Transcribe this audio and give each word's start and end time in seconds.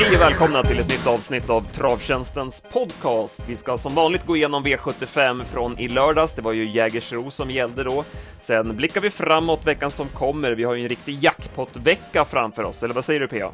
Hej 0.00 0.16
och 0.16 0.20
välkomna 0.20 0.62
till 0.62 0.80
ett 0.80 0.88
nytt 0.88 1.06
avsnitt 1.06 1.50
av 1.50 1.62
Travtjänstens 1.72 2.62
podcast. 2.72 3.48
Vi 3.48 3.56
ska 3.56 3.78
som 3.78 3.94
vanligt 3.94 4.26
gå 4.26 4.36
igenom 4.36 4.66
V75 4.66 5.44
från 5.44 5.78
i 5.78 5.88
lördags. 5.88 6.34
Det 6.34 6.42
var 6.42 6.52
ju 6.52 6.70
Jägersro 6.70 7.30
som 7.30 7.50
gällde 7.50 7.84
då. 7.84 8.04
Sen 8.40 8.76
blickar 8.76 9.00
vi 9.00 9.10
framåt 9.10 9.66
veckan 9.66 9.90
som 9.90 10.08
kommer. 10.08 10.52
Vi 10.52 10.64
har 10.64 10.74
ju 10.74 10.82
en 10.82 10.88
riktig 10.88 11.18
jackpot-vecka 11.22 12.24
framför 12.24 12.64
oss, 12.64 12.82
eller 12.82 12.94
vad 12.94 13.04
säger 13.04 13.20
du 13.20 13.28
PA? 13.28 13.52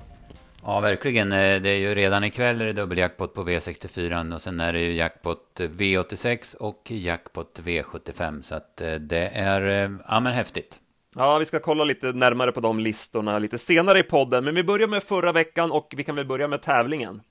Ja, 0.62 0.80
verkligen. 0.80 1.32
Eh, 1.32 1.60
det 1.60 1.68
är 1.68 1.78
ju 1.78 1.94
redan 1.94 2.24
ikväll 2.24 2.60
är 2.60 2.66
det 2.66 2.72
dubbeljackpot 2.72 3.34
på 3.34 3.44
V64 3.44 4.34
och 4.34 4.42
sen 4.42 4.60
är 4.60 4.72
det 4.72 4.80
ju 4.80 4.92
jackpot 4.92 5.60
V86 5.60 6.56
och 6.56 6.82
jackpot 6.90 7.60
V75. 7.64 8.42
Så 8.42 8.54
att 8.54 8.80
eh, 8.80 8.94
det 8.94 9.30
är, 9.34 9.84
eh, 9.84 9.90
ja 10.08 10.20
men 10.20 10.32
häftigt. 10.32 10.80
Ja, 11.18 11.38
vi 11.38 11.44
ska 11.44 11.60
kolla 11.60 11.84
lite 11.84 12.12
närmare 12.12 12.52
på 12.52 12.60
de 12.60 12.80
listorna 12.80 13.38
lite 13.38 13.58
senare 13.58 13.98
i 13.98 14.02
podden, 14.02 14.44
men 14.44 14.54
vi 14.54 14.64
börjar 14.64 14.88
med 14.88 15.02
förra 15.02 15.32
veckan 15.32 15.70
och 15.70 15.94
vi 15.96 16.04
kan 16.04 16.16
väl 16.16 16.26
börja 16.26 16.48
med 16.48 16.62
tävlingen. 16.62 17.22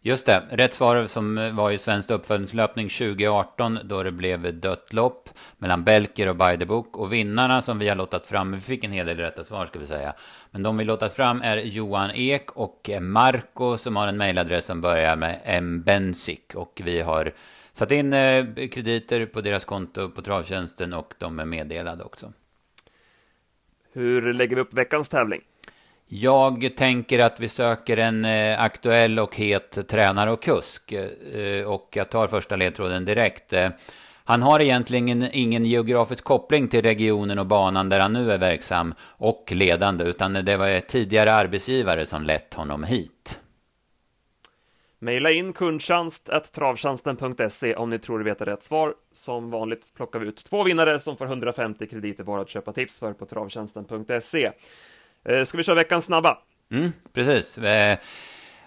Just 0.00 0.26
det, 0.26 0.42
rätt 0.50 0.74
svar 0.74 1.06
som 1.06 1.56
var 1.56 1.70
ju 1.70 1.78
svensk 1.78 2.10
uppföljningslöpning 2.10 2.88
2018 2.88 3.78
då 3.84 4.02
det 4.02 4.12
blev 4.12 4.60
dött 4.60 4.92
lopp 4.92 5.28
mellan 5.58 5.84
Belker 5.84 6.28
och 6.28 6.36
By 6.36 6.64
Book 6.64 6.96
och 6.96 7.12
vinnarna 7.12 7.62
som 7.62 7.78
vi 7.78 7.88
har 7.88 7.96
lottat 7.96 8.26
fram, 8.26 8.52
vi 8.52 8.60
fick 8.60 8.84
en 8.84 8.92
hel 8.92 9.06
del 9.06 9.16
rätta 9.16 9.44
svar 9.44 9.66
ska 9.66 9.78
vi 9.78 9.86
säga, 9.86 10.14
men 10.50 10.62
de 10.62 10.76
vi 10.76 10.84
lottat 10.84 11.14
fram 11.14 11.42
är 11.42 11.56
Johan 11.56 12.10
Ek 12.14 12.50
och 12.52 12.90
Marco 13.00 13.76
som 13.76 13.96
har 13.96 14.08
en 14.08 14.16
mejladress 14.16 14.64
som 14.64 14.80
börjar 14.80 15.16
med 15.16 15.62
mbensik 15.62 16.54
och 16.54 16.80
vi 16.84 17.00
har 17.00 17.32
satt 17.72 17.90
in 17.90 18.12
eh, 18.12 18.44
krediter 18.72 19.26
på 19.26 19.40
deras 19.40 19.64
konto 19.64 20.10
på 20.10 20.22
travtjänsten 20.22 20.92
och 20.92 21.14
de 21.18 21.38
är 21.38 21.44
meddelade 21.44 22.04
också. 22.04 22.32
Hur 23.96 24.32
lägger 24.32 24.56
vi 24.56 24.62
upp 24.62 24.74
veckans 24.74 25.08
tävling? 25.08 25.40
Jag 26.06 26.76
tänker 26.76 27.18
att 27.18 27.40
vi 27.40 27.48
söker 27.48 27.96
en 27.96 28.24
eh, 28.24 28.60
aktuell 28.60 29.18
och 29.18 29.36
het 29.36 29.88
tränare 29.88 30.30
och 30.30 30.42
kusk. 30.42 30.92
Eh, 30.92 31.64
och 31.66 31.88
jag 31.92 32.10
tar 32.10 32.26
första 32.26 32.56
ledtråden 32.56 33.04
direkt. 33.04 33.52
Eh, 33.52 33.68
han 34.24 34.42
har 34.42 34.60
egentligen 34.60 35.28
ingen 35.32 35.64
geografisk 35.64 36.24
koppling 36.24 36.68
till 36.68 36.82
regionen 36.82 37.38
och 37.38 37.46
banan 37.46 37.88
där 37.88 38.00
han 38.00 38.12
nu 38.12 38.32
är 38.32 38.38
verksam 38.38 38.94
och 39.00 39.52
ledande, 39.52 40.04
utan 40.04 40.32
det 40.32 40.56
var 40.56 40.80
tidigare 40.80 41.32
arbetsgivare 41.32 42.06
som 42.06 42.22
lett 42.22 42.54
honom 42.54 42.84
hit. 42.84 43.40
Maila 44.98 45.30
in 45.30 45.52
kundtjänst.travtjänsten.se 45.52 47.74
om 47.74 47.90
ni 47.90 47.98
tror 47.98 48.18
du 48.18 48.24
vet 48.24 48.40
rätt 48.40 48.62
svar. 48.62 48.94
Som 49.12 49.50
vanligt 49.50 49.94
plockar 49.94 50.18
vi 50.18 50.28
ut 50.28 50.44
två 50.44 50.64
vinnare 50.64 51.00
som 51.00 51.16
får 51.16 51.26
150 51.26 51.86
krediter 51.86 52.24
var 52.24 52.38
att 52.38 52.48
köpa 52.48 52.72
tips 52.72 53.00
för 53.00 53.12
på 53.12 53.26
travtjänsten.se. 53.26 54.50
Eh, 55.24 55.44
ska 55.44 55.58
vi 55.58 55.64
köra 55.64 55.76
veckans 55.76 56.04
snabba? 56.04 56.38
Mm, 56.70 56.92
precis. 57.12 57.58
Eh, 57.58 57.98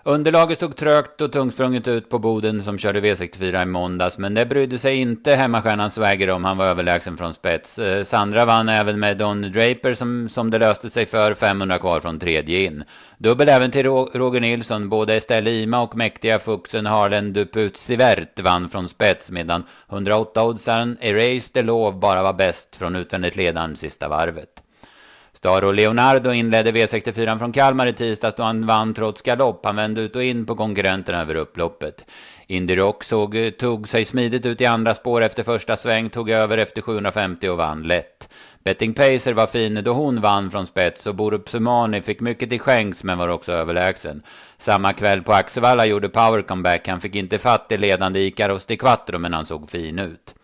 Underlaget 0.04 0.58
stod 0.58 0.76
trögt 0.76 1.22
och 1.22 1.32
tungsprunget 1.32 1.88
ut 1.88 2.10
på 2.10 2.20
Boden 2.20 2.64
som 2.64 2.78
körde 2.78 3.02
V64 3.02 3.62
i 3.62 3.66
måndags, 3.66 4.18
men 4.18 4.34
det 4.34 4.46
brydde 4.46 4.80
sig 4.80 4.96
inte 4.96 5.36
hemmastjärnan 5.36 5.92
Swagger 5.92 6.30
om. 6.30 6.46
Han 6.46 6.58
var 6.58 6.66
överlägsen 6.66 7.18
från 7.18 7.34
spets. 7.34 7.80
Eh, 7.80 8.04
Sandra 8.04 8.46
vann 8.46 8.70
även 8.70 9.00
med 9.00 9.18
Don 9.18 9.42
Draper 9.42 9.94
som, 9.94 10.30
som 10.30 10.50
det 10.50 10.58
löste 10.58 10.90
sig 10.90 11.06
för, 11.06 11.34
500 11.34 11.78
kvar 11.78 12.00
från 12.00 12.20
tredje 12.20 12.66
in. 12.66 12.84
Dubbel 13.18 13.50
även 13.50 13.72
till 13.72 13.86
Roger 13.86 14.40
Nilsson. 14.40 14.90
Både 14.90 15.16
Estelle 15.16 15.52
Ima 15.52 15.82
och 15.82 15.96
mäktiga 15.96 16.40
Fuxen 16.40 16.86
Harlen 16.86 17.34
Duput 17.34 17.78
Sivert 17.78 18.40
vann 18.40 18.70
från 18.70 18.90
spets, 18.90 19.32
medan 19.32 19.64
108-oddsaren 19.90 20.98
Erase 21.02 21.54
the 21.54 21.62
Love 21.62 21.98
bara 21.98 22.24
var 22.24 22.34
bäst 22.34 22.76
från 22.76 22.96
utvändigt 22.96 23.36
ledande 23.36 23.76
sista 23.76 24.08
varvet. 24.08 24.64
Staro 25.40 25.72
Leonardo 25.72 26.32
inledde 26.32 26.72
V64 26.72 27.40
från 27.40 27.52
Kalmar 27.52 27.88
i 27.88 27.94
tisdags 27.94 28.36
då 28.36 28.44
han 28.44 28.66
vann 28.66 28.94
trots 28.94 29.22
galopp. 29.22 29.66
Han 29.66 29.76
vände 29.76 30.02
ut 30.02 30.16
och 30.16 30.24
in 30.24 30.46
på 30.46 30.56
konkurrenterna 30.56 31.22
över 31.22 31.36
upploppet. 31.36 32.06
Indy 32.48 32.76
Rock 32.76 33.04
såg, 33.04 33.52
tog 33.60 33.90
sig 33.90 34.06
smidigt 34.06 34.46
ut 34.46 34.62
i 34.62 34.66
andra 34.66 34.96
spår 34.96 35.22
efter 35.22 35.44
första 35.44 35.78
sväng, 35.78 36.10
tog 36.10 36.30
över 36.30 36.58
efter 36.58 36.82
750 36.82 37.50
och 37.50 37.58
vann 37.58 37.84
lätt. 37.84 38.30
Betting 38.64 38.94
Pacer 38.94 39.34
var 39.34 39.48
fin 39.48 39.82
då 39.84 39.94
hon 39.94 40.22
vann 40.22 40.52
från 40.52 40.68
spets 40.68 41.08
och 41.08 41.16
Borup 41.16 41.50
Sumani 41.50 42.02
fick 42.02 42.20
mycket 42.20 42.50
till 42.50 42.60
skänks 42.60 43.04
men 43.04 43.18
var 43.18 43.28
också 43.28 43.52
överlägsen. 43.52 44.24
Samma 44.58 44.94
kväll 44.94 45.22
på 45.22 45.34
Axevalla 45.34 45.86
gjorde 45.86 46.10
Power 46.10 46.42
comeback. 46.42 46.88
Han 46.88 47.02
fick 47.02 47.16
inte 47.16 47.38
fatt 47.38 47.72
i 47.72 47.78
ledande 47.78 48.20
Ikaros 48.20 48.66
di 48.66 48.78
Quattro 48.78 49.18
men 49.18 49.34
han 49.34 49.46
såg 49.46 49.70
fin 49.70 50.00
ut. 50.00 50.36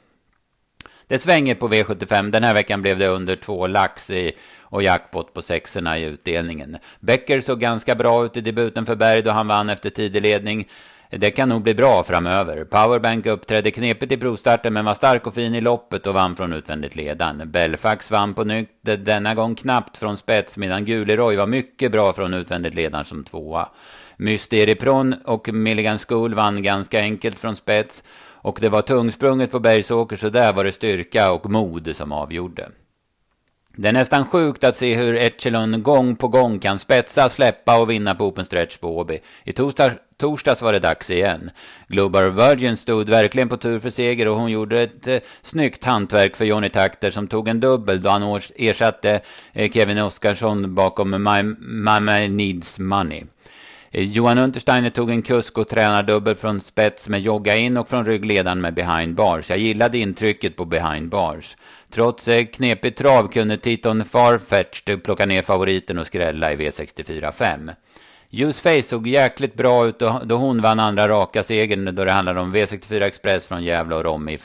Det 1.08 1.20
svänger 1.20 1.56
på 1.56 1.70
V75. 1.70 2.32
Den 2.32 2.44
här 2.44 2.54
veckan 2.54 2.82
blev 2.82 3.00
det 3.00 3.08
under 3.08 3.36
två 3.36 3.68
lax 3.68 4.10
i 4.10 4.32
och 4.70 4.84
jackpot 4.84 5.34
på 5.34 5.42
sexorna 5.42 6.00
i 6.00 6.04
utdelningen. 6.04 6.78
Becker 7.00 7.42
såg 7.42 7.60
ganska 7.60 7.96
bra 7.96 8.26
ut 8.26 8.38
i 8.38 8.42
debuten 8.42 8.86
för 8.86 8.96
Berg 8.96 9.22
då 9.22 9.32
han 9.32 9.48
vann 9.48 9.70
efter 9.70 9.90
tidig 9.90 10.22
ledning. 10.22 10.68
Det 11.10 11.32
kan 11.32 11.50
nog 11.50 11.62
bli 11.62 11.74
bra 11.74 12.04
framöver. 12.04 12.64
Powerbank 12.64 13.26
uppträdde 13.26 13.72
knepigt 13.72 14.12
i 14.12 14.18
provstarten 14.18 14.74
men 14.74 14.86
var 14.86 14.94
stark 14.94 15.28
och 15.28 15.34
fin 15.34 15.56
i 15.56 15.62
loppet 15.62 16.08
och 16.08 16.14
vann 16.14 16.36
från 16.36 16.54
utvändigt 16.54 16.96
ledan. 16.96 17.52
Belfax 17.52 18.12
vann 18.12 18.34
på 18.34 18.44
nytt, 18.44 18.70
denna 18.82 19.36
gång 19.36 19.56
knappt 19.56 19.98
från 19.98 20.18
spets 20.18 20.58
medan 20.58 20.86
Guleroy 20.86 21.36
var 21.36 21.48
mycket 21.48 21.92
bra 21.92 22.14
från 22.14 22.34
utvändigt 22.34 22.76
ledan 22.76 23.06
som 23.06 23.24
tvåa. 23.24 23.70
Mysteripron 24.18 25.16
och 25.26 25.54
Milligan 25.54 25.98
School 25.98 26.34
vann 26.34 26.64
ganska 26.64 27.00
enkelt 27.00 27.40
från 27.40 27.56
spets 27.56 28.04
och 28.46 28.58
det 28.62 28.70
var 28.70 28.82
tungsprunget 28.82 29.52
på 29.52 29.60
Bergsåker 29.60 30.16
så 30.16 30.30
där 30.30 30.54
var 30.54 30.64
det 30.64 30.72
styrka 30.72 31.32
och 31.32 31.50
mod 31.50 31.96
som 31.96 32.12
avgjorde. 32.12 32.70
Det 33.78 33.88
är 33.88 33.94
nästan 33.94 34.26
sjukt 34.26 34.64
att 34.64 34.76
se 34.76 34.96
hur 34.96 35.16
Echelon 35.16 35.84
gång 35.84 36.16
på 36.16 36.28
gång 36.28 36.60
kan 36.60 36.80
spetsa, 36.80 37.30
släppa 37.30 37.80
och 37.80 37.90
vinna 37.90 38.16
på 38.16 38.26
Open 38.26 38.46
Stretch 38.46 38.78
på 38.78 38.98
Åby. 38.98 39.20
I 39.44 39.54
torsdag, 39.54 39.92
torsdags 40.18 40.62
var 40.62 40.74
det 40.74 40.80
dags 40.80 41.10
igen. 41.10 41.52
Global 41.88 42.32
Virgin 42.32 42.78
stod 42.78 43.10
verkligen 43.10 43.50
på 43.50 43.58
tur 43.58 43.80
för 43.80 43.90
seger 43.90 44.28
och 44.28 44.36
hon 44.36 44.52
gjorde 44.52 44.82
ett 44.82 45.08
eh, 45.08 45.20
snyggt 45.42 45.84
hantverk 45.84 46.36
för 46.36 46.46
Johnny 46.46 46.70
Takter 46.70 47.12
som 47.12 47.28
tog 47.28 47.48
en 47.48 47.60
dubbel 47.60 48.02
då 48.02 48.10
han 48.10 48.42
ersatte 48.56 49.22
eh, 49.54 49.72
Kevin 49.72 49.98
Oskarsson 49.98 50.76
bakom 50.76 51.10
My, 51.10 51.44
My 52.00 52.28
Needs 52.28 52.80
Money. 52.80 53.24
Eh, 53.96 54.04
Johan 54.04 54.38
Untersteiner 54.38 54.90
tog 54.90 55.10
en 55.10 55.22
kusk 55.22 55.58
och 55.58 55.68
tränardubbel 55.68 56.36
från 56.36 56.62
spets 56.62 57.10
med 57.10 57.22
jogga 57.22 57.56
in 57.56 57.78
och 57.78 57.90
från 57.90 58.06
ryggledaren 58.06 58.62
med 58.62 58.74
behind 58.74 59.16
bars. 59.16 59.50
Jag 59.50 59.60
gillade 59.60 59.98
intrycket 59.98 60.56
på 60.56 60.66
behind 60.66 61.10
bars. 61.10 61.58
Trots 61.90 62.28
eh, 62.28 62.34
knepig 62.34 62.54
knepigt 62.54 62.98
trav 62.98 63.28
kunde 63.28 63.58
Titon 63.58 64.06
Farfetched 64.06 65.04
plocka 65.04 65.26
ner 65.26 65.42
favoriten 65.42 66.00
och 66.00 66.08
skrälla 66.08 66.54
i 66.54 66.56
V64 66.56 67.32
5. 67.32 67.72
Face 68.54 68.82
såg 68.82 69.08
jäkligt 69.08 69.56
bra 69.56 69.86
ut 69.88 70.00
då 70.24 70.36
hon 70.36 70.62
vann 70.62 70.80
andra 70.80 71.08
raka 71.08 71.44
segern 71.44 71.96
då 71.96 72.06
det 72.06 72.12
handlade 72.12 72.40
om 72.40 72.56
V64 72.56 73.02
Express 73.02 73.48
från 73.48 73.64
Gävle 73.64 73.96
och 73.96 74.04
Rom 74.04 74.30
i, 74.30 74.38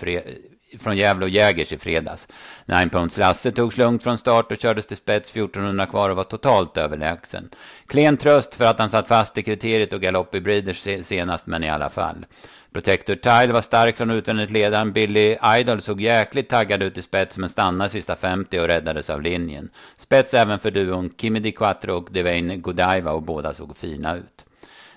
från 0.78 0.96
Gävle 0.96 1.24
och 1.24 1.30
Jägers 1.30 1.72
i 1.72 1.78
fredags. 1.78 2.28
Nine 2.64 2.90
Pounds 2.90 3.18
Lasse 3.18 3.52
togs 3.52 3.78
lugnt 3.78 4.02
från 4.02 4.18
start 4.18 4.52
och 4.52 4.58
kördes 4.58 4.86
till 4.86 4.96
spets 4.96 5.30
1400 5.30 5.86
kvar 5.86 6.10
och 6.10 6.16
var 6.16 6.24
totalt 6.24 6.76
överlägsen. 6.76 7.50
Klen 7.86 8.16
tröst 8.16 8.54
för 8.54 8.64
att 8.64 8.78
han 8.78 8.90
satt 8.90 9.08
fast 9.08 9.38
i 9.38 9.42
kriteriet 9.42 9.92
och 9.92 10.00
galopp 10.00 10.34
i 10.34 10.40
Breeders 10.40 11.06
senast, 11.06 11.46
men 11.46 11.64
i 11.64 11.70
alla 11.70 11.90
fall. 11.90 12.26
Protector 12.72 13.14
Tile 13.14 13.52
var 13.52 13.60
stark 13.60 13.96
från 13.96 14.10
utvändigt 14.10 14.50
ledaren. 14.50 14.92
Billy 14.92 15.36
Idol 15.58 15.80
såg 15.80 16.00
jäkligt 16.00 16.48
taggad 16.48 16.82
ut 16.82 16.98
i 16.98 17.02
spets 17.02 17.38
men 17.38 17.48
stannade 17.48 17.90
sista 17.90 18.16
50 18.16 18.60
och 18.60 18.66
räddades 18.66 19.10
av 19.10 19.22
linjen. 19.22 19.70
Spets 19.96 20.34
även 20.34 20.58
för 20.58 20.70
duon 20.70 21.14
Kimi 21.16 21.40
Di 21.40 21.52
Quattro 21.52 21.94
och 21.94 22.08
Devane 22.10 22.56
Godiva 22.56 23.12
och 23.12 23.22
båda 23.22 23.54
såg 23.54 23.76
fina 23.76 24.16
ut. 24.16 24.46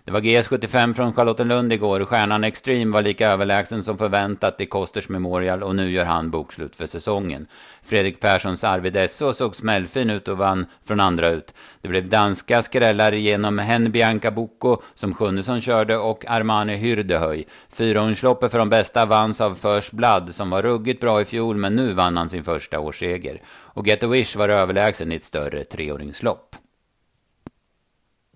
Det 0.05 0.11
var 0.11 0.21
GS75 0.21 0.93
från 0.93 1.13
Charlottenlund 1.13 1.73
igår. 1.73 2.05
Stjärnan 2.05 2.43
Extreme 2.43 2.93
var 2.93 3.01
lika 3.01 3.29
överlägsen 3.29 3.83
som 3.83 3.97
förväntat 3.97 4.61
i 4.61 4.65
Kosters 4.65 5.09
Memorial 5.09 5.63
och 5.63 5.75
nu 5.75 5.91
gör 5.91 6.05
han 6.05 6.31
bokslut 6.31 6.75
för 6.75 6.87
säsongen. 6.87 7.47
Fredrik 7.83 8.19
Perssons 8.19 8.63
Arvid 8.63 8.95
Esso 8.95 9.33
såg 9.33 9.55
smällfin 9.55 10.09
ut 10.09 10.27
och 10.27 10.37
vann 10.37 10.65
från 10.85 10.99
andra 10.99 11.29
ut. 11.29 11.53
Det 11.81 11.87
blev 11.87 12.09
danska 12.09 12.63
skrällar 12.63 13.11
genom 13.11 13.59
Hen 13.59 13.91
Bianca 13.91 14.31
Bocco 14.31 14.77
som 14.95 15.13
Sjunnesson 15.13 15.61
körde 15.61 15.97
och 15.97 16.25
Armani 16.27 16.75
Hyrdehöj. 16.75 17.47
Fyrahundsloppet 17.69 18.51
för 18.51 18.59
de 18.59 18.69
bästa 18.69 19.05
vanns 19.05 19.41
av 19.41 19.55
First 19.55 19.91
Blood 19.91 20.35
som 20.35 20.49
var 20.49 20.61
ruggigt 20.61 21.01
bra 21.01 21.21
i 21.21 21.25
fjol 21.25 21.57
men 21.57 21.75
nu 21.75 21.93
vann 21.93 22.17
han 22.17 22.29
sin 22.29 22.43
första 22.43 22.79
årsseger. 22.79 23.41
Och 23.47 23.87
Get 23.87 24.03
a 24.03 24.07
Wish 24.07 24.35
var 24.35 24.49
överlägsen 24.49 25.11
i 25.11 25.15
ett 25.15 25.23
större 25.23 25.63
treåringslopp. 25.63 26.55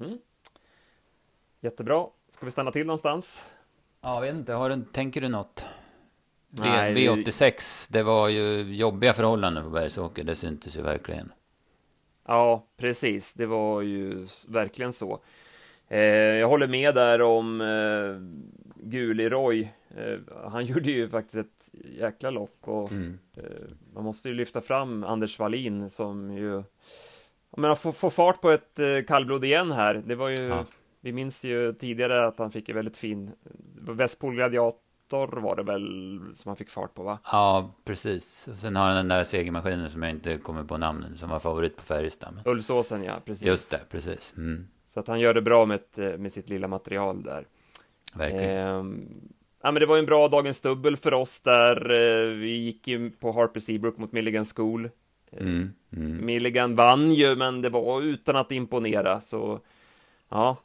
Mm. 0.01 0.17
Jättebra. 1.61 2.05
Ska 2.29 2.45
vi 2.45 2.51
stanna 2.51 2.71
till 2.71 2.85
någonstans? 2.85 3.51
Ja, 4.01 4.13
jag 4.13 4.21
vet 4.21 4.35
inte. 4.35 4.53
Har 4.53 4.69
du, 4.69 4.85
tänker 4.91 5.21
du 5.21 5.27
något? 5.29 5.65
Nej, 6.49 6.93
v, 6.93 7.09
86 7.09 7.87
det 7.87 8.03
var 8.03 8.27
ju 8.27 8.75
jobbiga 8.75 9.13
förhållanden 9.13 9.63
på 9.63 9.69
Bergsåker. 9.69 10.23
Det 10.23 10.35
syntes 10.35 10.77
ju 10.77 10.81
verkligen. 10.81 11.31
Ja, 12.27 12.65
precis. 12.77 13.33
Det 13.33 13.45
var 13.45 13.81
ju 13.81 14.27
verkligen 14.47 14.93
så. 14.93 15.19
Eh, 15.87 15.99
jag 16.09 16.47
håller 16.47 16.67
med 16.67 16.95
där 16.95 17.21
om 17.21 17.61
eh, 17.61 18.87
Guliroy. 18.87 19.69
Eh, 19.97 20.49
han 20.49 20.65
gjorde 20.65 20.91
ju 20.91 21.09
faktiskt 21.09 21.37
ett 21.37 21.69
jäkla 21.99 22.29
lopp 22.29 22.59
och 22.61 22.91
mm. 22.91 23.19
eh, 23.37 23.43
man 23.93 24.03
måste 24.03 24.29
ju 24.29 24.35
lyfta 24.35 24.61
fram 24.61 25.03
Anders 25.03 25.39
Wallin 25.39 25.89
som 25.89 26.31
ju 26.31 26.63
jag 27.51 27.61
menar, 27.61 27.75
få, 27.75 27.91
få 27.91 28.09
fart 28.09 28.41
på 28.41 28.49
ett 28.49 28.79
eh, 28.79 29.01
kallblod 29.07 29.45
igen 29.45 29.71
här. 29.71 30.01
Det 30.05 30.15
var 30.15 30.29
ju 30.29 30.41
ja 30.41 30.65
Vi 31.07 31.13
minns 31.13 31.45
ju 31.45 31.73
tidigare 31.73 32.27
att 32.27 32.39
han 32.39 32.51
fick 32.51 32.69
en 32.69 32.75
väldigt 32.75 32.97
fin 32.97 33.31
Västpol 33.75 34.35
Gladiator 34.35 35.41
var 35.41 35.55
det 35.55 35.63
väl 35.63 36.19
som 36.35 36.49
han 36.49 36.55
fick 36.55 36.69
fart 36.69 36.93
på 36.93 37.03
va? 37.03 37.19
Ja, 37.23 37.71
precis. 37.83 38.49
Sen 38.61 38.75
har 38.75 38.87
han 38.87 38.95
den 38.95 39.07
där 39.07 39.23
segermaskinen 39.23 39.89
som 39.89 40.03
jag 40.03 40.11
inte 40.11 40.37
kommer 40.37 40.63
på 40.63 40.77
namnet 40.77 41.19
som 41.19 41.29
var 41.29 41.39
favorit 41.39 41.75
på 41.75 41.81
Färjestad. 41.81 42.41
Ulvsåsen 42.45 43.03
ja, 43.03 43.21
precis. 43.25 43.45
Just 43.45 43.71
det, 43.71 43.79
precis. 43.89 44.33
Mm. 44.37 44.67
Så 44.85 44.99
att 44.99 45.07
han 45.07 45.19
gör 45.19 45.33
det 45.33 45.41
bra 45.41 45.65
med, 45.65 45.75
ett, 45.75 46.19
med 46.19 46.31
sitt 46.31 46.49
lilla 46.49 46.67
material 46.67 47.23
där. 47.23 47.45
Verkligen. 48.13 48.49
Eh, 48.49 49.07
ja, 49.61 49.71
men 49.71 49.75
det 49.75 49.85
var 49.85 49.97
en 49.97 50.05
bra 50.05 50.27
dagens 50.27 50.61
dubbel 50.61 50.97
för 50.97 51.13
oss 51.13 51.41
där. 51.41 51.91
Eh, 51.91 52.27
vi 52.27 52.57
gick 52.57 52.87
ju 52.87 53.11
på 53.11 53.31
Harper 53.31 53.59
Seabrook 53.59 53.97
mot 53.97 54.11
Milligan 54.11 54.45
School. 54.45 54.89
Eh, 55.31 55.41
mm, 55.41 55.73
mm. 55.91 56.25
Milligan 56.25 56.75
vann 56.75 57.13
ju, 57.13 57.35
men 57.35 57.61
det 57.61 57.69
var 57.69 58.01
utan 58.01 58.35
att 58.35 58.51
imponera, 58.51 59.21
så 59.21 59.59
ja. 60.29 60.57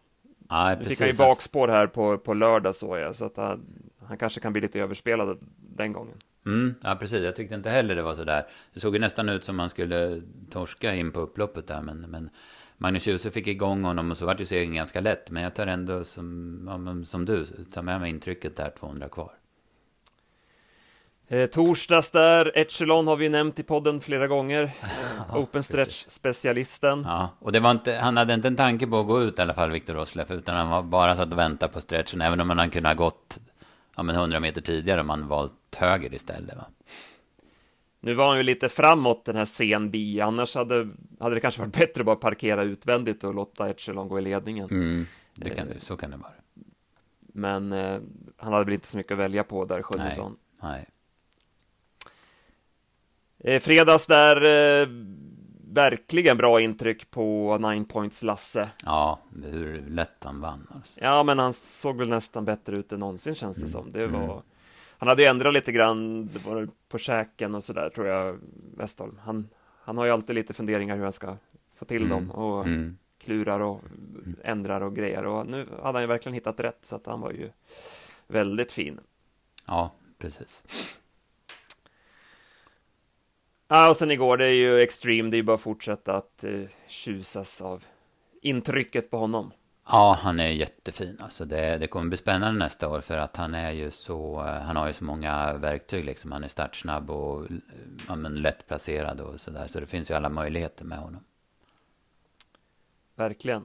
Ja, 0.52 0.76
nu 0.78 0.84
fick 0.84 1.00
han 1.00 1.08
ju 1.08 1.14
bakspår 1.14 1.68
här 1.68 1.86
på, 1.86 2.18
på 2.18 2.34
lördag 2.34 2.74
så 2.74 2.96
jag, 2.96 3.14
så 3.14 3.24
att 3.24 3.36
han, 3.36 3.66
han 4.06 4.16
kanske 4.16 4.40
kan 4.40 4.52
bli 4.52 4.62
lite 4.62 4.80
överspelad 4.80 5.38
den 5.56 5.92
gången. 5.92 6.16
Mm, 6.46 6.74
ja, 6.82 6.96
precis. 7.00 7.24
Jag 7.24 7.36
tyckte 7.36 7.54
inte 7.54 7.70
heller 7.70 7.94
det 7.94 8.02
var 8.02 8.14
så 8.14 8.24
där. 8.24 8.46
Det 8.74 8.80
såg 8.80 8.94
ju 8.94 9.00
nästan 9.00 9.28
ut 9.28 9.44
som 9.44 9.56
man 9.56 9.70
skulle 9.70 10.22
torska 10.50 10.94
in 10.94 11.12
på 11.12 11.20
upploppet 11.20 11.66
där, 11.66 11.82
men, 11.82 12.00
men 12.00 12.30
Magnus 12.76 13.06
Djuse 13.06 13.30
fick 13.30 13.46
igång 13.46 13.84
honom 13.84 14.10
och 14.10 14.16
så 14.16 14.26
vart 14.26 14.40
ju 14.40 14.44
segern 14.44 14.74
ganska 14.74 15.00
lätt. 15.00 15.30
Men 15.30 15.42
jag 15.42 15.54
tar 15.54 15.66
ändå 15.66 16.04
som, 16.04 17.04
som 17.06 17.24
du, 17.24 17.44
tar 17.44 17.82
med 17.82 18.00
mig 18.00 18.10
intrycket 18.10 18.56
där 18.56 18.70
200 18.78 19.08
kvar. 19.08 19.30
Eh, 21.32 21.46
torsdags 21.46 22.10
där, 22.10 22.52
Echelon 22.54 23.06
har 23.06 23.16
vi 23.16 23.28
nämnt 23.28 23.58
i 23.58 23.62
podden 23.62 24.00
flera 24.00 24.26
gånger. 24.26 24.70
ja, 25.28 25.38
Open 25.38 25.62
stretch-specialisten. 25.62 27.04
Ja, 27.08 27.28
och 27.38 27.52
det 27.52 27.60
var 27.60 27.70
inte, 27.70 27.94
han 27.94 28.16
hade 28.16 28.34
inte 28.34 28.48
en 28.48 28.56
tanke 28.56 28.86
på 28.86 29.00
att 29.00 29.06
gå 29.06 29.22
ut 29.22 29.38
i 29.38 29.42
alla 29.42 29.54
fall, 29.54 29.70
Viktor 29.70 29.94
Rosleff, 29.94 30.30
utan 30.30 30.56
han 30.56 30.70
var 30.70 30.82
bara 30.82 31.16
satt 31.16 31.32
och 31.32 31.38
väntade 31.38 31.72
på 31.72 31.80
stretchen, 31.80 32.20
även 32.20 32.40
om 32.40 32.50
han 32.50 32.70
kunde 32.70 32.88
ha 32.88 32.94
gått 32.94 33.40
ja, 33.96 34.02
men 34.02 34.14
100 34.14 34.40
meter 34.40 34.60
tidigare 34.60 35.00
om 35.00 35.10
han 35.10 35.28
valt 35.28 35.74
höger 35.76 36.14
istället. 36.14 36.56
Va? 36.56 36.64
Nu 38.00 38.14
var 38.14 38.28
han 38.28 38.36
ju 38.36 38.42
lite 38.42 38.68
framåt 38.68 39.24
den 39.24 39.36
här 39.36 39.44
sen 39.44 39.90
bi, 39.90 40.20
annars 40.20 40.54
hade, 40.54 40.88
hade 41.20 41.34
det 41.34 41.40
kanske 41.40 41.60
varit 41.60 41.78
bättre 41.78 42.00
att 42.00 42.06
bara 42.06 42.16
parkera 42.16 42.62
utvändigt 42.62 43.24
och 43.24 43.34
låta 43.34 43.70
Echelon 43.70 44.08
gå 44.08 44.18
i 44.18 44.22
ledningen. 44.22 44.68
Mm, 44.70 45.06
det 45.34 45.50
kan 45.50 45.68
det, 45.68 45.80
så 45.80 45.96
kan 45.96 46.10
det 46.10 46.16
vara. 46.16 46.32
Men 47.34 47.72
eh, 47.72 48.00
han 48.36 48.52
hade 48.52 48.64
väl 48.64 48.74
inte 48.74 48.86
så 48.86 48.96
mycket 48.96 49.12
att 49.12 49.18
välja 49.18 49.44
på 49.44 49.64
där, 49.64 49.82
Sjunnesson. 49.82 50.36
Nej, 50.62 50.72
nej. 50.72 50.88
Eh, 53.44 53.60
fredags 53.60 54.06
där, 54.06 54.36
eh, 54.36 54.88
verkligen 55.72 56.36
bra 56.36 56.60
intryck 56.60 57.10
på 57.10 57.58
Nine 57.58 57.84
Points 57.84 58.22
Lasse. 58.22 58.70
Ja, 58.84 59.18
hur 59.44 59.84
lätt 59.88 60.24
han 60.24 60.40
vann. 60.40 60.66
Alltså. 60.74 61.00
Ja, 61.00 61.22
men 61.22 61.38
han 61.38 61.52
såg 61.52 61.96
väl 61.96 62.08
nästan 62.08 62.44
bättre 62.44 62.76
ut 62.76 62.92
än 62.92 63.00
någonsin 63.00 63.34
känns 63.34 63.56
det 63.56 63.62
mm. 63.62 63.72
som. 63.72 63.92
Det 63.92 64.06
var... 64.06 64.24
Mm. 64.24 64.42
Han 64.98 65.08
hade 65.08 65.22
ju 65.22 65.28
ändrat 65.28 65.52
lite 65.52 65.72
grann 65.72 66.26
det 66.26 66.44
var 66.46 66.68
på 66.88 66.98
käken 66.98 67.54
och 67.54 67.64
sådär 67.64 67.90
tror 67.90 68.06
jag, 68.06 68.38
Westholm. 68.76 69.20
Han, 69.24 69.48
han 69.84 69.98
har 69.98 70.04
ju 70.04 70.10
alltid 70.10 70.34
lite 70.34 70.54
funderingar 70.54 70.96
hur 70.96 71.02
han 71.02 71.12
ska 71.12 71.36
få 71.76 71.84
till 71.84 72.02
mm. 72.02 72.10
dem 72.10 72.30
och 72.30 72.66
mm. 72.66 72.98
klurar 73.18 73.60
och 73.60 73.80
ändrar 74.44 74.80
och 74.80 74.96
grejer. 74.96 75.26
Och 75.26 75.46
nu 75.46 75.66
hade 75.82 75.92
han 75.92 76.02
ju 76.02 76.06
verkligen 76.06 76.34
hittat 76.34 76.60
rätt 76.60 76.78
så 76.82 76.96
att 76.96 77.06
han 77.06 77.20
var 77.20 77.30
ju 77.30 77.50
väldigt 78.26 78.72
fin. 78.72 79.00
Ja, 79.66 79.92
precis. 80.18 80.62
Ja, 83.74 83.90
och 83.90 83.96
sen 83.96 84.10
igår, 84.10 84.36
det 84.36 84.44
är 84.44 84.54
ju 84.54 84.80
Extreme, 84.80 85.30
det 85.30 85.36
är 85.36 85.38
ju 85.38 85.42
bara 85.42 85.54
att 85.54 85.60
fortsätta 85.60 86.14
att 86.14 86.44
eh, 86.44 86.60
tjusas 86.88 87.62
av 87.62 87.84
intrycket 88.42 89.10
på 89.10 89.16
honom. 89.16 89.52
Ja, 89.88 90.18
han 90.20 90.40
är 90.40 90.50
jättefin. 90.50 91.18
Alltså 91.20 91.44
det, 91.44 91.78
det 91.78 91.86
kommer 91.86 92.08
bli 92.08 92.18
spännande 92.18 92.58
nästa 92.58 92.88
år 92.88 93.00
för 93.00 93.18
att 93.18 93.36
han 93.36 93.54
är 93.54 93.72
ju 93.72 93.90
så, 93.90 94.40
eh, 94.40 94.62
han 94.62 94.76
har 94.76 94.86
ju 94.86 94.92
så 94.92 95.04
många 95.04 95.52
verktyg 95.52 96.04
liksom. 96.04 96.32
Han 96.32 96.44
är 96.44 96.48
startsnabb 96.48 97.10
och 97.10 97.46
ja, 98.08 98.16
men 98.16 98.34
lätt 98.34 98.66
placerad 98.66 99.20
och 99.20 99.40
sådär. 99.40 99.66
Så 99.66 99.80
det 99.80 99.86
finns 99.86 100.10
ju 100.10 100.14
alla 100.14 100.28
möjligheter 100.28 100.84
med 100.84 100.98
honom. 100.98 101.24
Verkligen. 103.14 103.62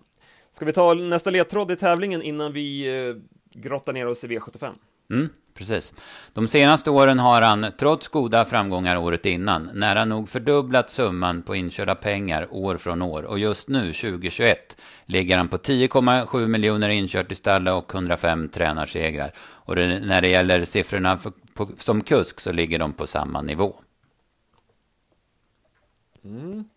Ska 0.51 0.65
vi 0.65 0.73
ta 0.73 0.93
nästa 0.93 1.29
ledtråd 1.29 1.71
i 1.71 1.75
tävlingen 1.75 2.21
innan 2.21 2.53
vi 2.53 2.97
eh, 3.07 3.15
grottar 3.61 3.93
ner 3.93 4.07
oss 4.07 4.23
i 4.23 4.27
V75? 4.27 4.73
Mm, 5.09 5.29
precis. 5.57 5.93
De 6.33 6.47
senaste 6.47 6.89
åren 6.89 7.19
har 7.19 7.41
han, 7.41 7.65
trots 7.77 8.07
goda 8.07 8.45
framgångar 8.45 8.97
året 8.97 9.25
innan, 9.25 9.69
nära 9.73 10.05
nog 10.05 10.29
fördubblat 10.29 10.89
summan 10.89 11.41
på 11.41 11.55
inkörda 11.55 11.95
pengar 11.95 12.47
år 12.51 12.77
från 12.77 13.01
år. 13.01 13.23
Och 13.23 13.39
just 13.39 13.67
nu, 13.67 13.93
2021, 13.93 14.77
ligger 15.05 15.37
han 15.37 15.47
på 15.47 15.57
10,7 15.57 16.47
miljoner 16.47 16.89
inkört 16.89 17.31
i 17.31 17.35
stallet 17.35 17.73
och 17.73 17.95
105 17.95 18.49
tränarsegrar. 18.49 19.31
Och 19.39 19.75
det, 19.75 19.99
när 19.99 20.21
det 20.21 20.27
gäller 20.27 20.65
siffrorna 20.65 21.17
för, 21.17 21.31
på, 21.53 21.69
som 21.77 22.01
kusk 22.01 22.39
så 22.39 22.51
ligger 22.51 22.79
de 22.79 22.93
på 22.93 23.07
samma 23.07 23.41
nivå. 23.41 23.75
Mm. 26.23 26.69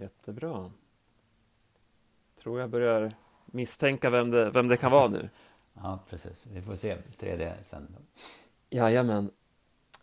Jättebra. 0.00 0.70
Tror 2.42 2.60
jag 2.60 2.70
börjar 2.70 3.12
misstänka 3.46 4.10
vem 4.10 4.30
det, 4.30 4.50
vem 4.50 4.68
det 4.68 4.76
kan 4.76 4.90
vara 4.90 5.08
nu. 5.08 5.28
Ja, 5.82 5.98
precis. 6.10 6.46
Vi 6.52 6.62
får 6.62 6.76
se 6.76 6.96
3D 7.20 7.52
sen. 7.64 7.96
Jajamän. 8.70 9.30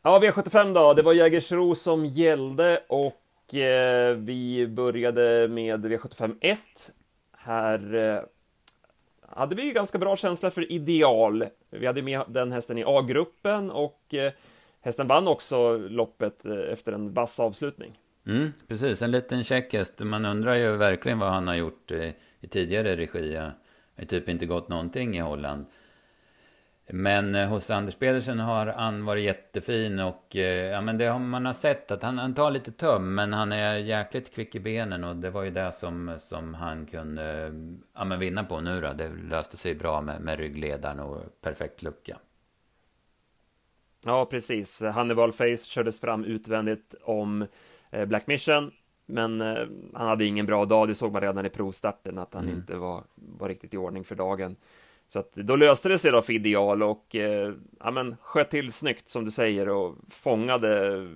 Ja, 0.01 0.19
V75 0.19 0.73
då. 0.73 0.93
Det 0.93 1.01
var 1.01 1.13
Jägersro 1.13 1.75
som 1.75 2.05
gällde 2.05 2.83
och 2.87 3.55
eh, 3.55 4.15
vi 4.15 4.67
började 4.67 5.47
med 5.47 5.85
V75 5.85 6.35
1. 6.41 6.59
Här 7.37 7.95
eh, 7.95 8.21
hade 9.21 9.55
vi 9.55 9.71
ganska 9.71 9.97
bra 9.97 10.15
känsla 10.15 10.51
för 10.51 10.71
ideal. 10.71 11.45
Vi 11.69 11.87
hade 11.87 12.01
med 12.01 12.21
den 12.27 12.51
hästen 12.51 12.77
i 12.77 12.83
A-gruppen 12.87 13.71
och 13.71 14.13
eh, 14.13 14.31
hästen 14.81 15.07
vann 15.07 15.27
också 15.27 15.77
loppet 15.77 16.45
eh, 16.45 16.71
efter 16.71 16.91
en 16.91 17.13
vass 17.13 17.39
avslutning. 17.39 17.99
Mm, 18.27 18.51
precis, 18.67 19.01
en 19.01 19.11
liten 19.11 19.43
check 19.43 19.73
häst. 19.73 19.99
Man 19.99 20.25
undrar 20.25 20.55
ju 20.55 20.75
verkligen 20.77 21.19
vad 21.19 21.29
han 21.29 21.47
har 21.47 21.55
gjort 21.55 21.91
i, 21.91 22.13
i 22.39 22.47
tidigare 22.47 22.95
regi 22.95 23.37
det 23.95 24.01
har 24.01 24.05
typ 24.05 24.29
inte 24.29 24.45
gått 24.45 24.69
någonting 24.69 25.17
i 25.17 25.19
Holland. 25.19 25.65
Men 26.87 27.35
eh, 27.35 27.47
hos 27.47 27.69
Anders 27.69 27.95
Pedersen 27.95 28.39
har 28.39 28.67
han 28.67 29.05
varit 29.05 29.23
jättefin 29.23 29.99
och 29.99 30.35
eh, 30.35 30.65
ja, 30.65 30.81
men 30.81 30.97
det 30.97 31.05
har 31.05 31.19
man 31.19 31.45
har 31.45 31.53
sett 31.53 31.91
att 31.91 32.03
han, 32.03 32.17
han 32.17 32.33
tar 32.33 32.51
lite 32.51 32.71
töm 32.71 33.15
men 33.15 33.33
han 33.33 33.51
är 33.51 33.77
jäkligt 33.77 34.33
kvick 34.33 34.55
i 34.55 34.59
benen 34.59 35.03
och 35.03 35.15
det 35.15 35.29
var 35.29 35.43
ju 35.43 35.51
det 35.51 35.71
som, 35.71 36.15
som 36.19 36.53
han 36.53 36.85
kunde 36.85 37.53
ja, 37.95 38.05
men 38.05 38.19
vinna 38.19 38.43
på 38.43 38.61
nu 38.61 38.81
då. 38.81 38.93
Det 38.93 39.09
löste 39.09 39.57
sig 39.57 39.75
bra 39.75 40.01
med, 40.01 40.21
med 40.21 40.39
ryggledaren 40.39 40.99
och 40.99 41.41
perfekt 41.41 41.81
lucka. 41.81 42.17
Ja, 44.03 44.25
precis. 44.25 44.81
Hannibal 44.81 45.31
Face 45.31 45.57
kördes 45.57 46.01
fram 46.01 46.25
utvändigt 46.25 46.95
om 47.01 47.47
eh, 47.91 48.05
Black 48.05 48.27
Mission 48.27 48.71
men 49.05 49.41
eh, 49.41 49.67
han 49.93 50.07
hade 50.07 50.25
ingen 50.25 50.45
bra 50.45 50.65
dag, 50.65 50.87
det 50.87 50.95
såg 50.95 51.13
man 51.13 51.21
redan 51.21 51.45
i 51.45 51.49
provstarten 51.49 52.17
att 52.17 52.33
han 52.33 52.43
mm. 52.43 52.55
inte 52.55 52.75
var, 52.75 53.03
var 53.15 53.49
riktigt 53.49 53.73
i 53.73 53.77
ordning 53.77 54.03
för 54.03 54.15
dagen. 54.15 54.55
Så 55.07 55.19
att 55.19 55.33
då 55.33 55.55
löste 55.55 55.89
det 55.89 55.97
sig 55.97 56.11
då 56.11 56.21
för 56.21 56.33
Ideal 56.33 56.83
och 56.83 57.15
eh, 57.15 57.53
ja, 57.79 57.91
men, 57.91 58.15
sköt 58.21 58.49
till 58.49 58.73
snyggt 58.73 59.09
som 59.09 59.25
du 59.25 59.31
säger 59.31 59.69
och 59.69 59.95
fångade 60.09 61.07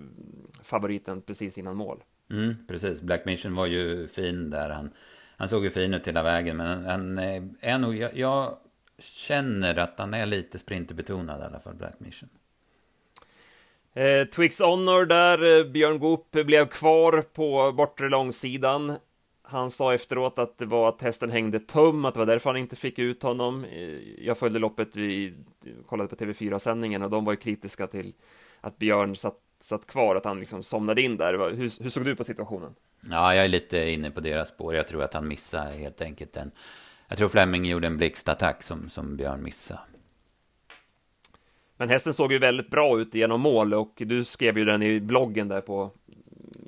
favoriten 0.63 1.21
precis 1.21 1.57
innan 1.57 1.75
mål. 1.75 2.03
Mm, 2.31 2.55
precis, 2.67 3.01
Black 3.01 3.25
Mission 3.25 3.55
var 3.55 3.65
ju 3.65 4.07
fin 4.07 4.49
där. 4.49 4.69
Han, 4.69 4.89
han 5.37 5.49
såg 5.49 5.63
ju 5.63 5.69
fin 5.69 5.93
ut 5.93 6.07
hela 6.07 6.23
vägen, 6.23 6.57
men 6.57 6.85
han 6.85 7.17
är 7.59 7.77
nog, 7.77 7.95
jag, 7.95 8.17
jag 8.17 8.57
känner 8.99 9.79
att 9.79 9.99
han 9.99 10.13
är 10.13 10.25
lite 10.25 10.59
sprinterbetonad 10.59 11.41
i 11.41 11.43
alla 11.43 11.59
fall, 11.59 11.75
Black 11.75 11.99
Mission. 11.99 12.29
Eh, 13.99 14.25
Twix 14.25 14.59
Honor 14.59 15.05
där, 15.05 15.59
eh, 15.59 15.65
Björn 15.65 15.99
Goop 15.99 16.31
blev 16.31 16.67
kvar 16.67 17.21
på 17.21 17.71
bortre 17.71 18.09
långsidan. 18.09 18.97
Han 19.43 19.69
sa 19.69 19.93
efteråt 19.93 20.39
att 20.39 20.57
det 20.57 20.65
var 20.65 20.89
att 20.89 21.01
hästen 21.01 21.31
hängde 21.31 21.59
tum, 21.59 22.05
att 22.05 22.13
det 22.13 22.19
var 22.19 22.25
därför 22.25 22.49
han 22.49 22.57
inte 22.57 22.75
fick 22.75 22.99
ut 22.99 23.23
honom. 23.23 23.65
Eh, 23.65 24.25
jag 24.25 24.37
följde 24.37 24.59
loppet, 24.59 24.95
vi 24.95 25.33
kollade 25.85 26.09
på 26.09 26.15
TV4-sändningen 26.15 27.01
och 27.03 27.09
de 27.09 27.25
var 27.25 27.33
ju 27.33 27.37
kritiska 27.37 27.87
till 27.87 28.13
att 28.61 28.77
Björn 28.77 29.15
satt, 29.15 29.37
satt 29.59 29.87
kvar, 29.87 30.15
att 30.15 30.25
han 30.25 30.39
liksom 30.39 30.63
somnade 30.63 31.01
in 31.01 31.17
där. 31.17 31.33
Hur, 31.55 31.83
hur 31.83 31.89
såg 31.89 32.05
du 32.05 32.15
på 32.15 32.23
situationen? 32.23 32.75
Ja, 33.09 33.35
jag 33.35 33.45
är 33.45 33.49
lite 33.49 33.89
inne 33.89 34.11
på 34.11 34.19
deras 34.19 34.49
spår. 34.49 34.75
Jag 34.75 34.87
tror 34.87 35.03
att 35.03 35.13
han 35.13 35.27
missade 35.27 35.71
helt 35.71 36.01
enkelt 36.01 36.33
den. 36.33 36.51
Jag 37.07 37.17
tror 37.17 37.29
Fleming 37.29 37.65
gjorde 37.65 37.87
en 37.87 37.97
blixtattack 37.97 38.63
som, 38.63 38.89
som 38.89 39.17
Björn 39.17 39.43
missade. 39.43 39.79
Men 41.79 41.89
hästen 41.89 42.13
såg 42.13 42.31
ju 42.31 42.39
väldigt 42.39 42.69
bra 42.69 42.99
ut 42.99 43.13
genom 43.13 43.41
mål 43.41 43.73
och 43.73 43.93
du 43.97 44.23
skrev 44.23 44.57
ju 44.57 44.65
den 44.65 44.83
i 44.83 44.99
bloggen 44.99 45.47
där 45.47 45.61
på 45.61 45.91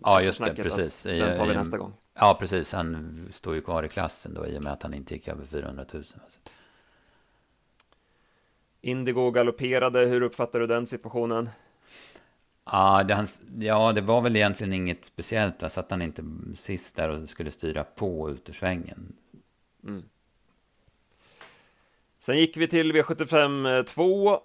Ja, 0.03 0.21
just 0.21 0.43
det, 0.43 0.55
precis. 0.55 1.03
Den 1.03 1.37
tar 1.37 1.45
vi 1.45 1.53
nästa 1.53 1.77
gång. 1.77 1.93
Ja, 2.13 2.37
precis. 2.39 2.73
Han 2.73 3.27
står 3.31 3.55
ju 3.55 3.61
kvar 3.61 3.83
i 3.83 3.89
klassen 3.89 4.33
då 4.33 4.47
i 4.47 4.57
och 4.57 4.63
med 4.63 4.73
att 4.73 4.83
han 4.83 4.93
inte 4.93 5.13
gick 5.13 5.27
över 5.27 5.45
400 5.45 5.85
000. 5.93 6.03
Indigo 8.81 9.31
galopperade, 9.31 9.99
hur 9.99 10.21
uppfattar 10.21 10.59
du 10.59 10.67
den 10.67 10.87
situationen? 10.87 11.49
Ja 12.65 13.03
det, 13.03 13.13
han, 13.13 13.27
ja, 13.59 13.91
det 13.91 14.01
var 14.01 14.21
väl 14.21 14.35
egentligen 14.35 14.73
inget 14.73 15.05
speciellt. 15.05 15.59
Där 15.59 15.69
satt 15.69 15.91
han 15.91 16.01
inte 16.01 16.23
sist 16.55 16.95
där 16.95 17.09
och 17.09 17.29
skulle 17.29 17.51
styra 17.51 17.83
på 17.83 18.29
ut 18.29 18.49
ur 18.49 18.53
svängen. 18.53 19.13
Mm. 19.83 20.03
Sen 22.19 22.37
gick 22.37 22.57
vi 22.57 22.67
till 22.67 22.93
V75 22.93 23.83
2, 23.83 24.31
eh, 24.33 24.39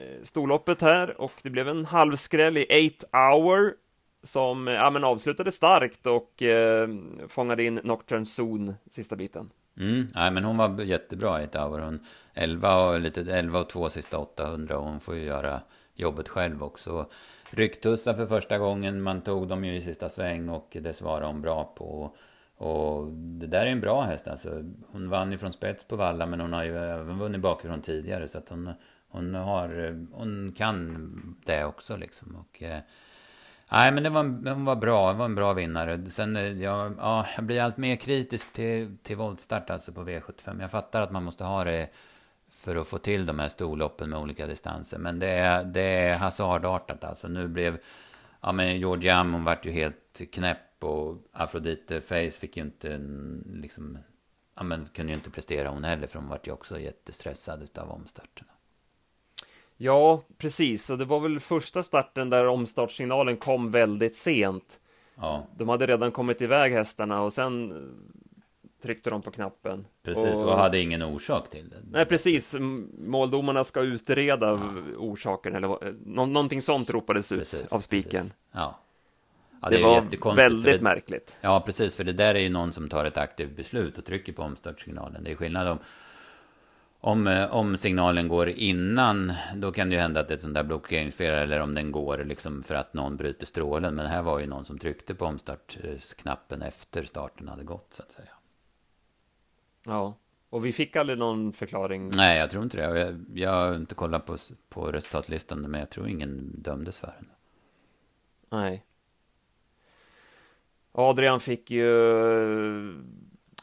Eh, 0.00 0.22
storloppet 0.22 0.82
här, 0.82 1.20
och 1.20 1.32
det 1.42 1.50
blev 1.50 1.68
en 1.68 1.84
halvskräll 1.84 2.56
i 2.56 2.90
8 2.98 3.18
hour 3.18 3.74
som 4.22 4.66
ja, 4.66 4.90
men 4.90 5.04
avslutade 5.04 5.52
starkt 5.52 6.06
och 6.06 6.42
eh, 6.42 6.88
fångade 7.28 7.64
in 7.64 7.80
Nocturne 7.84 8.26
Zone 8.38 8.74
sista 8.90 9.16
biten. 9.16 9.50
Mm, 9.78 10.08
nej, 10.14 10.30
men 10.30 10.44
hon 10.44 10.56
var 10.56 10.80
jättebra 10.82 11.42
i 11.42 11.46
8 11.46 11.68
hour. 11.68 11.78
Hon 11.78 12.00
11 12.34 12.84
och, 12.84 13.00
lite, 13.00 13.20
11 13.20 13.60
och 13.60 13.68
2 13.68 13.90
sista 13.90 14.18
800 14.18 14.78
och 14.78 14.84
hon 14.84 15.00
får 15.00 15.14
ju 15.14 15.22
göra 15.22 15.60
jobbet 15.94 16.28
själv 16.28 16.62
också. 16.62 17.10
Rycktussar 17.50 18.14
för 18.14 18.26
första 18.26 18.58
gången, 18.58 19.02
man 19.02 19.20
tog 19.20 19.48
dem 19.48 19.64
ju 19.64 19.76
i 19.76 19.80
sista 19.80 20.08
sväng 20.08 20.48
och 20.48 20.76
det 20.80 20.92
svarade 20.92 21.26
hon 21.26 21.42
bra 21.42 21.64
på. 21.64 22.16
Och 22.56 23.06
det 23.12 23.46
där 23.46 23.66
är 23.66 23.70
en 23.70 23.80
bra 23.80 24.02
häst 24.02 24.28
alltså. 24.28 24.64
Hon 24.92 25.10
vann 25.10 25.32
ju 25.32 25.38
från 25.38 25.52
spets 25.52 25.84
på 25.84 25.96
Valla 25.96 26.26
men 26.26 26.40
hon 26.40 26.52
har 26.52 26.64
ju 26.64 26.76
även 26.76 27.18
vunnit 27.18 27.40
bakifrån 27.40 27.82
tidigare 27.82 28.28
så 28.28 28.38
att 28.38 28.48
hon, 28.48 28.70
hon 29.10 29.34
har, 29.34 29.84
eh, 29.84 29.94
hon 30.12 30.52
kan 30.56 31.36
det 31.44 31.64
också 31.64 31.96
liksom. 31.96 32.36
Och, 32.36 32.62
eh, 32.62 32.80
Nej, 33.72 33.92
men 33.92 34.02
det 34.02 34.10
var, 34.10 34.22
hon 34.54 34.64
var 34.64 34.76
bra. 34.76 35.12
Det 35.12 35.18
var 35.18 35.24
en 35.24 35.34
bra 35.34 35.52
vinnare. 35.52 36.10
Sen, 36.10 36.36
eh, 36.36 36.42
jag, 36.42 36.94
ja, 36.98 37.26
jag 37.36 37.44
blir 37.44 37.60
allt 37.60 37.76
mer 37.76 37.96
kritisk 37.96 38.52
till, 38.52 38.96
till 39.02 39.16
voltstart 39.16 39.70
alltså 39.70 39.92
på 39.92 40.04
V75. 40.04 40.60
Jag 40.60 40.70
fattar 40.70 41.02
att 41.02 41.10
man 41.10 41.24
måste 41.24 41.44
ha 41.44 41.64
det 41.64 41.88
för 42.48 42.76
att 42.76 42.88
få 42.88 42.98
till 42.98 43.26
de 43.26 43.38
här 43.38 43.48
storloppen 43.48 44.10
med 44.10 44.18
olika 44.18 44.46
distanser. 44.46 44.98
Men 44.98 45.18
det 45.18 45.28
är, 45.28 45.64
det 45.64 45.80
är 45.80 46.14
hasardartat 46.14 47.04
alltså. 47.04 47.28
Nu 47.28 47.48
blev... 47.48 47.78
Ja, 48.40 48.52
men 48.52 48.78
George 48.78 49.14
Am, 49.14 49.32
hon 49.32 49.44
vart 49.44 49.66
ju 49.66 49.70
helt 49.70 50.20
knäpp 50.32 50.84
och 50.84 51.16
Afrodite 51.32 52.00
Face 52.00 52.30
fick 52.30 52.56
ju 52.56 52.62
inte 52.62 53.00
liksom... 53.46 53.98
Ja, 54.56 54.62
men 54.62 54.86
kunde 54.86 55.12
ju 55.12 55.16
inte 55.16 55.30
prestera 55.30 55.68
hon 55.68 55.84
heller 55.84 56.06
för 56.06 56.18
hon 56.18 56.28
vart 56.28 56.46
ju 56.46 56.52
också 56.52 56.80
jättestressad 56.80 57.62
utav 57.62 57.90
omstarterna. 57.90 58.50
Ja, 59.82 60.22
precis. 60.38 60.90
Och 60.90 60.98
det 60.98 61.04
var 61.04 61.20
väl 61.20 61.40
första 61.40 61.82
starten 61.82 62.30
där 62.30 62.46
omstartssignalen 62.46 63.36
kom 63.36 63.70
väldigt 63.70 64.16
sent. 64.16 64.80
Ja. 65.16 65.46
De 65.56 65.68
hade 65.68 65.86
redan 65.86 66.12
kommit 66.12 66.42
iväg 66.42 66.72
hästarna 66.72 67.22
och 67.22 67.32
sen 67.32 67.74
tryckte 68.82 69.10
de 69.10 69.22
på 69.22 69.30
knappen. 69.30 69.86
Precis, 70.02 70.24
och, 70.24 70.42
och 70.42 70.58
hade 70.58 70.80
ingen 70.80 71.02
orsak 71.02 71.50
till 71.50 71.68
det. 71.68 71.76
Nej, 71.90 72.06
precis. 72.06 72.54
Måldomarna 72.98 73.64
ska 73.64 73.80
utreda 73.80 74.46
ja. 74.46 74.60
orsaken 74.98 75.54
eller 75.54 75.94
någonting 76.06 76.62
sånt 76.62 76.90
ropades 76.90 77.28
precis, 77.28 77.60
ut 77.60 77.72
av 77.72 77.80
spiken. 77.80 78.32
Ja. 78.52 78.78
ja. 79.62 79.68
det, 79.68 79.76
det 79.76 79.82
var 80.20 80.34
väldigt 80.34 80.76
det, 80.76 80.82
märkligt. 80.82 81.36
Ja, 81.40 81.62
precis, 81.66 81.94
för 81.94 82.04
det 82.04 82.12
där 82.12 82.34
är 82.34 82.40
ju 82.40 82.50
någon 82.50 82.72
som 82.72 82.88
tar 82.88 83.04
ett 83.04 83.18
aktivt 83.18 83.56
beslut 83.56 83.98
och 83.98 84.04
trycker 84.04 84.32
på 84.32 84.42
omstartssignalen. 84.42 85.24
Det 85.24 85.30
är 85.30 85.36
skillnad 85.36 85.68
om 85.68 85.78
om, 87.00 87.26
eh, 87.26 87.54
om 87.54 87.76
signalen 87.76 88.28
går 88.28 88.48
innan, 88.48 89.32
då 89.54 89.72
kan 89.72 89.88
det 89.88 89.94
ju 89.94 90.00
hända 90.00 90.20
att 90.20 90.28
det 90.28 90.34
är 90.34 90.36
ett 90.36 90.42
sånt 90.42 90.54
där 90.54 90.64
blockeringsfel, 90.64 91.34
eller 91.34 91.60
om 91.60 91.74
den 91.74 91.92
går 91.92 92.18
liksom 92.18 92.62
för 92.62 92.74
att 92.74 92.94
någon 92.94 93.16
bryter 93.16 93.46
strålen. 93.46 93.94
Men 93.94 94.06
här 94.06 94.22
var 94.22 94.38
ju 94.38 94.46
någon 94.46 94.64
som 94.64 94.78
tryckte 94.78 95.14
på 95.14 95.24
omstartknappen 95.24 96.62
efter 96.62 97.02
starten 97.02 97.48
hade 97.48 97.64
gått, 97.64 97.94
så 97.94 98.02
att 98.02 98.12
säga. 98.12 98.28
Ja, 99.86 100.18
och 100.50 100.64
vi 100.64 100.72
fick 100.72 100.96
aldrig 100.96 101.18
någon 101.18 101.52
förklaring? 101.52 102.10
Nej, 102.16 102.38
jag 102.38 102.50
tror 102.50 102.64
inte 102.64 102.76
det. 102.76 102.98
Jag, 102.98 103.24
jag 103.34 103.50
har 103.50 103.74
inte 103.74 103.94
kollat 103.94 104.26
på, 104.26 104.36
på 104.68 104.92
resultatlistan, 104.92 105.60
men 105.60 105.80
jag 105.80 105.90
tror 105.90 106.08
ingen 106.08 106.62
dömdes 106.62 106.98
för 106.98 107.14
den. 107.18 107.30
Nej. 108.50 108.84
Adrian 110.92 111.40
fick 111.40 111.70
ju 111.70 111.84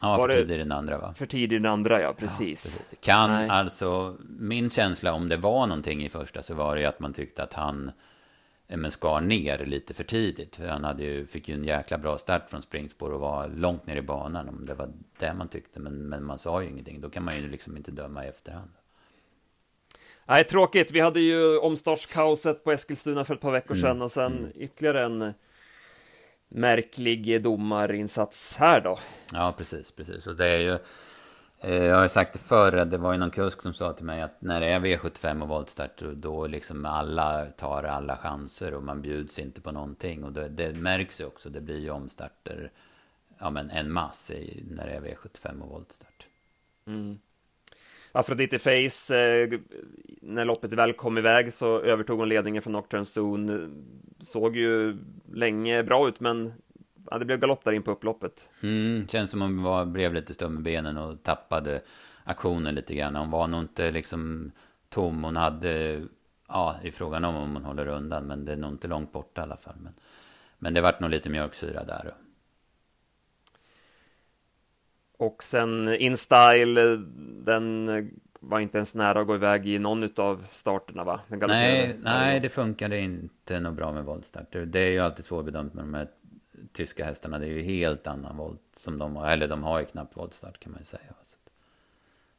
Ja, 0.00 0.16
för 0.16 0.28
tidig 0.28 0.54
i 0.54 0.58
den 0.58 0.72
andra 0.72 0.98
va? 0.98 1.14
För 1.14 1.26
tidig 1.26 1.56
i 1.56 1.58
den 1.58 1.72
andra, 1.72 2.00
ja, 2.00 2.12
precis. 2.12 2.76
Ja, 2.76 2.82
precis. 2.82 2.98
Kan 3.00 3.30
Nej. 3.30 3.48
alltså, 3.48 4.16
min 4.28 4.70
känsla 4.70 5.12
om 5.12 5.28
det 5.28 5.36
var 5.36 5.66
någonting 5.66 6.04
i 6.04 6.08
första 6.08 6.42
så 6.42 6.54
var 6.54 6.74
det 6.74 6.80
ju 6.80 6.86
att 6.86 7.00
man 7.00 7.12
tyckte 7.12 7.42
att 7.42 7.52
han 7.52 7.90
men 8.76 8.90
skar 8.90 9.20
ner 9.20 9.58
lite 9.58 9.94
för 9.94 10.04
tidigt. 10.04 10.56
För 10.56 10.68
han 10.68 10.84
hade 10.84 11.04
ju, 11.04 11.26
fick 11.26 11.48
ju 11.48 11.54
en 11.54 11.64
jäkla 11.64 11.98
bra 11.98 12.18
start 12.18 12.50
från 12.50 12.62
springspår 12.62 13.10
och 13.10 13.20
var 13.20 13.48
långt 13.48 13.86
ner 13.86 13.96
i 13.96 14.02
banan. 14.02 14.48
Om 14.48 14.66
det 14.66 14.74
var 14.74 14.92
det 15.18 15.34
man 15.34 15.48
tyckte. 15.48 15.80
Men, 15.80 16.08
men 16.08 16.24
man 16.24 16.38
sa 16.38 16.62
ju 16.62 16.68
ingenting. 16.68 17.00
Då 17.00 17.10
kan 17.10 17.24
man 17.24 17.36
ju 17.36 17.48
liksom 17.48 17.76
inte 17.76 17.90
döma 17.90 18.24
i 18.24 18.28
efterhand. 18.28 18.70
Nej, 20.26 20.44
tråkigt. 20.44 20.90
Vi 20.90 21.00
hade 21.00 21.20
ju 21.20 21.58
omstartskaoset 21.58 22.64
på 22.64 22.72
Eskilstuna 22.72 23.24
för 23.24 23.34
ett 23.34 23.40
par 23.40 23.52
veckor 23.52 23.76
mm. 23.76 23.82
sedan. 23.82 24.02
Och 24.02 24.12
sen 24.12 24.38
mm. 24.38 24.50
ytterligare 24.54 25.04
en 25.04 25.34
märklig 26.48 27.42
domarinsats 27.42 28.56
här 28.56 28.80
då. 28.80 28.98
Ja, 29.32 29.54
precis, 29.58 29.92
precis. 29.92 30.26
Och 30.26 30.36
det 30.36 30.46
är 30.48 30.58
ju... 30.58 30.78
Eh, 31.60 31.84
jag 31.84 31.96
har 31.96 32.08
sagt 32.08 32.32
det 32.32 32.38
förr, 32.38 32.84
det 32.84 32.98
var 32.98 33.12
ju 33.12 33.18
någon 33.18 33.30
kusk 33.30 33.62
som 33.62 33.74
sa 33.74 33.92
till 33.92 34.04
mig 34.04 34.22
att 34.22 34.42
när 34.42 34.60
det 34.60 34.66
är 34.66 34.80
V75 34.80 35.42
och 35.42 35.48
voltstart 35.48 36.02
då 36.14 36.46
liksom 36.46 36.86
alla 36.86 37.46
tar 37.46 37.82
alla 37.82 38.16
chanser 38.16 38.74
och 38.74 38.82
man 38.82 39.02
bjuds 39.02 39.38
inte 39.38 39.60
på 39.60 39.72
någonting. 39.72 40.24
Och 40.24 40.32
det, 40.32 40.48
det 40.48 40.72
märks 40.74 41.20
ju 41.20 41.24
också, 41.24 41.50
det 41.50 41.60
blir 41.60 41.78
ju 41.78 41.90
omstarter, 41.90 42.72
ja 43.38 43.50
men 43.50 43.70
en 43.70 43.92
mass 43.92 44.30
när 44.70 44.86
det 44.86 44.92
är 44.92 45.00
V75 45.00 45.60
och 45.62 45.68
voltstart. 45.68 46.26
Mm. 46.86 47.18
Afrodite 48.18 48.58
Face, 48.58 49.16
eh, 49.16 49.60
när 50.22 50.44
loppet 50.44 50.72
väl 50.72 50.92
kom 50.92 51.18
iväg 51.18 51.52
så 51.52 51.80
övertog 51.80 52.18
hon 52.18 52.28
ledningen 52.28 52.62
från 52.62 52.72
Nocturne 52.72 53.04
Zone. 53.04 53.68
Såg 54.20 54.56
ju 54.56 54.96
länge 55.32 55.82
bra 55.82 56.08
ut, 56.08 56.20
men 56.20 56.52
ja, 57.10 57.18
det 57.18 57.24
blev 57.24 57.40
galopp 57.40 57.64
där 57.64 57.72
in 57.72 57.82
på 57.82 57.90
upploppet. 57.90 58.48
Mm, 58.62 59.06
känns 59.08 59.30
som 59.30 59.40
hon 59.40 59.62
var, 59.62 59.84
blev 59.84 60.14
lite 60.14 60.34
stum 60.34 60.58
i 60.58 60.62
benen 60.62 60.98
och 60.98 61.22
tappade 61.22 61.80
aktionen 62.24 62.74
lite 62.74 62.94
grann. 62.94 63.14
Hon 63.14 63.30
var 63.30 63.46
nog 63.46 63.60
inte 63.60 63.90
liksom 63.90 64.50
tom. 64.88 65.24
Hon 65.24 65.36
hade, 65.36 66.02
ja, 66.48 66.76
i 66.82 66.90
frågan 66.90 67.24
om 67.24 67.36
om 67.36 67.54
hon 67.54 67.64
håller 67.64 67.86
undan, 67.86 68.26
men 68.26 68.44
det 68.44 68.52
är 68.52 68.56
nog 68.56 68.72
inte 68.72 68.88
långt 68.88 69.12
borta 69.12 69.40
i 69.40 69.44
alla 69.44 69.56
fall. 69.56 69.76
Men, 69.80 69.92
men 70.58 70.74
det 70.74 70.80
vart 70.80 71.00
nog 71.00 71.10
lite 71.10 71.30
mjölksyra 71.30 71.84
där. 71.84 72.14
Och 75.18 75.42
sen 75.42 75.88
InStyle, 75.88 76.96
den 77.44 77.86
var 78.40 78.60
inte 78.60 78.78
ens 78.78 78.94
nära 78.94 79.20
att 79.20 79.26
gå 79.26 79.34
iväg 79.34 79.68
i 79.68 79.78
någon 79.78 80.08
av 80.16 80.46
starterna 80.50 81.04
va? 81.04 81.20
Nej, 81.28 81.96
nej, 82.02 82.40
det 82.40 82.48
funkade 82.48 83.00
inte 83.00 83.60
något 83.60 83.74
bra 83.74 83.92
med 83.92 84.04
voltstarter. 84.04 84.66
Det 84.66 84.80
är 84.80 84.90
ju 84.90 84.98
alltid 84.98 85.24
svårbedömt 85.24 85.74
med 85.74 85.84
de 85.84 85.94
här 85.94 86.08
tyska 86.72 87.04
hästarna. 87.04 87.38
Det 87.38 87.46
är 87.46 87.50
ju 87.50 87.62
helt 87.62 88.06
annan 88.06 88.36
volt 88.36 88.60
som 88.72 88.98
de 88.98 89.16
har. 89.16 89.30
Eller 89.30 89.48
de 89.48 89.62
har 89.62 89.78
ju 89.78 89.84
knappt 89.84 90.16
voltstart 90.16 90.60
kan 90.60 90.72
man 90.72 90.80
ju 90.80 90.84
säga. 90.84 91.02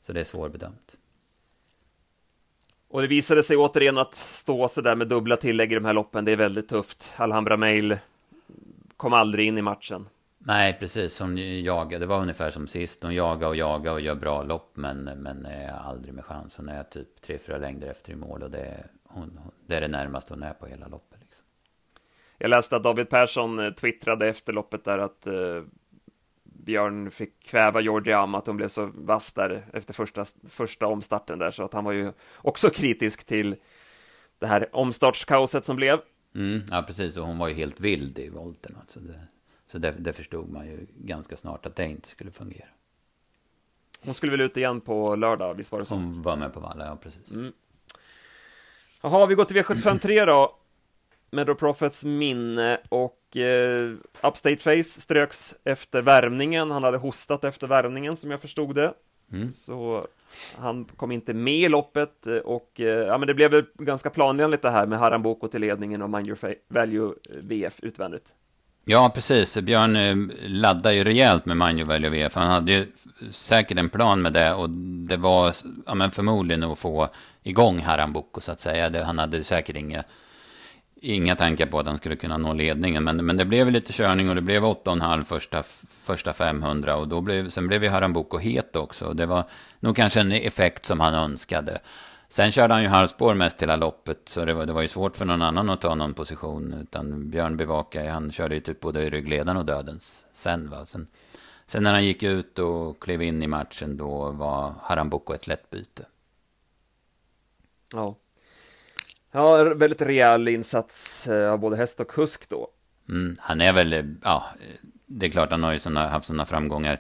Så 0.02 0.14
det 0.14 0.20
är 0.20 0.24
svårbedömt. 0.26 0.98
Och 2.88 3.02
det 3.02 3.08
visade 3.08 3.44
sig 3.44 3.58
återigen 3.58 3.98
att 3.98 4.16
stå 4.16 4.68
så 4.68 4.82
där 4.82 4.96
med 4.96 5.08
dubbla 5.08 5.38
tillägg 5.38 5.72
i 5.72 5.76
de 5.76 5.86
här 5.86 5.94
loppen, 5.94 6.26
det 6.26 6.32
är 6.32 6.38
väldigt 6.38 6.70
tufft. 6.70 7.14
Alhambra 7.16 7.58
Mail 7.58 7.98
kom 8.98 9.14
aldrig 9.14 9.48
in 9.48 9.58
i 9.58 9.62
matchen. 9.62 10.08
Nej, 10.42 10.78
precis. 10.80 11.20
Hon 11.20 11.38
jagade. 11.64 12.06
Det 12.06 12.06
var 12.06 12.22
ungefär 12.22 12.50
som 12.50 12.68
sist. 12.68 13.04
Hon 13.04 13.16
jagar 13.16 13.48
och 13.48 13.56
jagar 13.56 13.94
och 13.94 14.02
gör 14.02 14.16
bra 14.16 14.44
lopp. 14.44 14.72
Men, 14.74 15.04
men 15.04 15.46
är 15.46 15.72
aldrig 15.72 16.14
med 16.14 16.26
chans. 16.26 16.58
Hon 16.58 16.70
är 16.70 16.84
typ 16.84 17.22
tre, 17.22 17.38
fyra 17.38 17.58
längder 17.58 17.88
efter 17.88 18.12
i 18.12 18.16
mål. 18.16 18.44
Och 18.44 18.52
det 18.52 18.62
är, 18.62 18.88
hon, 19.04 19.40
det 19.68 19.76
är 19.76 19.82
det 19.82 19.88
närmaste 19.88 20.34
hon 20.34 20.44
är 20.44 20.54
på 20.54 20.66
hela 20.66 20.88
loppet. 20.88 21.20
Liksom. 21.22 21.46
Jag 22.38 22.50
läste 22.50 22.76
att 22.76 22.84
David 22.84 23.10
Persson 23.10 23.60
eh, 23.60 23.72
twittrade 23.72 24.28
efter 24.28 24.54
loppet 24.54 24.84
där 24.84 24.98
att 24.98 25.28
eh, 25.28 25.64
Björn 26.44 27.12
fick 27.12 27.44
kväva 27.44 27.82
Georgia 27.82 28.20
Am, 28.20 28.36
att 28.36 28.48
hon 28.48 28.58
blev 28.58 28.68
så 28.68 28.92
vass 28.96 29.34
där 29.34 29.66
efter 29.74 29.94
första, 29.94 30.26
första 30.50 30.88
omstarten 30.88 31.40
där. 31.40 31.52
Så 31.52 31.64
att 31.64 31.74
han 31.74 31.84
var 31.84 31.92
ju 31.92 32.12
också 32.38 32.70
kritisk 32.70 33.26
till 33.26 33.56
det 34.40 34.48
här 34.48 34.76
omstartskaoset 34.76 35.66
som 35.66 35.76
blev. 35.76 36.00
Mm, 36.36 36.62
ja, 36.72 36.84
precis. 36.88 37.18
Och 37.18 37.26
hon 37.26 37.38
var 37.38 37.48
ju 37.48 37.54
helt 37.54 37.80
vild 37.80 38.20
i 38.20 38.30
volten. 38.30 38.76
Alltså 38.80 39.00
det, 39.00 39.20
så 39.72 39.78
det, 39.78 39.92
det, 39.92 40.14
förstod 40.14 40.50
man 40.50 40.68
ju 40.68 40.88
ganska 40.96 41.38
snart 41.38 41.66
att 41.66 41.76
det 41.76 41.86
inte 41.86 42.10
skulle 42.10 42.32
fungera. 42.32 42.68
Hon 44.02 44.14
skulle 44.14 44.32
väl 44.32 44.42
ut 44.42 44.58
igen 44.58 44.82
på 44.82 45.16
lördag, 45.16 45.54
visst 45.54 45.72
var 45.72 45.80
det 45.80 45.86
så? 45.86 45.96
Hon 45.96 46.22
var 46.22 46.36
med 46.36 46.54
på 46.54 46.60
Valla, 46.60 46.86
ja 46.86 46.96
precis. 46.96 47.32
Mm. 47.32 47.54
Jaha, 49.02 49.26
vi 49.26 49.36
går 49.36 49.46
till 49.46 49.58
V753 49.58 50.26
då. 50.26 50.56
Medro 51.32 51.56
Profits 51.56 52.06
minne 52.06 52.80
och 52.90 53.38
eh, 53.38 53.92
Upstate 54.22 54.58
Face 54.58 54.84
ströks 54.84 55.56
efter 55.64 56.02
värmningen. 56.02 56.72
Han 56.72 56.84
hade 56.84 56.98
hostat 56.98 57.44
efter 57.44 57.68
värmningen 57.68 58.16
som 58.16 58.32
jag 58.32 58.42
förstod 58.42 58.76
det. 58.76 58.94
Mm. 59.32 59.54
Så 59.54 60.08
han 60.56 60.86
kom 60.86 61.12
inte 61.12 61.34
med 61.34 61.54
i 61.54 61.70
loppet 61.70 62.26
och 62.44 62.80
eh, 62.80 62.86
ja, 62.86 63.18
men 63.18 63.28
det 63.28 63.34
blev 63.34 63.52
väl 63.52 63.66
ganska 63.74 64.10
planenligt 64.10 64.62
det 64.62 64.70
här 64.70 64.86
med 64.86 65.00
Haramboko 65.00 65.48
till 65.48 65.62
ledningen 65.62 66.02
och 66.02 66.10
Mind 66.10 66.28
Your 66.28 66.56
Value 66.68 67.14
VF 67.42 67.80
utvändigt. 67.80 68.36
Ja, 68.86 69.12
precis. 69.16 69.58
Björn 69.58 69.96
eh, 69.96 70.16
laddade 70.48 70.96
ju 70.96 71.04
rejält 71.04 71.46
med 71.46 71.58
Manjo 71.58 71.86
Value 71.86 72.10
VF. 72.10 72.36
Han 72.36 72.52
hade 72.52 72.72
ju 72.72 72.88
säkert 73.32 73.78
en 73.78 73.90
plan 73.90 74.22
med 74.22 74.34
det 74.34 74.54
och 74.54 74.70
det 75.08 75.18
var 75.18 75.56
ja, 75.86 75.96
men 75.96 76.12
förmodligen 76.12 76.64
att 76.64 76.80
få 76.80 77.10
igång 77.44 77.80
Haramboko 77.80 78.42
så 78.42 78.52
att 78.52 78.60
säga. 78.60 78.90
Det, 78.90 79.04
han 79.04 79.20
hade 79.20 79.44
säkert 79.44 79.76
inga, 79.76 80.04
inga 81.02 81.36
tankar 81.36 81.66
på 81.66 81.80
att 81.80 81.88
han 81.88 81.98
skulle 81.98 82.16
kunna 82.16 82.38
nå 82.38 82.54
ledningen. 82.54 83.04
Men, 83.04 83.26
men 83.26 83.38
det 83.38 83.46
blev 83.46 83.72
lite 83.72 83.94
körning 83.94 84.30
och 84.30 84.36
det 84.36 84.42
blev 84.42 84.64
8,5 84.64 85.24
första, 85.24 85.64
första 86.04 86.34
500. 86.34 86.96
Och 86.96 87.08
då 87.08 87.22
blev, 87.22 87.50
sen 87.50 87.68
blev 87.68 87.84
ju 87.84 87.90
Harambuco 87.90 88.38
het 88.38 88.76
också. 88.76 89.14
Det 89.14 89.26
var 89.26 89.44
nog 89.80 89.96
kanske 89.96 90.20
en 90.20 90.32
effekt 90.32 90.86
som 90.86 91.00
han 91.00 91.14
önskade. 91.14 91.80
Sen 92.30 92.52
körde 92.52 92.74
han 92.74 92.84
ju 92.84 92.90
halvspår 92.90 93.34
mest 93.34 93.62
hela 93.62 93.76
loppet, 93.76 94.22
så 94.26 94.46
det 94.46 94.54
var, 94.54 94.66
det 94.66 94.74
var 94.74 94.82
ju 94.82 94.88
svårt 94.88 95.18
för 95.18 95.26
någon 95.26 95.42
annan 95.42 95.70
att 95.70 95.82
ta 95.82 95.96
någon 95.96 96.14
position. 96.14 96.74
Utan 96.74 97.30
Björn 97.30 97.58
bevakade, 97.58 98.10
han 98.10 98.32
körde 98.32 98.56
ju 98.56 98.62
typ 98.62 98.80
både 98.80 99.10
ryggledaren 99.10 99.58
och 99.58 99.66
dödens 99.66 100.26
sen. 100.34 100.70
Va? 100.70 100.86
Sen, 100.86 101.08
sen 101.68 101.84
när 101.84 101.94
han 101.94 102.06
gick 102.06 102.24
ut 102.24 102.60
och 102.60 103.04
klev 103.04 103.22
in 103.22 103.44
i 103.44 103.48
matchen, 103.48 103.98
då 103.98 104.32
var 104.32 104.74
Harambuco 104.82 105.34
ett 105.34 105.48
lätt 105.48 105.70
byte. 105.70 106.06
Ja. 107.94 108.16
Ja, 109.32 109.64
väldigt 109.64 110.02
rejäl 110.02 110.48
insats 110.48 111.28
eh, 111.28 111.52
av 111.52 111.60
både 111.60 111.78
häst 111.78 112.00
och 112.00 112.08
kusk 112.08 112.50
då. 112.50 112.68
Mm, 113.10 113.36
han 113.40 113.62
är 113.62 113.74
väl, 113.74 114.16
ja, 114.24 114.46
det 115.06 115.26
är 115.26 115.30
klart 115.30 115.52
han 115.52 115.64
har 115.64 115.72
ju 115.72 115.80
såna, 115.80 116.08
haft 116.08 116.28
sådana 116.28 116.46
framgångar 116.46 117.00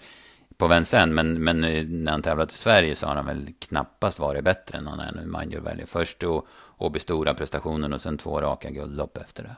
på 0.59 0.67
Vincennes, 0.67 1.15
men, 1.15 1.43
men 1.43 1.61
när 2.03 2.11
han 2.11 2.21
tävlat 2.21 2.51
i 2.51 2.55
Sverige 2.55 2.95
så 2.95 3.07
har 3.07 3.15
han 3.15 3.25
väl 3.25 3.53
knappast 3.59 4.19
varit 4.19 4.43
bättre 4.43 4.77
än 4.77 4.87
han 4.87 4.99
är 4.99 5.11
nu. 5.11 5.25
Man 5.25 5.51
gör 5.51 5.59
väl 5.59 5.85
först 5.87 6.23
och, 6.23 6.47
och 6.51 7.01
stora 7.01 7.33
prestationen 7.33 7.93
och 7.93 8.01
sen 8.01 8.17
två 8.17 8.41
raka 8.41 8.69
guldlopp 8.69 9.17
efter 9.17 9.43
det. 9.43 9.55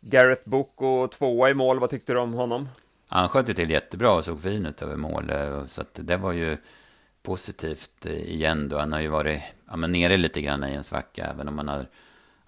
Gareth 0.00 0.48
Boko 0.48 1.08
tvåa 1.08 1.50
i 1.50 1.54
mål, 1.54 1.78
vad 1.78 1.90
tyckte 1.90 2.12
du 2.12 2.18
om 2.18 2.32
honom? 2.32 2.68
Han 3.08 3.28
sköt 3.28 3.56
till 3.56 3.70
jättebra 3.70 4.12
och 4.12 4.24
såg 4.24 4.42
fin 4.42 4.66
ut 4.66 4.82
över 4.82 4.96
mål, 4.96 5.30
eh, 5.30 5.66
så 5.66 5.82
det 5.94 6.16
var 6.16 6.32
ju 6.32 6.56
positivt 7.22 8.06
igen 8.06 8.68
då. 8.68 8.78
Han 8.78 8.92
har 8.92 9.00
ju 9.00 9.08
varit 9.08 9.42
ja, 9.70 9.76
men 9.76 9.92
nere 9.92 10.16
lite 10.16 10.40
grann 10.42 10.64
i 10.64 10.74
en 10.74 10.84
svacka, 10.84 11.26
även 11.34 11.48
om 11.48 11.58
han 11.58 11.68
har 11.68 11.86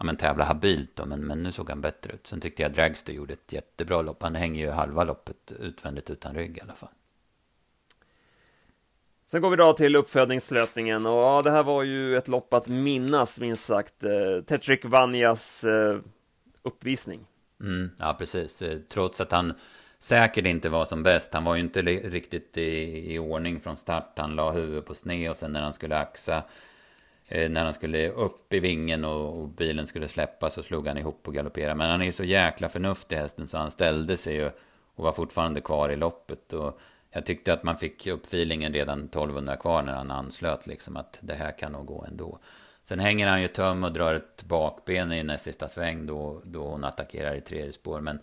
men 0.05 0.17
tävlat 0.17 0.49
habilt 0.49 0.97
då, 0.97 1.07
men, 1.07 1.27
men 1.27 1.43
nu 1.43 1.53
såg 1.53 1.69
han 1.69 1.81
bättre 1.81 2.13
ut. 2.13 2.27
Sen 2.27 2.41
tyckte 2.41 2.63
jag 2.63 2.73
Dragster 2.73 3.13
gjorde 3.13 3.33
ett 3.33 3.53
jättebra 3.53 4.03
lopp. 4.03 4.23
Han 4.23 4.35
hänger 4.35 4.65
ju 4.65 4.71
halva 4.71 5.05
loppet 5.05 5.53
utvändigt 5.61 6.11
utan 6.11 6.35
rygg 6.35 6.59
i 6.59 6.61
alla 6.61 6.75
fall. 6.75 6.91
Sen 9.25 9.41
går 9.41 9.51
vi 9.51 9.57
då 9.57 9.73
till 9.73 9.97
uppfödningslöpningen 9.97 11.07
och 11.07 11.23
ja, 11.23 11.43
det 11.43 11.51
här 11.51 11.63
var 11.63 11.83
ju 11.83 12.17
ett 12.17 12.29
lopp 12.29 12.55
att 12.55 12.69
minnas 12.69 13.41
minst 13.41 13.65
sagt. 13.65 14.05
Eh, 14.05 14.45
Tetrick 14.47 14.85
Vanjas 14.85 15.65
eh, 15.65 15.99
uppvisning. 16.63 17.27
Mm, 17.61 17.91
ja, 17.99 18.17
precis. 18.19 18.63
Eh, 18.63 18.79
trots 18.89 19.21
att 19.21 19.33
han 19.33 19.55
säkert 19.99 20.47
inte 20.47 20.69
var 20.69 20.85
som 20.85 21.03
bäst. 21.03 21.35
Han 21.35 21.45
var 21.45 21.55
ju 21.55 21.61
inte 21.61 21.83
riktigt 21.83 22.59
i, 22.59 23.15
i 23.15 23.19
ordning 23.19 23.61
från 23.61 23.77
start. 23.77 24.13
Han 24.17 24.37
la 24.37 24.51
huvudet 24.51 24.87
på 24.87 24.95
sned 24.95 25.31
och 25.31 25.37
sen 25.37 25.53
när 25.53 25.63
han 25.63 25.73
skulle 25.73 25.99
axa 25.99 26.43
Eh, 27.35 27.51
när 27.51 27.65
han 27.65 27.75
skulle 27.75 28.09
upp 28.09 28.53
i 28.53 28.61
vingen 28.61 29.05
och, 29.05 29.49
bilen 29.49 29.87
skulle 29.87 30.09
släppa 30.09 30.51
så 30.51 30.63
slog 30.63 30.89
han 30.89 30.99
ihop 30.99 31.29
och 31.29 31.35
galopperade. 31.35 31.75
Men 31.75 31.91
han 31.91 32.01
är 32.01 32.05
ju 32.05 32.13
så 32.13 32.25
jäkla 32.25 32.69
förnuftig 32.69 33.17
hästen 33.17 33.49
så 33.49 33.59
han 33.59 33.71
ställde 33.71 34.17
sig 34.17 34.35
ju 34.35 34.51
och 34.95 35.05
var 35.05 35.13
fortfarande 35.13 35.61
kvar 35.61 35.89
i 35.89 35.97
loppet. 35.97 36.53
Och 36.53 36.81
jag 37.11 37.27
tyckte 37.27 37.53
att 37.53 37.63
man 37.63 37.77
fick 37.77 38.07
upp 38.07 38.27
feelingen 38.27 38.73
redan 38.73 39.05
1200 39.05 39.57
kvar 39.57 39.83
när 39.83 39.93
han 39.93 40.11
anslöt 40.11 40.67
liksom 40.67 40.97
att 40.97 41.19
det 41.21 41.35
här 41.35 41.59
kan 41.59 41.73
nog 41.73 41.87
gå 41.87 42.05
ändå. 42.09 42.39
Sen 42.85 43.01
hänger 43.01 43.29
han 43.29 43.43
ju 43.43 43.49
töm 43.49 43.85
och 43.85 43.93
drar 43.93 44.15
ett 44.15 44.45
bakben 44.45 45.13
i 45.13 45.23
näst 45.23 45.45
sista 45.45 45.69
sväng 45.69 46.07
då, 46.07 46.43
då 46.45 46.67
hon 46.67 46.85
attackerar 46.85 47.35
i 47.35 47.41
tredje 47.41 47.73
spår. 47.73 48.01
Men 48.01 48.19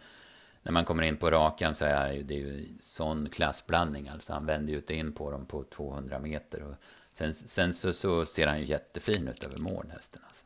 när 0.63 0.71
man 0.71 0.85
kommer 0.85 1.03
in 1.03 1.17
på 1.17 1.29
rakan 1.29 1.75
så 1.75 1.85
är 1.85 2.07
det 2.07 2.13
ju, 2.13 2.23
det 2.23 2.33
är 2.33 2.37
ju 2.37 2.67
sån 2.79 3.29
klassblandning. 3.29 4.09
Alltså 4.09 4.33
han 4.33 4.45
vänder 4.45 4.73
ju 4.73 4.79
inte 4.79 4.95
in 4.95 5.13
på 5.13 5.31
dem 5.31 5.45
på 5.45 5.63
200 5.63 6.19
meter. 6.19 6.63
Och 6.63 6.75
Sen, 7.13 7.33
sen 7.33 7.73
så, 7.73 7.93
så, 7.93 8.25
ser 8.25 8.47
han 8.47 8.59
ju 8.59 8.65
jättefin 8.65 9.27
ut 9.27 9.43
över 9.43 9.57
mål, 9.57 9.91
hästen. 9.93 10.21
Alltså. 10.27 10.45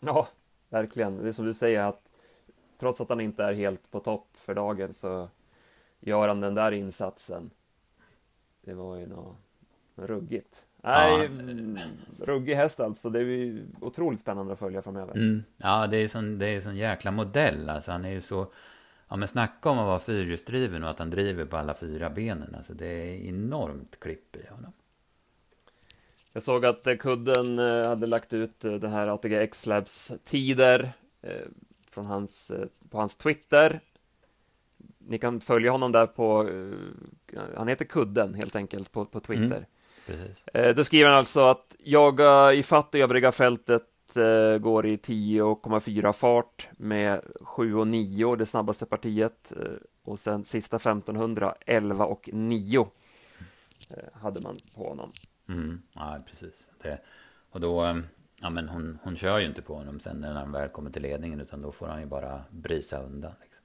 Ja, 0.00 0.28
verkligen. 0.68 1.22
Det 1.22 1.28
är 1.28 1.32
som 1.32 1.46
du 1.46 1.54
säger 1.54 1.82
att 1.82 2.12
trots 2.78 3.00
att 3.00 3.08
han 3.08 3.20
inte 3.20 3.44
är 3.44 3.52
helt 3.52 3.90
på 3.90 4.00
topp 4.00 4.28
för 4.34 4.54
dagen 4.54 4.92
så 4.92 5.28
gör 6.00 6.28
han 6.28 6.40
den 6.40 6.54
där 6.54 6.72
insatsen. 6.72 7.50
Det 8.60 8.74
var 8.74 8.96
ju 8.96 9.06
något 9.06 9.36
ruggigt. 9.94 10.66
Nej, 10.82 11.30
ja. 11.78 11.84
ruggig 12.24 12.54
häst 12.54 12.80
alltså. 12.80 13.10
Det 13.10 13.18
är 13.18 13.22
ju 13.22 13.66
otroligt 13.80 14.20
spännande 14.20 14.52
att 14.52 14.58
följa 14.58 14.82
framöver. 14.82 15.14
Mm. 15.14 15.44
Ja, 15.56 15.86
det 15.86 15.96
är 15.96 16.08
sån, 16.08 16.38
det 16.38 16.46
är 16.46 16.60
sån 16.60 16.76
jäkla 16.76 17.10
modell. 17.10 17.70
Alltså, 17.70 17.92
han 17.92 18.04
är 18.04 18.10
ju 18.12 18.20
så... 18.20 18.52
Ja, 19.08 19.16
men 19.16 19.28
snacka 19.28 19.70
om 19.70 19.78
att 19.78 19.86
vara 19.86 19.98
fyrhjulsdriven 19.98 20.84
och 20.84 20.90
att 20.90 20.98
han 20.98 21.10
driver 21.10 21.44
på 21.44 21.56
alla 21.56 21.74
fyra 21.74 22.10
benen. 22.10 22.54
Alltså, 22.54 22.74
det 22.74 22.86
är 22.86 23.28
enormt 23.28 24.00
klipp 24.00 24.36
i 24.36 24.46
honom. 24.50 24.72
Jag 26.36 26.42
såg 26.42 26.66
att 26.66 26.86
eh, 26.86 26.96
kudden 26.96 27.58
eh, 27.58 27.88
hade 27.88 28.06
lagt 28.06 28.32
ut 28.32 28.64
eh, 28.64 28.72
den 28.72 28.92
här 28.92 29.08
ATG 29.08 29.34
X-Labs 29.36 30.12
tider 30.24 30.92
från 31.90 32.06
hans, 32.06 32.52
på 32.90 32.98
hans 32.98 33.16
Twitter. 33.16 33.80
Ni 34.98 35.18
kan 35.18 35.40
följa 35.40 35.70
honom 35.70 35.92
där 35.92 36.06
på, 36.06 36.48
han 37.56 37.68
heter 37.68 37.84
Kudden 37.84 38.34
helt 38.34 38.56
enkelt 38.56 38.92
på, 38.92 39.04
på 39.04 39.20
Twitter. 39.20 39.66
Mm. 40.54 40.74
Då 40.74 40.84
skriver 40.84 41.08
han 41.08 41.18
alltså 41.18 41.42
att 41.42 41.76
jaga 41.78 42.52
i 42.52 42.62
fatt 42.62 42.94
övriga 42.94 43.32
fältet 43.32 43.82
går 44.60 44.86
i 44.86 44.96
10,4 44.96 46.12
fart 46.12 46.68
med 46.72 47.20
7 47.40 47.74
och 47.74 47.86
9 47.86 48.36
det 48.36 48.46
snabbaste 48.46 48.86
partiet 48.86 49.52
och 50.04 50.18
sen 50.18 50.44
sista 50.44 50.76
1500 50.76 51.54
11 51.66 52.04
och 52.04 52.30
9 52.32 52.86
hade 54.12 54.40
man 54.40 54.60
på 54.74 54.88
honom. 54.88 55.12
Mm, 55.48 55.82
ja, 55.94 56.18
precis. 56.26 56.68
Det, 56.82 56.98
och 57.50 57.60
då, 57.60 57.80
ehm, 57.80 58.06
ja 58.40 58.50
men 58.50 58.68
hon, 58.68 58.98
hon 59.02 59.16
kör 59.16 59.38
ju 59.38 59.46
inte 59.46 59.62
på 59.62 59.74
honom 59.74 60.00
sen 60.00 60.20
när 60.20 60.34
han 60.34 60.52
väl 60.52 60.68
kommer 60.68 60.90
till 60.90 61.02
ledningen, 61.02 61.40
utan 61.40 61.62
då 61.62 61.72
får 61.72 61.86
han 61.86 62.00
ju 62.00 62.06
bara 62.06 62.44
brisa 62.50 63.02
undan. 63.02 63.32
Liksom. 63.40 63.64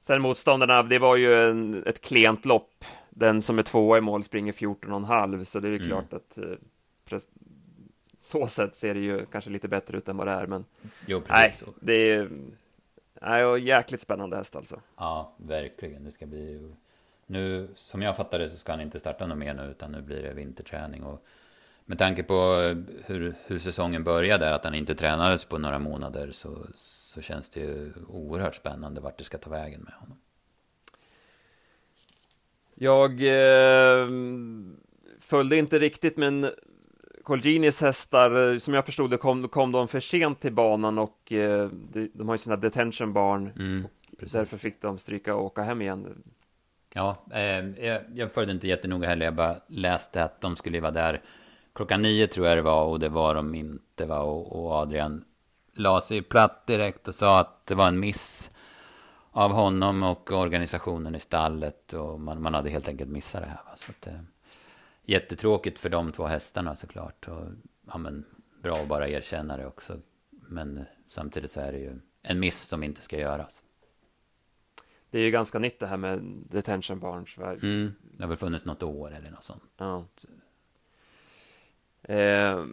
Sen 0.00 0.22
motståndarna, 0.22 0.82
det 0.82 0.98
var 0.98 1.16
ju 1.16 1.50
en, 1.50 1.86
ett 1.86 2.00
klent 2.00 2.44
lopp. 2.44 2.84
Den 3.10 3.42
som 3.42 3.58
är 3.58 3.62
tvåa 3.62 3.98
i 3.98 4.00
mål 4.00 4.24
springer 4.24 4.52
14,5, 4.52 5.44
så 5.44 5.60
det 5.60 5.68
är 5.68 5.70
ju 5.70 5.76
mm. 5.76 5.88
klart 5.88 6.12
att 6.12 6.38
eh, 6.38 7.18
så 8.18 8.46
sätt 8.46 8.76
ser 8.76 8.94
det 8.94 9.00
ju 9.00 9.26
kanske 9.26 9.50
lite 9.50 9.68
bättre 9.68 9.98
ut 9.98 10.08
än 10.08 10.16
vad 10.16 10.26
det 10.26 10.32
är, 10.32 10.46
men 10.46 10.64
jo, 11.06 11.22
nej, 11.28 11.54
det 11.80 12.10
är 12.10 12.30
nej, 13.20 13.60
jäkligt 13.66 14.00
spännande 14.00 14.36
häst 14.36 14.56
alltså. 14.56 14.80
Ja, 14.96 15.32
verkligen. 15.36 16.04
Det 16.04 16.10
ska 16.10 16.26
bli 16.26 16.72
nu, 17.26 17.68
som 17.74 18.02
jag 18.02 18.16
fattar 18.16 18.38
det 18.38 18.48
så 18.48 18.56
ska 18.56 18.72
han 18.72 18.80
inte 18.80 18.98
starta 18.98 19.26
något 19.26 19.38
mer 19.38 19.54
nu, 19.54 19.62
utan 19.62 19.92
nu 19.92 20.02
blir 20.02 20.22
det 20.22 20.34
vinterträning. 20.34 21.02
Och 21.02 21.24
med 21.84 21.98
tanke 21.98 22.22
på 22.22 22.34
hur, 23.06 23.34
hur 23.46 23.58
säsongen 23.58 24.04
började, 24.04 24.54
att 24.54 24.64
han 24.64 24.74
inte 24.74 24.94
tränades 24.94 25.44
på 25.44 25.58
några 25.58 25.78
månader, 25.78 26.30
så, 26.32 26.66
så 26.74 27.20
känns 27.20 27.50
det 27.50 27.60
ju 27.60 27.92
oerhört 28.08 28.54
spännande 28.54 29.00
vart 29.00 29.18
det 29.18 29.24
ska 29.24 29.38
ta 29.38 29.50
vägen 29.50 29.80
med 29.80 29.92
honom. 29.92 30.18
Jag 32.74 33.10
eh, 33.10 34.08
följde 35.20 35.56
inte 35.56 35.78
riktigt, 35.78 36.16
men 36.16 36.50
Colginis 37.22 37.80
hästar, 37.80 38.58
som 38.58 38.74
jag 38.74 38.86
förstod 38.86 39.10
det, 39.10 39.16
kom, 39.16 39.48
kom 39.48 39.72
de 39.72 39.88
för 39.88 40.00
sent 40.00 40.40
till 40.40 40.52
banan 40.52 40.98
och 40.98 41.32
eh, 41.32 41.68
de, 41.92 42.10
de, 42.14 42.28
har 42.28 42.34
ju 42.34 42.38
sina 42.38 42.56
detention 42.56 43.12
barn. 43.12 43.52
Mm, 43.58 43.86
därför 44.10 44.56
fick 44.56 44.82
de 44.82 44.98
stryka 44.98 45.34
och 45.34 45.44
åka 45.44 45.62
hem 45.62 45.82
igen. 45.82 46.22
Ja, 46.96 47.16
eh, 47.30 47.84
jag, 47.84 48.02
jag 48.14 48.32
följde 48.32 48.52
inte 48.52 48.68
jättenoga 48.68 49.08
heller. 49.08 49.24
Jag 49.24 49.34
bara 49.34 49.56
läste 49.66 50.24
att 50.24 50.40
de 50.40 50.56
skulle 50.56 50.80
vara 50.80 50.90
där 50.90 51.22
klockan 51.74 52.02
nio 52.02 52.26
tror 52.26 52.46
jag 52.46 52.58
det 52.58 52.62
var 52.62 52.84
och 52.84 53.00
det 53.00 53.08
var 53.08 53.34
de 53.34 53.54
inte. 53.54 54.06
Va? 54.06 54.18
Och, 54.18 54.64
och 54.64 54.72
Adrian 54.72 55.24
la 55.72 56.00
sig 56.00 56.22
platt 56.22 56.66
direkt 56.66 57.08
och 57.08 57.14
sa 57.14 57.40
att 57.40 57.66
det 57.66 57.74
var 57.74 57.88
en 57.88 58.00
miss 58.00 58.50
av 59.30 59.52
honom 59.52 60.02
och 60.02 60.32
organisationen 60.32 61.14
i 61.14 61.20
stallet. 61.20 61.92
Och 61.92 62.20
man, 62.20 62.42
man 62.42 62.54
hade 62.54 62.70
helt 62.70 62.88
enkelt 62.88 63.10
missat 63.10 63.42
det 63.42 63.48
här. 63.48 63.60
Va? 63.66 63.72
Så 63.76 63.90
att, 63.90 64.06
eh, 64.06 64.20
jättetråkigt 65.02 65.78
för 65.78 65.88
de 65.88 66.12
två 66.12 66.26
hästarna 66.26 66.76
såklart. 66.76 67.28
Och, 67.28 67.46
ja, 67.86 67.98
men, 67.98 68.24
bra 68.62 68.76
att 68.76 68.88
bara 68.88 69.08
erkänna 69.08 69.56
det 69.56 69.66
också. 69.66 70.00
Men 70.30 70.78
eh, 70.78 70.84
samtidigt 71.08 71.50
så 71.50 71.60
är 71.60 71.72
det 71.72 71.78
ju 71.78 72.00
en 72.22 72.40
miss 72.40 72.60
som 72.60 72.82
inte 72.82 73.02
ska 73.02 73.18
göras 73.18 73.63
det 75.14 75.20
är 75.20 75.24
ju 75.24 75.30
ganska 75.30 75.58
nytt 75.58 75.80
det 75.80 75.86
här 75.86 75.96
med 75.96 76.22
detention 76.50 77.00
barns. 77.00 77.38
Mm, 77.38 77.94
det 78.02 78.22
har 78.22 78.28
väl 78.28 78.38
funnits 78.38 78.64
något 78.64 78.82
år 78.82 79.14
eller 79.16 79.30
något 79.30 79.42
sånt. 79.42 79.62
Ja. 79.76 80.04
Eh, 82.02 82.64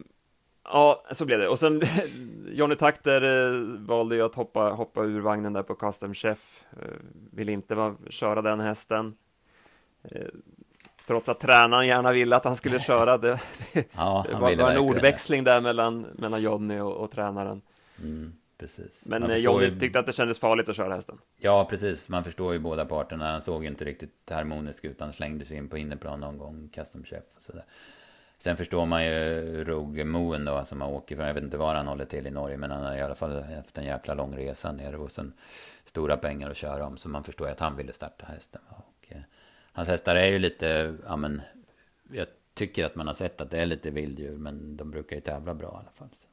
ja, 0.63 1.03
så 1.11 1.25
blev 1.25 1.39
det. 1.39 1.47
Och 1.47 1.59
sen 1.59 1.81
Johnny 2.51 2.75
Takter 2.75 3.21
eh, 3.21 3.61
valde 3.79 4.15
ju 4.15 4.21
att 4.21 4.35
hoppa, 4.35 4.69
hoppa 4.69 5.03
ur 5.03 5.19
vagnen 5.19 5.53
där 5.53 5.63
på 5.63 5.75
Custom 5.75 6.13
Chef. 6.13 6.65
Eh, 6.71 6.87
vill 7.31 7.49
inte 7.49 7.75
va, 7.75 7.95
köra 8.09 8.41
den 8.41 8.59
hästen. 8.59 9.15
Eh, 10.03 10.27
trots 11.07 11.29
att 11.29 11.39
tränaren 11.39 11.87
gärna 11.87 12.11
ville 12.11 12.35
att 12.35 12.45
han 12.45 12.55
skulle 12.55 12.79
köra. 12.87 13.17
Det, 13.17 13.41
ja, 13.95 14.25
det 14.29 14.33
var, 14.33 14.55
var 14.55 14.71
en 14.71 14.77
ordväxling 14.77 15.43
där 15.43 15.61
mellan, 15.61 16.05
mellan 16.13 16.41
Johnny 16.41 16.79
och, 16.79 16.93
och 16.93 17.11
tränaren. 17.11 17.61
Mm 17.99 18.33
precis. 18.61 19.05
Men 19.05 19.23
eh, 19.23 19.37
Johnny 19.37 19.65
ju... 19.65 19.79
tyckte 19.79 19.99
att 19.99 20.05
det 20.05 20.13
kändes 20.13 20.39
farligt 20.39 20.69
att 20.69 20.75
köra 20.75 20.95
hästen. 20.95 21.17
Ja, 21.37 21.67
precis. 21.69 22.09
Man 22.09 22.23
förstår 22.23 22.53
ju 22.53 22.59
båda 22.59 22.85
parterna. 22.85 23.31
Han 23.31 23.41
såg 23.41 23.65
inte 23.65 23.85
riktigt 23.85 24.29
harmonisk 24.29 24.85
ut. 24.85 25.01
Han 25.01 25.13
slängde 25.13 25.45
sig 25.45 25.57
in 25.57 25.69
på 25.69 25.77
inneplan 25.77 26.19
någon 26.19 26.37
gång, 26.37 26.69
custom 26.73 27.03
chef 27.03 27.23
och 27.35 27.41
sådär. 27.41 27.63
Sen 28.39 28.57
förstår 28.57 28.85
man 28.85 29.05
ju 29.05 29.63
Roger 29.63 30.05
Moen 30.05 30.45
då, 30.45 30.65
som 30.65 30.81
har 30.81 30.89
åker 30.89 31.15
från, 31.15 31.27
jag 31.27 31.33
vet 31.33 31.43
inte 31.43 31.57
var 31.57 31.75
han 31.75 31.87
håller 31.87 32.05
till 32.05 32.27
i 32.27 32.31
Norge, 32.31 32.57
men 32.57 32.71
han 32.71 32.83
har 32.83 32.95
i 32.95 33.01
alla 33.01 33.15
fall 33.15 33.43
haft 33.43 33.77
en 33.77 33.85
jäkla 33.85 34.13
lång 34.13 34.37
resa 34.37 34.71
ner 34.71 34.95
och 34.95 35.11
sen 35.11 35.33
stora 35.85 36.17
pengar 36.17 36.49
att 36.49 36.57
köra 36.57 36.85
om. 36.85 36.97
Så 36.97 37.09
man 37.09 37.23
förstår 37.23 37.47
ju 37.47 37.51
att 37.51 37.59
han 37.59 37.75
ville 37.75 37.93
starta 37.93 38.25
hästen. 38.25 38.61
Och, 38.69 39.07
eh, 39.09 39.21
hans 39.71 39.87
hästar 39.87 40.15
är 40.15 40.27
ju 40.27 40.39
lite, 40.39 40.95
ja 41.05 41.15
men, 41.15 41.41
jag 42.11 42.27
tycker 42.53 42.85
att 42.85 42.95
man 42.95 43.07
har 43.07 43.13
sett 43.13 43.41
att 43.41 43.51
det 43.51 43.61
är 43.61 43.65
lite 43.65 43.89
vilddjur, 43.89 44.37
men 44.37 44.77
de 44.77 44.91
brukar 44.91 45.15
ju 45.15 45.21
tävla 45.21 45.53
bra 45.53 45.67
i 45.67 45.79
alla 45.79 45.91
fall. 45.91 46.09
Så. 46.13 46.27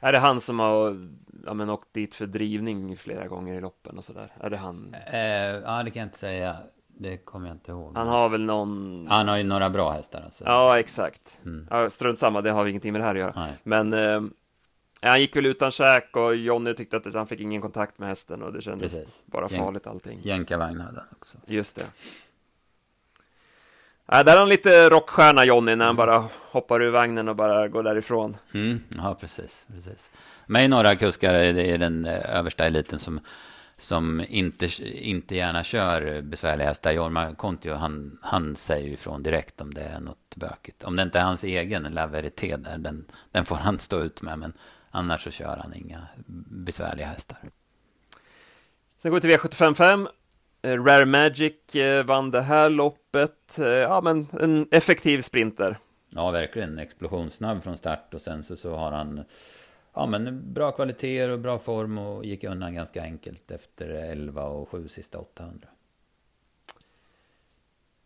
Är 0.00 0.12
det 0.12 0.18
han 0.18 0.40
som 0.40 0.58
har 0.58 1.08
ja, 1.46 1.54
men, 1.54 1.70
åkt 1.70 1.92
dit 1.92 2.14
för 2.14 2.26
drivning 2.26 2.96
flera 2.96 3.26
gånger 3.26 3.54
i 3.54 3.60
loppen 3.60 3.98
och 3.98 4.04
sådär? 4.04 4.32
Är 4.40 4.50
det 4.50 4.56
han? 4.56 4.96
Eh, 5.12 5.20
ja, 5.20 5.82
det 5.82 5.90
kan 5.90 6.00
jag 6.00 6.06
inte 6.06 6.18
säga. 6.18 6.56
Det 6.98 7.16
kommer 7.16 7.48
jag 7.48 7.54
inte 7.54 7.70
ihåg. 7.70 7.96
Han 7.96 8.08
har 8.08 8.28
väl 8.28 8.44
någon... 8.44 9.06
Han 9.10 9.28
har 9.28 9.36
ju 9.36 9.42
några 9.42 9.70
bra 9.70 9.90
hästar 9.90 10.22
alltså. 10.22 10.44
Ja, 10.44 10.78
exakt. 10.78 11.40
Mm. 11.44 11.68
Ja, 11.70 11.90
strunt 11.90 12.18
samma, 12.18 12.40
det 12.40 12.50
har 12.50 12.66
ingenting 12.66 12.92
med 12.92 13.00
det 13.00 13.04
här 13.04 13.14
att 13.14 13.20
göra. 13.20 13.32
Nej. 13.36 13.52
Men 13.62 13.92
eh, 13.92 14.20
han 15.02 15.20
gick 15.20 15.36
väl 15.36 15.46
utan 15.46 15.70
käk 15.70 16.16
och 16.16 16.36
Jonny 16.36 16.74
tyckte 16.74 16.96
att 16.96 17.14
han 17.14 17.26
fick 17.26 17.40
ingen 17.40 17.62
kontakt 17.62 17.98
med 17.98 18.08
hästen 18.08 18.42
och 18.42 18.52
det 18.52 18.62
kändes 18.62 18.94
Precis. 18.94 19.22
bara 19.26 19.48
Jän 19.50 19.60
farligt 19.60 19.86
allting. 19.86 20.18
Jänkarvagn 20.22 20.80
hade 20.80 20.98
han 21.00 21.08
också. 21.16 21.38
Just 21.46 21.76
det. 21.76 21.86
Ja, 24.06 24.22
där 24.22 24.32
är 24.32 24.38
han 24.38 24.48
lite 24.48 24.90
rockstjärna 24.90 25.44
Jonny 25.44 25.76
när 25.76 25.84
han 25.84 25.96
bara 25.96 26.28
hoppar 26.50 26.82
ur 26.82 26.90
vagnen 26.90 27.28
och 27.28 27.36
bara 27.36 27.68
går 27.68 27.82
därifrån. 27.82 28.36
Mm, 28.54 28.80
ja, 28.96 29.16
precis. 29.20 29.66
precis. 29.74 30.10
Med 30.46 30.70
några 30.70 30.96
kuskar 30.96 31.34
i 31.34 31.76
den 31.76 32.04
eh, 32.04 32.36
översta 32.38 32.66
eliten 32.66 32.98
som 32.98 33.20
som 33.76 34.24
inte, 34.28 34.68
inte 34.82 35.36
gärna 35.36 35.64
kör 35.64 36.22
besvärliga 36.22 36.68
hästar. 36.68 36.92
Jorma 36.92 37.34
Kontio, 37.34 37.74
han, 37.74 38.18
han 38.22 38.56
säger 38.56 38.86
ju 38.86 38.92
ifrån 38.92 39.22
direkt 39.22 39.60
om 39.60 39.74
det 39.74 39.82
är 39.82 40.00
något 40.00 40.36
bökigt. 40.36 40.84
Om 40.84 40.96
det 40.96 41.02
inte 41.02 41.18
är 41.18 41.22
hans 41.22 41.44
egen 41.44 41.82
La 41.82 42.06
Verité 42.06 42.56
där, 42.56 42.78
den, 42.78 43.04
den 43.30 43.44
får 43.44 43.56
han 43.56 43.78
stå 43.78 44.00
ut 44.00 44.22
med. 44.22 44.38
Men 44.38 44.52
annars 44.90 45.24
så 45.24 45.30
kör 45.30 45.56
han 45.56 45.74
inga 45.74 46.06
besvärliga 46.66 47.06
hästar. 47.06 47.38
Sen 48.98 49.10
går 49.10 49.20
vi 49.20 49.20
till 49.20 49.30
V755. 49.30 50.08
Eh, 50.64 50.84
Rare 50.84 51.04
Magic 51.04 51.74
eh, 51.74 52.04
vann 52.04 52.30
det 52.30 52.40
här 52.40 52.70
loppet. 52.70 53.58
Eh, 53.58 53.66
ja, 53.66 54.00
men 54.00 54.26
en 54.40 54.66
effektiv 54.70 55.22
sprinter. 55.22 55.78
Ja, 56.10 56.30
verkligen. 56.30 56.78
Explosionssnabb 56.78 57.62
från 57.62 57.76
start 57.76 58.14
och 58.14 58.20
sen 58.20 58.42
så, 58.42 58.56
så 58.56 58.74
har 58.74 58.92
han 58.92 59.24
ja, 59.94 60.06
men 60.06 60.52
bra 60.52 60.72
kvaliteter 60.72 61.28
och 61.28 61.38
bra 61.38 61.58
form 61.58 61.98
och 61.98 62.24
gick 62.24 62.44
undan 62.44 62.74
ganska 62.74 63.02
enkelt 63.02 63.50
efter 63.50 63.88
11 63.88 64.44
och 64.44 64.68
7 64.68 64.88
sista 64.88 65.18
800. 65.18 65.68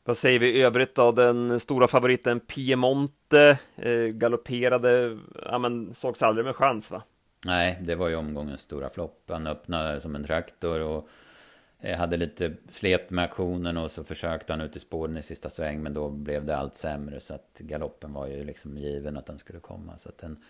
Vad 0.05 0.17
säger 0.17 0.39
vi 0.39 0.51
i 0.51 0.63
övrigt 0.63 0.95
då? 0.95 1.13
Den 1.13 1.61
stora 1.61 1.89
favoriten 1.89 2.41
Piemonte 2.41 3.59
eh, 3.77 4.07
galopperade, 4.07 5.19
ja 5.45 5.59
men 5.59 5.95
sågs 5.95 6.23
aldrig 6.23 6.47
med 6.47 6.57
chans 6.57 6.91
va? 6.91 7.03
Nej, 7.45 7.79
det 7.83 7.95
var 7.95 8.09
ju 8.09 8.17
omgångens 8.17 8.61
stora 8.61 8.91
flopp. 8.91 9.25
Han 9.29 9.47
öppnade 9.47 10.01
som 10.01 10.15
en 10.15 10.25
traktor 10.25 10.81
och 10.81 11.09
hade 11.83 12.17
lite 12.17 12.55
slet 12.69 13.11
med 13.11 13.25
aktionen 13.25 13.77
och 13.77 13.91
så 13.91 14.05
försökte 14.05 14.53
han 14.53 14.61
ut 14.61 14.77
i 14.77 14.81
spåren 14.81 15.17
i 15.17 15.23
sista 15.23 15.51
sväng 15.51 15.83
men 15.83 15.95
då 15.95 16.11
blev 16.11 16.45
det 16.45 16.57
allt 16.57 16.75
sämre 16.75 17.21
så 17.21 17.35
att 17.35 17.59
galoppen 17.59 18.13
var 18.13 18.27
ju 18.27 18.45
liksom 18.45 18.79
given 18.79 19.17
att 19.17 19.27
den 19.27 19.39
skulle 19.39 19.61
komma. 19.61 19.99
Så 19.99 20.09
att 20.09 20.19
den, 20.19 20.45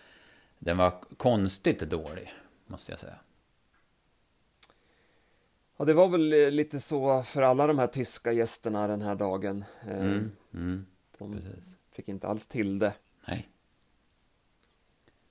den 0.59 0.77
var 0.77 0.93
konstigt 1.17 1.79
dålig, 1.79 2.33
måste 2.67 2.91
jag 2.91 2.99
säga. 2.99 3.15
Ja, 5.77 5.85
det 5.85 5.93
var 5.93 6.09
väl 6.09 6.33
eh, 6.33 6.51
lite 6.51 6.79
så 6.79 7.23
för 7.23 7.41
alla 7.41 7.67
de 7.67 7.79
här 7.79 7.87
tyska 7.87 8.31
gästerna 8.31 8.87
den 8.87 9.01
här 9.01 9.15
dagen. 9.15 9.63
Eh, 9.87 10.01
mm, 10.01 10.31
mm, 10.53 10.85
de 11.17 11.33
precis. 11.33 11.77
fick 11.91 12.07
inte 12.07 12.27
alls 12.27 12.47
till 12.47 12.79
det. 12.79 12.93
Nej. 13.27 13.49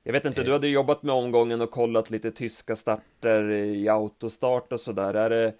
Jag 0.02 0.12
vet 0.12 0.24
inte, 0.24 0.42
du 0.42 0.52
hade 0.52 0.68
jobbat 0.68 1.02
med 1.02 1.14
omgången 1.14 1.60
och 1.60 1.70
kollat 1.70 2.10
lite 2.10 2.30
tyska 2.30 2.76
starter 2.76 3.50
i 3.50 3.88
autostart 3.88 4.72
och 4.72 4.80
sådär. 4.80 5.14
Är 5.14 5.30
det 5.30 5.54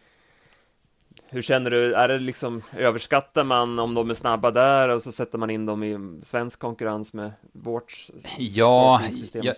hur 1.30 1.42
känner 1.42 1.70
du, 1.70 1.94
är 1.94 2.08
det 2.08 2.18
liksom, 2.18 2.62
överskattar 2.76 3.44
man 3.44 3.78
om 3.78 3.94
de 3.94 4.10
är 4.10 4.14
snabba 4.14 4.50
där 4.50 4.88
och 4.88 5.02
så 5.02 5.12
sätter 5.12 5.38
man 5.38 5.50
in 5.50 5.66
dem 5.66 5.84
i 5.84 6.20
svensk 6.22 6.58
konkurrens 6.58 7.14
med 7.14 7.32
vårt 7.52 8.08
ja, 8.38 9.02
jag, 9.32 9.54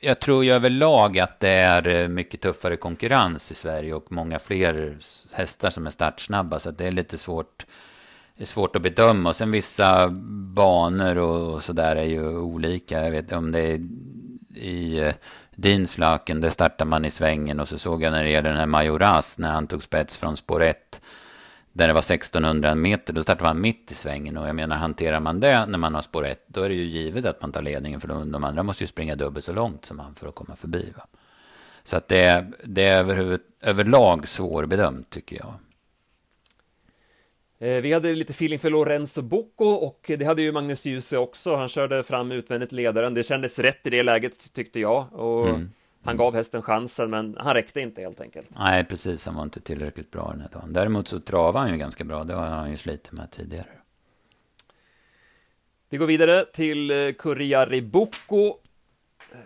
jag 0.00 0.20
tror 0.20 0.44
ju 0.44 0.52
överlag 0.52 1.18
att 1.18 1.40
det 1.40 1.48
är 1.48 1.88
eh, 1.88 2.08
mycket 2.08 2.40
tuffare 2.40 2.76
konkurrens 2.76 3.50
i 3.50 3.54
Sverige 3.54 3.94
och 3.94 4.12
många 4.12 4.38
fler 4.38 4.98
hästar 5.34 5.70
som 5.70 5.86
är 5.86 5.90
startsnabba 5.90 6.60
så 6.60 6.70
det 6.70 6.86
är 6.86 6.92
lite 6.92 7.18
svårt 7.18 7.66
det 8.36 8.44
är 8.44 8.46
svårt 8.46 8.76
att 8.76 8.82
bedöma. 8.82 9.28
Och 9.28 9.36
sen 9.36 9.50
vissa 9.50 10.08
banor 10.54 11.18
och, 11.18 11.54
och 11.54 11.62
sådär 11.62 11.96
är 11.96 12.04
ju 12.04 12.36
olika. 12.38 13.04
Jag 13.04 13.10
vet 13.10 13.32
om 13.32 13.52
det 13.52 13.60
är 13.60 13.80
i 14.54 15.12
Dinslöken, 15.54 15.80
Dinslaken, 15.80 16.40
där 16.40 16.50
startar 16.50 16.84
man 16.84 17.04
i 17.04 17.10
svängen 17.10 17.60
och 17.60 17.68
så 17.68 17.78
såg 17.78 18.02
jag 18.02 18.12
när 18.12 18.24
det 18.24 18.30
gäller 18.30 18.48
den 18.48 18.58
här 18.58 18.66
Majoras, 18.66 19.38
när 19.38 19.52
han 19.52 19.66
tog 19.66 19.82
spets 19.82 20.16
från 20.16 20.36
spår 20.36 20.62
1, 20.62 21.00
där 21.72 21.88
det 21.88 21.94
var 21.94 22.00
1600 22.00 22.74
meter, 22.74 23.12
då 23.12 23.22
startar 23.22 23.44
man 23.44 23.60
mitt 23.60 23.92
i 23.92 23.94
svängen 23.94 24.36
och 24.36 24.48
jag 24.48 24.56
menar 24.56 24.76
hanterar 24.76 25.20
man 25.20 25.40
det 25.40 25.66
när 25.66 25.78
man 25.78 25.94
har 25.94 26.02
spår 26.02 26.26
1, 26.26 26.44
då 26.46 26.62
är 26.62 26.68
det 26.68 26.74
ju 26.74 26.84
givet 26.84 27.24
att 27.24 27.42
man 27.42 27.52
tar 27.52 27.62
ledningen 27.62 28.00
för 28.00 28.08
de, 28.08 28.32
de 28.32 28.44
andra 28.44 28.62
måste 28.62 28.84
ju 28.84 28.88
springa 28.88 29.16
dubbelt 29.16 29.44
så 29.44 29.52
långt 29.52 29.84
som 29.84 29.98
han 29.98 30.14
för 30.14 30.28
att 30.28 30.34
komma 30.34 30.56
förbi. 30.56 30.92
Va? 30.96 31.06
Så 31.82 31.96
att 31.96 32.08
det, 32.08 32.52
det 32.64 32.84
är 32.84 33.38
överlag 33.60 34.28
svårbedömt 34.28 35.10
tycker 35.10 35.36
jag. 35.36 35.54
Eh, 37.62 37.80
vi 37.80 37.92
hade 37.92 38.14
lite 38.14 38.30
feeling 38.30 38.58
för 38.58 38.70
Lorenzo 38.70 39.22
Bocco 39.22 39.64
och 39.64 40.04
det 40.18 40.24
hade 40.24 40.42
ju 40.42 40.52
Magnus 40.52 40.84
Djuse 40.84 41.18
också. 41.18 41.56
Han 41.56 41.68
körde 41.68 42.02
fram 42.02 42.32
utvändigt 42.32 42.72
ledaren. 42.72 43.14
Det 43.14 43.22
kändes 43.22 43.58
rätt 43.58 43.86
i 43.86 43.90
det 43.90 44.02
läget 44.02 44.52
tyckte 44.52 44.80
jag. 44.80 45.12
Och 45.12 45.48
mm. 45.48 45.70
Han 46.04 46.16
gav 46.16 46.34
hästen 46.34 46.62
chansen, 46.62 47.10
men 47.10 47.36
han 47.38 47.54
räckte 47.54 47.80
inte 47.80 48.00
helt 48.00 48.20
enkelt. 48.20 48.50
Nej, 48.58 48.84
precis. 48.84 49.26
Han 49.26 49.34
var 49.34 49.42
inte 49.42 49.60
tillräckligt 49.60 50.10
bra 50.10 50.30
den 50.30 50.40
här 50.40 50.48
dagen. 50.48 50.72
Däremot 50.72 51.08
så 51.08 51.18
travade 51.18 51.58
han 51.58 51.72
ju 51.72 51.76
ganska 51.76 52.04
bra. 52.04 52.24
Det 52.24 52.34
har 52.34 52.46
han 52.46 52.70
ju 52.70 52.76
slitit 52.76 53.12
med 53.12 53.30
tidigare. 53.30 53.68
Vi 55.88 55.96
går 55.96 56.06
vidare 56.06 56.44
till 56.44 56.90
eh, 56.90 57.12
Kurriari 57.12 57.82
Bocco. 57.82 58.54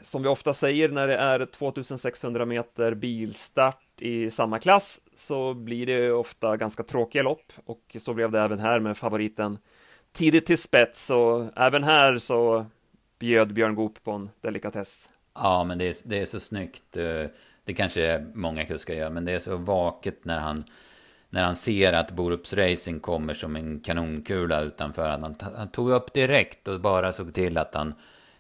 Som 0.03 0.23
vi 0.23 0.29
ofta 0.29 0.55
säger 0.55 0.89
när 0.89 1.09
det 1.09 1.17
är 1.17 1.47
2600 1.47 2.45
meter 2.45 2.95
bilstart 2.95 3.86
i 4.01 4.31
samma 4.31 4.59
klass 4.59 5.01
så 5.15 5.55
blir 5.55 5.87
det 5.87 6.13
ofta 6.13 6.57
ganska 6.57 6.83
tråkiga 6.83 7.23
lopp 7.23 7.53
och 7.65 7.97
så 7.99 8.15
blev 8.15 8.31
det 8.31 8.41
även 8.41 8.59
här 8.59 8.81
med 8.81 8.97
favoriten 8.97 9.59
tidigt 10.13 10.47
till 10.47 10.59
spets 10.59 11.11
och 11.11 11.45
även 11.57 11.83
här 11.83 12.19
så 12.19 12.67
bjöd 13.19 13.55
Björn 13.55 13.75
Goop 13.75 14.05
på 14.05 14.11
en 14.11 14.31
delikatess. 14.41 15.13
Ja, 15.35 15.65
men 15.65 15.79
det 15.79 15.85
är, 15.85 15.95
det 16.05 16.21
är 16.21 16.27
så 16.27 16.41
snyggt. 16.41 16.97
Eh, 16.97 17.27
det 17.65 17.75
kanske 17.75 18.27
många 18.35 18.65
kuskar 18.65 18.95
gör, 18.95 19.11
men 19.11 19.25
det 19.25 19.33
är 19.33 19.39
så 19.39 19.57
vaket 19.57 20.25
när 20.25 20.39
han 20.39 20.65
när 21.31 21.45
han 21.45 21.57
ser 21.57 21.93
att 21.93 22.11
Borups 22.11 22.53
Racing 22.53 23.01
kommer 23.01 23.35
som 23.35 23.57
en 23.57 23.81
kanonkula 23.81 24.61
utanför. 24.61 25.09
Han, 25.09 25.37
han 25.57 25.69
tog 25.69 25.91
upp 25.91 26.13
direkt 26.13 26.69
och 26.69 26.81
bara 26.81 27.13
såg 27.13 27.35
till 27.35 27.59
att 27.59 27.75
han 27.75 27.95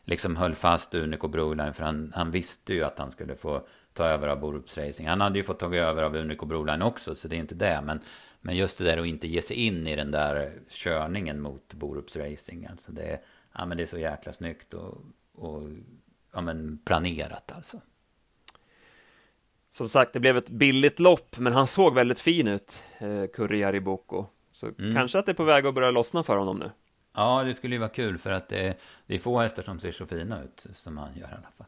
liksom 0.05 0.37
höll 0.37 0.55
fast 0.55 0.95
Unico 0.95 1.29
Broline. 1.29 1.75
För 1.75 1.85
han, 1.85 2.12
han 2.14 2.31
visste 2.31 2.75
ju 2.75 2.85
att 2.85 2.99
han 2.99 3.11
skulle 3.11 3.35
få 3.35 3.66
ta 3.96 4.04
över 4.04 4.28
av 4.28 4.40
Borups 4.40 4.78
Racing. 4.78 5.09
Han 5.09 5.20
hade 5.20 5.38
ju 5.38 5.44
fått 5.44 5.59
ta 5.59 5.74
över 5.74 6.02
av 6.02 6.16
Unico 6.16 6.46
Broline 6.46 6.82
också, 6.82 7.14
så 7.14 7.28
det 7.28 7.37
är 7.37 7.40
inte 7.40 7.54
det. 7.54 7.80
Men, 7.85 8.00
men 8.40 8.56
just 8.56 8.78
det 8.78 8.85
där 8.85 8.98
att 8.98 9.06
inte 9.06 9.28
ge 9.28 9.42
sig 9.42 9.56
in 9.56 9.87
i 9.87 9.96
den 9.96 10.11
där 10.11 10.52
körningen 10.68 11.40
mot 11.40 11.74
Borups 11.74 12.16
Racing. 12.16 12.66
Alltså 12.70 12.92
det, 12.92 13.20
ja, 13.52 13.66
men 13.66 13.76
det 13.76 13.82
är 13.82 13.87
så 13.87 13.98
jäkla 13.98 14.32
snyggt 14.32 14.74
och, 14.74 14.98
och 15.35 15.62
ja, 16.32 16.40
men 16.40 16.78
planerat 16.85 17.52
alltså. 17.52 17.80
Som 19.70 19.88
sagt, 19.88 20.12
det 20.12 20.20
blev 20.20 20.37
ett 20.37 20.48
billigt 20.48 21.00
lopp, 21.00 21.38
men 21.38 21.52
han 21.52 21.66
såg 21.66 21.94
väldigt 21.94 22.20
fin 22.20 22.48
ut, 22.48 22.82
eh, 22.98 23.26
Kurri. 23.26 23.82
Så 24.52 24.66
mm. 24.78 24.94
kanske 24.94 25.18
att 25.18 25.26
det 25.26 25.32
är 25.32 25.35
på 25.35 25.44
väg 25.44 25.66
att 25.66 25.74
börja 25.74 25.90
lossna 25.90 26.22
för 26.22 26.37
honom 26.37 26.59
nu. 26.59 26.70
Ja, 27.14 27.42
det 27.44 27.54
skulle 27.54 27.74
ju 27.74 27.78
vara 27.78 27.88
kul 27.88 28.18
för 28.18 28.30
att 28.30 28.48
det, 28.48 28.78
det 29.06 29.14
är 29.14 29.18
få 29.18 29.38
hästar 29.38 29.62
som 29.62 29.80
ser 29.80 29.92
så 29.92 30.06
fina 30.06 30.42
ut 30.42 30.66
som 30.74 30.96
han 30.98 31.16
gör 31.16 31.28
i 31.28 31.32
alla 31.32 31.50
fall. 31.56 31.66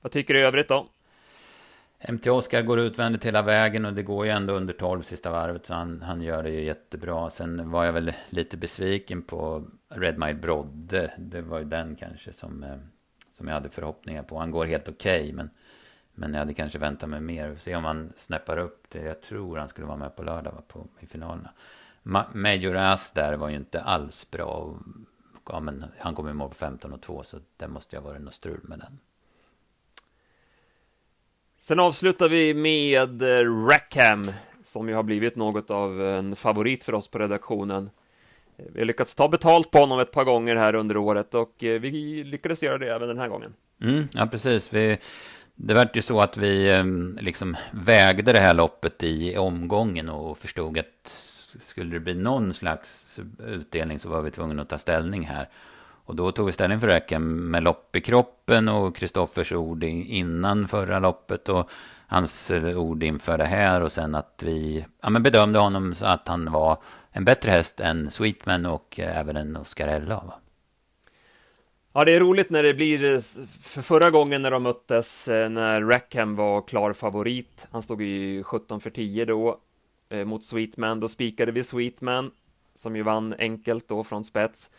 Vad 0.00 0.12
tycker 0.12 0.34
du 0.34 0.40
i 0.40 0.42
övrigt 0.42 0.68
då? 0.68 0.88
MT 2.08 2.26
Oskar 2.26 2.62
går 2.62 2.80
utvändigt 2.80 3.24
hela 3.24 3.42
vägen 3.42 3.84
och 3.84 3.92
det 3.92 4.02
går 4.02 4.26
ju 4.26 4.32
ändå 4.32 4.54
under 4.54 4.74
12 4.74 5.02
sista 5.02 5.30
varvet 5.30 5.66
så 5.66 5.74
han, 5.74 6.02
han 6.02 6.22
gör 6.22 6.42
det 6.42 6.50
ju 6.50 6.64
jättebra. 6.64 7.30
Sen 7.30 7.70
var 7.70 7.84
jag 7.84 7.92
väl 7.92 8.12
lite 8.30 8.56
besviken 8.56 9.22
på 9.22 9.64
Red 9.88 10.18
Mile 10.18 10.34
Brodde. 10.34 11.12
Det 11.18 11.42
var 11.42 11.58
ju 11.58 11.64
den 11.64 11.96
kanske 11.96 12.32
som, 12.32 12.62
eh, 12.62 12.76
som 13.32 13.48
jag 13.48 13.54
hade 13.54 13.68
förhoppningar 13.68 14.22
på. 14.22 14.38
Han 14.38 14.50
går 14.50 14.64
helt 14.64 14.88
okej 14.88 15.20
okay, 15.20 15.32
men, 15.32 15.50
men 16.14 16.32
jag 16.32 16.38
hade 16.38 16.54
kanske 16.54 16.78
väntat 16.78 17.08
mig 17.08 17.20
mer. 17.20 17.48
Vi 17.48 17.54
får 17.54 17.62
se 17.62 17.76
om 17.76 17.84
han 17.84 18.12
snäppar 18.16 18.58
upp 18.58 18.86
det. 18.88 19.02
Jag 19.02 19.22
tror 19.22 19.58
han 19.58 19.68
skulle 19.68 19.86
vara 19.86 19.96
med 19.96 20.16
på 20.16 20.22
lördag 20.22 20.68
på, 20.68 20.86
i 21.00 21.06
finalerna. 21.06 21.50
Ma 22.02 22.24
Major 22.32 22.76
Ass 22.76 23.12
där 23.12 23.36
var 23.36 23.48
ju 23.48 23.56
inte 23.56 23.80
alls 23.80 24.30
bra. 24.30 24.78
Ja, 25.48 25.60
men 25.60 25.84
han 25.98 26.14
kom 26.14 26.28
i 26.28 26.32
mål 26.32 26.48
på 26.48 26.54
15 26.54 26.92
och 26.92 27.02
2 27.02 27.22
så 27.22 27.38
det 27.56 27.68
måste 27.68 27.96
ju 27.96 28.02
ha 28.02 28.08
varit 28.08 28.22
något 28.22 28.34
strul 28.34 28.60
med 28.62 28.78
den. 28.78 28.98
Sen 31.64 31.80
avslutar 31.80 32.28
vi 32.28 32.54
med 32.54 33.22
eh, 33.22 33.66
Rackham, 33.66 34.32
som 34.62 34.88
ju 34.88 34.94
har 34.94 35.02
blivit 35.02 35.36
något 35.36 35.70
av 35.70 36.02
en 36.02 36.36
favorit 36.36 36.84
för 36.84 36.94
oss 36.94 37.08
på 37.08 37.18
redaktionen. 37.18 37.90
Eh, 38.56 38.64
vi 38.72 38.80
har 38.80 38.86
lyckats 38.86 39.14
ta 39.14 39.28
betalt 39.28 39.70
på 39.70 39.78
honom 39.78 40.00
ett 40.00 40.10
par 40.10 40.24
gånger 40.24 40.56
här 40.56 40.74
under 40.74 40.96
året 40.96 41.34
och 41.34 41.64
eh, 41.64 41.80
vi 41.80 42.24
lyckades 42.24 42.62
göra 42.62 42.78
det 42.78 42.94
även 42.94 43.08
den 43.08 43.18
här 43.18 43.28
gången. 43.28 43.54
Mm, 43.82 44.08
ja, 44.12 44.26
precis. 44.26 44.72
Vi, 44.72 44.98
det 45.54 45.74
var 45.74 45.90
ju 45.94 46.02
så 46.02 46.20
att 46.20 46.36
vi 46.36 46.82
liksom 47.20 47.56
vägde 47.72 48.32
det 48.32 48.40
här 48.40 48.54
loppet 48.54 49.02
i 49.02 49.36
omgången 49.36 50.08
och 50.08 50.38
förstod 50.38 50.78
att 50.78 51.24
skulle 51.60 51.90
det 51.90 52.00
bli 52.00 52.14
någon 52.14 52.54
slags 52.54 53.20
utdelning 53.46 53.98
så 53.98 54.08
var 54.08 54.22
vi 54.22 54.30
tvungna 54.30 54.62
att 54.62 54.68
ta 54.68 54.78
ställning 54.78 55.26
här. 55.26 55.48
Och 56.04 56.16
då 56.16 56.32
tog 56.32 56.46
vi 56.46 56.52
ställning 56.52 56.80
för 56.80 56.86
Räcken 56.86 57.50
med 57.50 57.62
lopp 57.62 57.96
i 57.96 58.00
kroppen 58.00 58.68
och 58.68 58.96
Kristoffers 58.96 59.52
ord 59.52 59.84
innan 59.84 60.68
förra 60.68 60.98
loppet 60.98 61.48
och 61.48 61.70
hans 62.06 62.50
ord 62.76 63.02
inför 63.02 63.38
det 63.38 63.44
här 63.44 63.82
och 63.82 63.92
sen 63.92 64.14
att 64.14 64.42
vi 64.42 64.84
ja, 65.02 65.10
men 65.10 65.22
bedömde 65.22 65.58
honom 65.58 65.94
så 65.94 66.06
att 66.06 66.28
han 66.28 66.52
var 66.52 66.78
en 67.10 67.24
bättre 67.24 67.50
häst 67.50 67.80
än 67.80 68.10
Sweetman 68.10 68.66
och 68.66 69.00
även 69.00 69.36
en 69.36 69.56
Oscarella. 69.56 70.14
Va? 70.14 70.34
Ja, 71.96 72.04
det 72.04 72.12
är 72.12 72.20
roligt 72.20 72.50
när 72.50 72.62
det 72.62 72.74
blir, 72.74 73.04
eh, 73.04 73.20
för 73.60 73.82
förra 73.82 74.10
gången 74.10 74.42
när 74.42 74.50
de 74.50 74.62
möttes, 74.62 75.28
eh, 75.28 75.48
när 75.50 75.82
Rackham 75.82 76.36
var 76.36 76.68
klar 76.68 76.92
favorit, 76.92 77.68
han 77.70 77.82
stod 77.82 78.02
i 78.02 78.42
17 78.42 78.80
för 78.80 78.90
10 78.90 79.24
då, 79.24 79.60
eh, 80.08 80.24
mot 80.24 80.44
Sweetman, 80.44 81.00
då 81.00 81.08
spikade 81.08 81.52
vi 81.52 81.64
Sweetman, 81.64 82.30
som 82.74 82.96
ju 82.96 83.02
vann 83.02 83.34
enkelt 83.38 83.88
då 83.88 84.04
från 84.04 84.24
spets. 84.24 84.70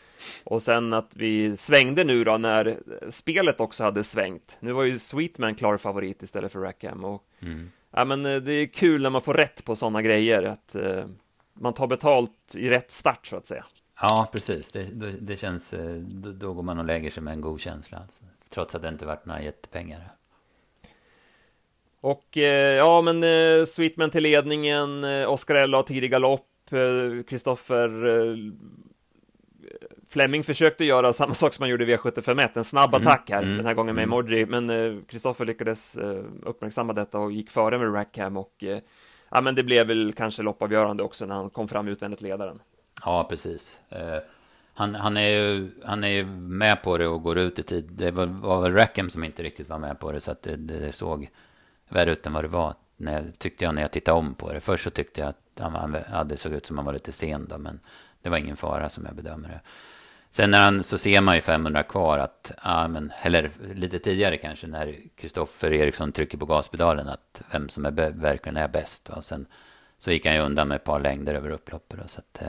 Och 0.44 0.62
sen 0.62 0.94
att 0.94 1.16
vi 1.16 1.58
svängde 1.58 2.04
nu 2.04 2.24
då 2.24 2.38
när 2.38 2.80
spelet 3.10 3.60
också 3.60 3.84
hade 3.84 4.04
svängt. 4.04 4.58
Nu 4.60 4.72
var 4.72 4.84
ju 4.84 5.00
Sweetman 5.00 5.56
klar 5.56 5.78
favorit 5.78 6.24
istället 6.24 6.52
för 6.52 6.60
Rackham. 6.60 7.06
Och, 7.06 7.24
mm. 7.40 7.72
ja, 7.92 8.06
men 8.06 8.26
eh, 8.26 8.36
det 8.36 8.52
är 8.52 8.66
kul 8.66 9.02
när 9.02 9.10
man 9.10 9.22
får 9.22 9.34
rätt 9.34 9.66
på 9.66 9.76
sådana 9.76 10.02
grejer, 10.02 10.44
att 10.44 10.76
uh, 10.80 11.06
man 11.54 11.74
tar 11.74 11.88
betalt 11.88 12.56
i 12.56 12.70
rätt 12.70 12.92
start 12.92 13.28
så 13.28 13.36
att 13.36 13.48
säga. 13.48 13.66
Ja, 14.02 14.30
precis. 14.32 14.72
Det, 14.72 14.84
det, 14.84 15.12
det 15.12 15.38
känns, 15.38 15.74
eh, 15.74 15.96
då, 15.96 16.32
då, 16.32 16.54
går 16.54 16.64
man 16.64 16.80
och 16.80 16.86
lägger 16.86 17.10
sig 17.10 17.24
med 17.24 17.34
en 17.34 17.42
god 17.42 17.62
känsla. 17.62 17.98
Alltså. 17.98 18.24
Trots 18.50 18.76
att 18.76 18.82
det 18.82 18.90
inte 18.90 19.06
varit 19.06 19.26
några 19.26 19.42
jättepengar. 19.42 20.12
Och 22.02 22.38
eh, 22.38 22.76
ja, 22.76 23.02
men 23.02 23.24
eh, 23.24 23.66
Sweetman 23.66 24.10
till 24.10 24.24
ledningen, 24.24 25.04
eh, 25.04 25.32
Oscar 25.32 25.56
Ella 25.56 25.78
har 25.78 25.84
tidig 25.84 26.12
galopp, 26.12 26.48
Kristoffer 27.28 28.06
eh, 28.06 28.38
Fleming 30.10 30.44
försökte 30.44 30.86
göra 30.86 31.14
samma 31.14 31.34
sak 31.34 31.54
som 31.54 31.64
man 31.64 31.70
gjorde 31.70 31.84
i 31.84 31.96
V751, 31.96 32.50
en 32.54 32.64
snabb 32.64 32.96
mm. 32.96 33.08
attack 33.08 33.30
här, 33.30 33.44
mm. 33.44 33.58
den 33.58 33.66
här 33.66 33.74
gången 33.74 33.96
med 33.96 34.04
mm. 34.04 34.14
emoji, 34.14 34.46
men 34.46 35.06
Kristoffer 35.06 35.46
lyckades 35.46 35.98
uppmärksamma 36.44 36.94
detta 36.94 37.20
och 37.20 37.32
gick 37.32 37.50
före 37.50 37.78
med 37.78 37.94
Rackham 37.94 38.38
och 38.38 38.64
ja, 39.30 39.42
men 39.42 39.56
det 39.56 39.64
blev 39.64 39.88
väl 39.88 40.14
kanske 40.14 40.44
loppavgörande 40.44 41.04
också 41.04 41.26
när 41.26 41.36
han 41.36 41.50
kom 41.50 41.68
fram 41.68 41.88
utvändigt 41.88 42.22
ledaren. 42.22 42.60
Ja, 43.06 43.26
precis. 43.30 43.80
Eh, 43.90 44.18
han, 44.74 44.96
han, 44.96 45.18
är 45.18 45.30
ju, 45.30 45.72
han 45.84 46.04
är 46.04 46.08
ju 46.08 46.26
med 46.26 46.84
på 46.84 46.98
det 46.98 47.08
och 47.08 47.24
går 47.24 47.38
ut 47.38 47.60
i 47.60 47.64
tid. 47.64 47.90
Det 47.92 48.12
var, 48.12 48.26
var 48.26 48.62
väl 48.62 48.74
Rackham 48.74 49.10
som 49.10 49.24
inte 49.24 49.44
riktigt 49.44 49.70
var 49.70 49.80
med 49.80 50.00
på 50.00 50.12
det, 50.12 50.20
så 50.20 50.32
att 50.32 50.42
det, 50.42 50.56
det 50.56 50.92
såg 50.92 51.30
värre 51.90 52.12
ut 52.12 52.26
än 52.26 52.34
vad 52.34 52.44
det 52.44 52.48
var. 52.48 52.74
När 52.98 53.32
tyckte 53.38 53.66
jag 53.66 53.76
när 53.76 53.82
jag 53.82 53.92
tittade 53.92 54.18
om 54.18 54.34
på 54.34 54.54
det. 54.54 54.60
Först 54.60 54.84
så 54.84 54.90
tyckte 54.90 55.22
jag 55.22 55.30
att 55.30 55.40
han 55.60 55.98
hade 56.08 56.38
såg 56.38 56.54
ut 56.54 56.66
som 56.66 56.78
han 56.78 56.86
var 56.86 56.94
lite 56.94 57.12
sen 57.12 57.48
då, 57.50 57.58
men 57.58 57.80
det 58.22 58.30
var 58.30 58.38
ingen 58.38 58.56
fara 58.56 58.90
som 58.90 59.06
jag 59.06 59.16
bedömer 59.16 59.50
det. 59.50 59.60
Sen 60.32 60.52
när 60.52 60.64
han, 60.64 60.84
så 60.84 60.98
ser 60.98 61.22
man 61.22 61.36
ju 61.36 61.42
500 61.42 61.84
kvar 61.84 62.18
att, 62.18 62.52
ja, 62.64 62.88
men, 62.88 63.12
eller 63.22 63.52
lite 63.74 64.00
tidigare 64.00 64.38
kanske, 64.38 64.68
när 64.68 64.96
Kristoffer 65.16 65.74
Eriksson 65.74 66.12
trycker 66.12 66.38
på 66.38 66.46
gaspedalen, 66.46 67.10
att 67.10 67.42
vem 67.52 67.70
som 67.70 67.86
är, 67.86 67.92
verkligen 68.12 68.58
är 68.58 68.68
bäst. 68.68 69.10
Och 69.10 69.26
sen 69.26 69.46
så 70.00 70.12
gick 70.12 70.26
han 70.26 70.36
ju 70.36 70.42
undan 70.42 70.68
med 70.68 70.76
ett 70.76 70.84
par 70.84 71.00
längder 71.00 71.36
över 71.36 71.50
upploppet. 71.50 72.00
Då, 72.00 72.08
så 72.08 72.20
att, 72.20 72.42
eh, 72.42 72.48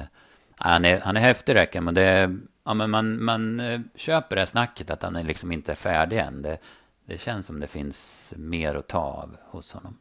ja, 0.49 0.65
han 0.65 0.85
är, 0.85 1.01
han 1.01 1.17
är 1.17 1.21
häftig 1.21 1.55
räcker, 1.55 1.81
men 1.81 1.95
det 1.95 2.37
ja, 2.65 2.75
men 2.75 2.91
man, 2.91 3.25
man 3.25 3.61
eh, 3.61 3.81
köper 3.95 4.37
det 4.37 4.43
här 4.43 4.47
snacket 4.47 4.91
att 4.91 5.03
han 5.03 5.17
är 5.17 5.25
liksom 5.25 5.53
inte 5.53 5.73
är 5.73 5.77
färdig 5.77 6.19
än. 6.19 6.43
Det, 6.43 6.59
det 7.05 7.19
känns 7.19 7.47
som 7.47 7.61
det 7.61 7.67
finns 7.67 8.33
mer 8.37 8.75
att 8.75 8.89
ta 8.89 8.99
av 8.99 9.37
hos 9.43 9.73
honom. 9.73 9.99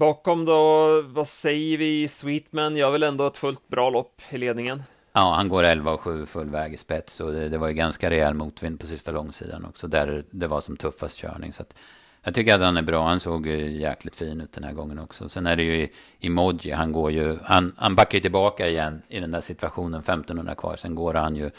Bakom 0.00 0.44
då, 0.44 1.02
vad 1.02 1.26
säger 1.26 1.78
vi? 1.78 2.08
Sweetman 2.08 2.76
gör 2.76 2.90
väl 2.90 3.02
ändå 3.02 3.26
ett 3.26 3.36
fullt 3.36 3.68
bra 3.68 3.90
lopp 3.90 4.22
i 4.30 4.38
ledningen? 4.38 4.82
Ja, 5.12 5.34
han 5.36 5.48
går 5.48 5.62
11 5.62 5.92
och 5.92 6.00
7 6.00 6.26
full 6.26 6.48
väg 6.48 6.74
i 6.74 6.76
spets 6.76 7.20
och 7.20 7.32
det, 7.32 7.48
det 7.48 7.58
var 7.58 7.68
ju 7.68 7.74
ganska 7.74 8.10
rejäl 8.10 8.34
motvind 8.34 8.80
på 8.80 8.86
sista 8.86 9.10
långsidan 9.10 9.64
också, 9.64 9.88
där 9.88 10.24
det 10.30 10.46
var 10.46 10.60
som 10.60 10.76
tuffast 10.76 11.18
körning. 11.18 11.52
Så 11.52 11.62
att 11.62 11.74
jag 12.22 12.34
tycker 12.34 12.54
att 12.54 12.60
han 12.60 12.76
är 12.76 12.82
bra. 12.82 13.06
Han 13.06 13.20
såg 13.20 13.46
jäkligt 13.46 14.16
fin 14.16 14.40
ut 14.40 14.52
den 14.52 14.64
här 14.64 14.72
gången 14.72 14.98
också. 14.98 15.28
Sen 15.28 15.46
är 15.46 15.56
det 15.56 15.62
ju 15.62 15.88
emoji. 16.20 16.70
Han 16.70 16.92
går 16.92 17.10
ju, 17.10 17.38
han, 17.42 17.74
han 17.76 17.94
backar 17.94 18.18
ju 18.18 18.22
tillbaka 18.22 18.68
igen 18.68 19.02
i 19.08 19.20
den 19.20 19.30
där 19.30 19.40
situationen. 19.40 20.00
1500 20.00 20.54
kvar. 20.54 20.76
Sen 20.76 20.94
går 20.94 21.14
han 21.14 21.36
ju 21.36 21.50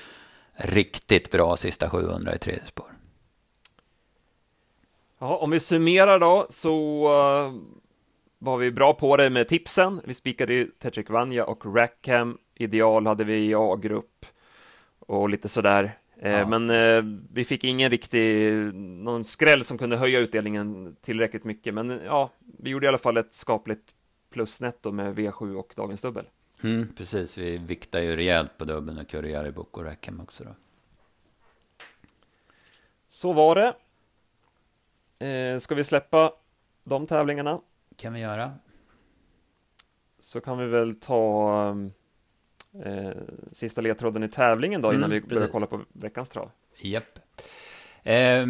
riktigt 0.54 1.32
bra 1.32 1.58
sista 1.58 1.90
700 1.90 2.36
i 2.36 2.40
tredje 2.40 2.66
spår. 2.66 2.92
Ja, 5.20 5.38
om 5.38 5.52
vi 5.52 5.60
summerar 5.60 6.20
då 6.20 6.46
så 6.50 7.08
uh, 7.48 7.54
var 8.44 8.58
vi 8.58 8.72
bra 8.72 8.94
på 8.94 9.18
det 9.18 9.30
med 9.30 9.48
tipsen. 9.48 10.02
Vi 10.06 10.14
spikade 10.14 10.54
ju 10.54 10.66
Tetrick 10.80 11.10
Vanja 11.10 11.46
och 11.46 11.76
Rackham. 11.76 12.38
Ideal 12.56 13.08
hade 13.08 13.24
vi 13.24 13.46
i 13.46 13.54
A-grupp 13.56 14.26
och 15.00 15.30
lite 15.30 15.50
sådär. 15.50 15.98
Eh, 16.22 16.32
ja. 16.32 16.48
Men 16.48 16.70
eh, 16.70 17.04
vi 17.34 17.46
fick 17.46 17.64
ingen 17.64 17.90
riktig, 17.90 18.54
någon 18.76 19.26
skräll 19.26 19.64
som 19.64 19.78
kunde 19.78 19.98
höja 19.98 20.20
utdelningen 20.20 20.96
tillräckligt 21.02 21.44
mycket. 21.44 21.74
Men 21.74 22.00
ja, 22.06 22.32
vi 22.60 22.70
gjorde 22.70 22.86
i 22.86 22.88
alla 22.88 22.98
fall 22.98 23.18
ett 23.18 23.34
skapligt 23.34 23.96
plusnetto 24.34 24.92
med 24.92 25.16
V7 25.16 25.56
och 25.56 25.74
dagens 25.76 26.02
dubbel. 26.02 26.26
Mm, 26.64 26.88
precis, 26.98 27.38
vi 27.38 27.58
viktar 27.58 28.00
ju 28.00 28.16
rejält 28.16 28.58
på 28.58 28.66
dubbeln 28.66 28.98
och 28.98 29.08
Kurriari 29.08 29.52
Book 29.52 29.78
och 29.78 29.86
Rackham 29.86 30.20
också 30.20 30.44
då. 30.44 30.56
Så 33.10 33.34
var 33.34 33.56
det. 33.56 33.74
Eh, 35.28 35.60
ska 35.60 35.76
vi 35.76 35.84
släppa 35.84 36.34
de 36.84 37.08
tävlingarna? 37.08 37.62
Kan 38.02 38.14
vi 38.14 38.20
göra. 38.20 38.54
Så 40.20 40.42
kan 40.42 40.58
vi 40.58 40.68
väl 40.68 40.96
ta 40.96 41.78
eh, 42.86 43.12
sista 43.52 43.82
ledtråden 43.82 44.24
i 44.24 44.28
tävlingen 44.28 44.82
då, 44.82 44.94
innan 44.94 45.12
mm, 45.12 45.24
vi 45.24 45.36
börjar 45.36 45.48
kolla 45.48 45.68
på 45.68 45.82
veckans 45.94 46.30
trav. 46.30 46.52
Japp. 46.82 47.06
Ehm, 47.06 47.22
eh, 48.04 48.46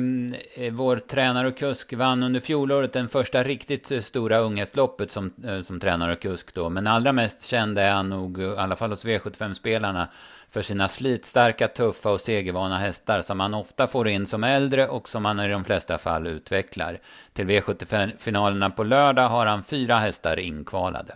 vår 0.72 1.00
tränare 1.00 1.48
och 1.48 1.58
kusk 1.58 1.94
vann 1.94 2.24
under 2.24 2.40
fjolåret 2.40 2.94
den 2.94 3.10
första 3.10 3.44
riktigt 3.44 4.06
stora 4.06 4.38
unghästloppet 4.38 5.12
som, 5.12 5.34
eh, 5.44 5.62
som 5.62 5.80
tränare 5.80 6.14
och 6.14 6.22
kusk 6.22 6.54
då. 6.54 6.70
Men 6.70 6.88
allra 6.88 7.12
mest 7.12 7.42
känd 7.42 7.80
är 7.80 7.92
han 7.92 8.10
nog, 8.10 8.42
i 8.42 8.46
alla 8.46 8.76
fall 8.76 8.90
hos 8.90 9.06
V75-spelarna, 9.06 10.08
för 10.50 10.62
sina 10.62 10.88
slitstarka, 10.88 11.68
tuffa 11.68 12.12
och 12.12 12.22
segervana 12.22 12.78
hästar 12.78 13.22
som 13.22 13.40
han 13.40 13.54
ofta 13.54 13.88
får 13.88 14.08
in 14.08 14.28
som 14.28 14.44
äldre 14.44 14.88
och 14.88 15.10
som 15.10 15.26
han 15.26 15.40
i 15.40 15.48
de 15.48 15.64
flesta 15.64 15.98
fall 15.98 16.28
utvecklar. 16.28 17.00
Till 17.34 17.46
V75-finalerna 17.46 18.70
på 18.70 18.84
lördag 18.84 19.30
har 19.30 19.46
han 19.46 19.64
fyra 19.64 19.96
hästar 19.96 20.40
inkvalade. 20.40 21.16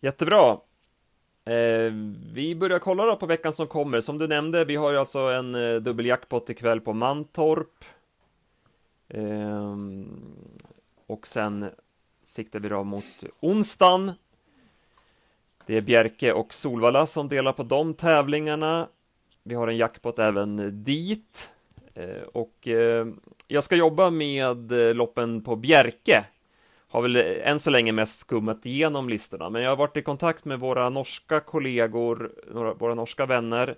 Jättebra. 0.00 0.56
Eh, 1.44 1.92
vi 2.32 2.54
börjar 2.54 2.78
kolla 2.78 3.06
då 3.06 3.16
på 3.16 3.26
veckan 3.26 3.52
som 3.52 3.66
kommer. 3.66 4.00
Som 4.00 4.18
du 4.18 4.28
nämnde, 4.28 4.64
vi 4.64 4.76
har 4.76 4.92
ju 4.92 4.98
alltså 4.98 5.18
en 5.18 5.54
eh, 5.54 5.74
dubbeljackpot 5.74 6.50
ikväll 6.50 6.80
på 6.80 6.92
Mantorp. 6.92 7.84
Eh, 9.08 9.76
och 11.06 11.26
sen 11.26 11.70
siktar 12.24 12.60
vi 12.60 12.68
då 12.68 12.84
mot 12.84 13.24
onsdagen. 13.40 14.12
Det 15.66 15.76
är 15.76 15.80
Bjerke 15.80 16.32
och 16.32 16.54
Solvalla 16.54 17.06
som 17.06 17.28
delar 17.28 17.52
på 17.52 17.62
de 17.62 17.94
tävlingarna. 17.94 18.88
Vi 19.42 19.54
har 19.54 19.68
en 19.68 19.76
jackpot 19.76 20.18
även 20.18 20.84
dit. 20.84 21.50
Eh, 21.94 22.22
och 22.32 22.68
eh, 22.68 23.06
jag 23.48 23.64
ska 23.64 23.76
jobba 23.76 24.10
med 24.10 24.72
eh, 24.72 24.94
loppen 24.94 25.42
på 25.42 25.56
Bjerke 25.56 26.24
har 26.92 27.02
väl 27.02 27.16
än 27.16 27.58
så 27.58 27.70
länge 27.70 27.92
mest 27.92 28.20
skummat 28.20 28.66
igenom 28.66 29.08
listorna, 29.08 29.50
men 29.50 29.62
jag 29.62 29.70
har 29.70 29.76
varit 29.76 29.96
i 29.96 30.02
kontakt 30.02 30.44
med 30.44 30.60
våra 30.60 30.88
norska 30.88 31.40
kollegor, 31.40 32.32
våra 32.78 32.94
norska 32.94 33.26
vänner, 33.26 33.76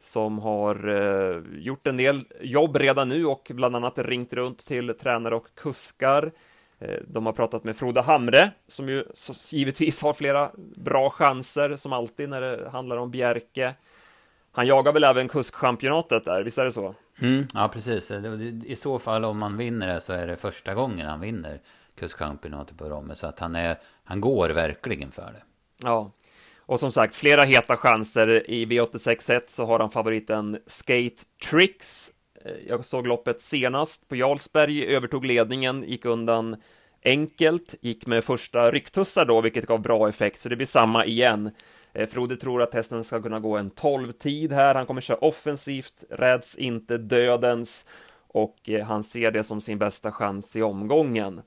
som 0.00 0.38
har 0.38 0.88
eh, 0.88 1.42
gjort 1.58 1.86
en 1.86 1.96
del 1.96 2.24
jobb 2.40 2.76
redan 2.76 3.08
nu 3.08 3.26
och 3.26 3.50
bland 3.54 3.76
annat 3.76 3.98
ringt 3.98 4.32
runt 4.32 4.66
till 4.66 4.94
tränare 4.94 5.34
och 5.34 5.46
kuskar. 5.54 6.32
Eh, 6.78 6.98
de 7.08 7.26
har 7.26 7.32
pratat 7.32 7.64
med 7.64 7.76
Frode 7.76 8.00
Hamre, 8.00 8.50
som 8.66 8.88
ju 8.88 9.04
givetvis 9.50 10.02
har 10.02 10.14
flera 10.14 10.50
bra 10.76 11.10
chanser, 11.10 11.76
som 11.76 11.92
alltid 11.92 12.28
när 12.28 12.40
det 12.40 12.68
handlar 12.70 12.96
om 12.96 13.10
Bjerke. 13.10 13.74
Han 14.52 14.66
jagar 14.66 14.92
väl 14.92 15.04
även 15.04 15.28
kuskchampionatet 15.28 16.24
där, 16.24 16.42
visst 16.42 16.58
är 16.58 16.64
det 16.64 16.72
så? 16.72 16.94
Mm, 17.20 17.46
ja, 17.54 17.68
precis. 17.68 18.10
I 18.64 18.76
så 18.76 18.98
fall, 18.98 19.24
om 19.24 19.38
man 19.38 19.56
vinner 19.56 19.94
det, 19.94 20.00
så 20.00 20.12
är 20.12 20.26
det 20.26 20.36
första 20.36 20.74
gången 20.74 21.06
han 21.06 21.20
vinner 21.20 21.60
kustchampionatet 21.94 22.78
på 22.78 22.88
Romme. 22.88 23.14
Så 23.14 23.26
att 23.26 23.40
han, 23.40 23.54
är, 23.54 23.78
han 24.04 24.20
går 24.20 24.48
verkligen 24.48 25.12
för 25.12 25.32
det. 25.32 25.42
Ja, 25.82 26.12
och 26.66 26.80
som 26.80 26.92
sagt, 26.92 27.16
flera 27.16 27.44
heta 27.44 27.76
chanser. 27.76 28.50
I 28.50 28.66
V86.1 28.66 29.42
så 29.46 29.64
har 29.64 29.78
han 29.78 29.90
favoriten 29.90 30.58
Skate 30.66 31.22
Tricks. 31.50 32.12
Eh, 32.44 32.52
jag 32.68 32.84
såg 32.84 33.06
loppet 33.06 33.42
senast 33.42 34.08
på 34.08 34.16
Jarlsberg, 34.16 34.84
övertog 34.84 35.24
ledningen, 35.24 35.84
gick 35.86 36.04
undan 36.04 36.56
enkelt, 37.04 37.74
gick 37.80 38.06
med 38.06 38.24
första 38.24 38.70
rycktussar 38.70 39.24
då, 39.24 39.40
vilket 39.40 39.66
gav 39.66 39.80
bra 39.80 40.08
effekt, 40.08 40.40
så 40.40 40.48
det 40.48 40.56
blir 40.56 40.66
samma 40.66 41.04
igen. 41.04 41.50
Eh, 41.92 42.06
Frode 42.06 42.36
tror 42.36 42.62
att 42.62 42.74
hästen 42.74 43.04
ska 43.04 43.22
kunna 43.22 43.40
gå 43.40 43.56
en 43.56 43.70
12-tid 43.70 44.52
här, 44.52 44.74
han 44.74 44.86
kommer 44.86 45.00
köra 45.00 45.18
offensivt, 45.18 46.04
räds 46.10 46.58
inte 46.58 46.98
dödens 46.98 47.86
och 48.28 48.68
eh, 48.68 48.86
han 48.86 49.04
ser 49.04 49.30
det 49.30 49.44
som 49.44 49.60
sin 49.60 49.78
bästa 49.78 50.12
chans 50.12 50.56
i 50.56 50.62
omgången. 50.62 51.42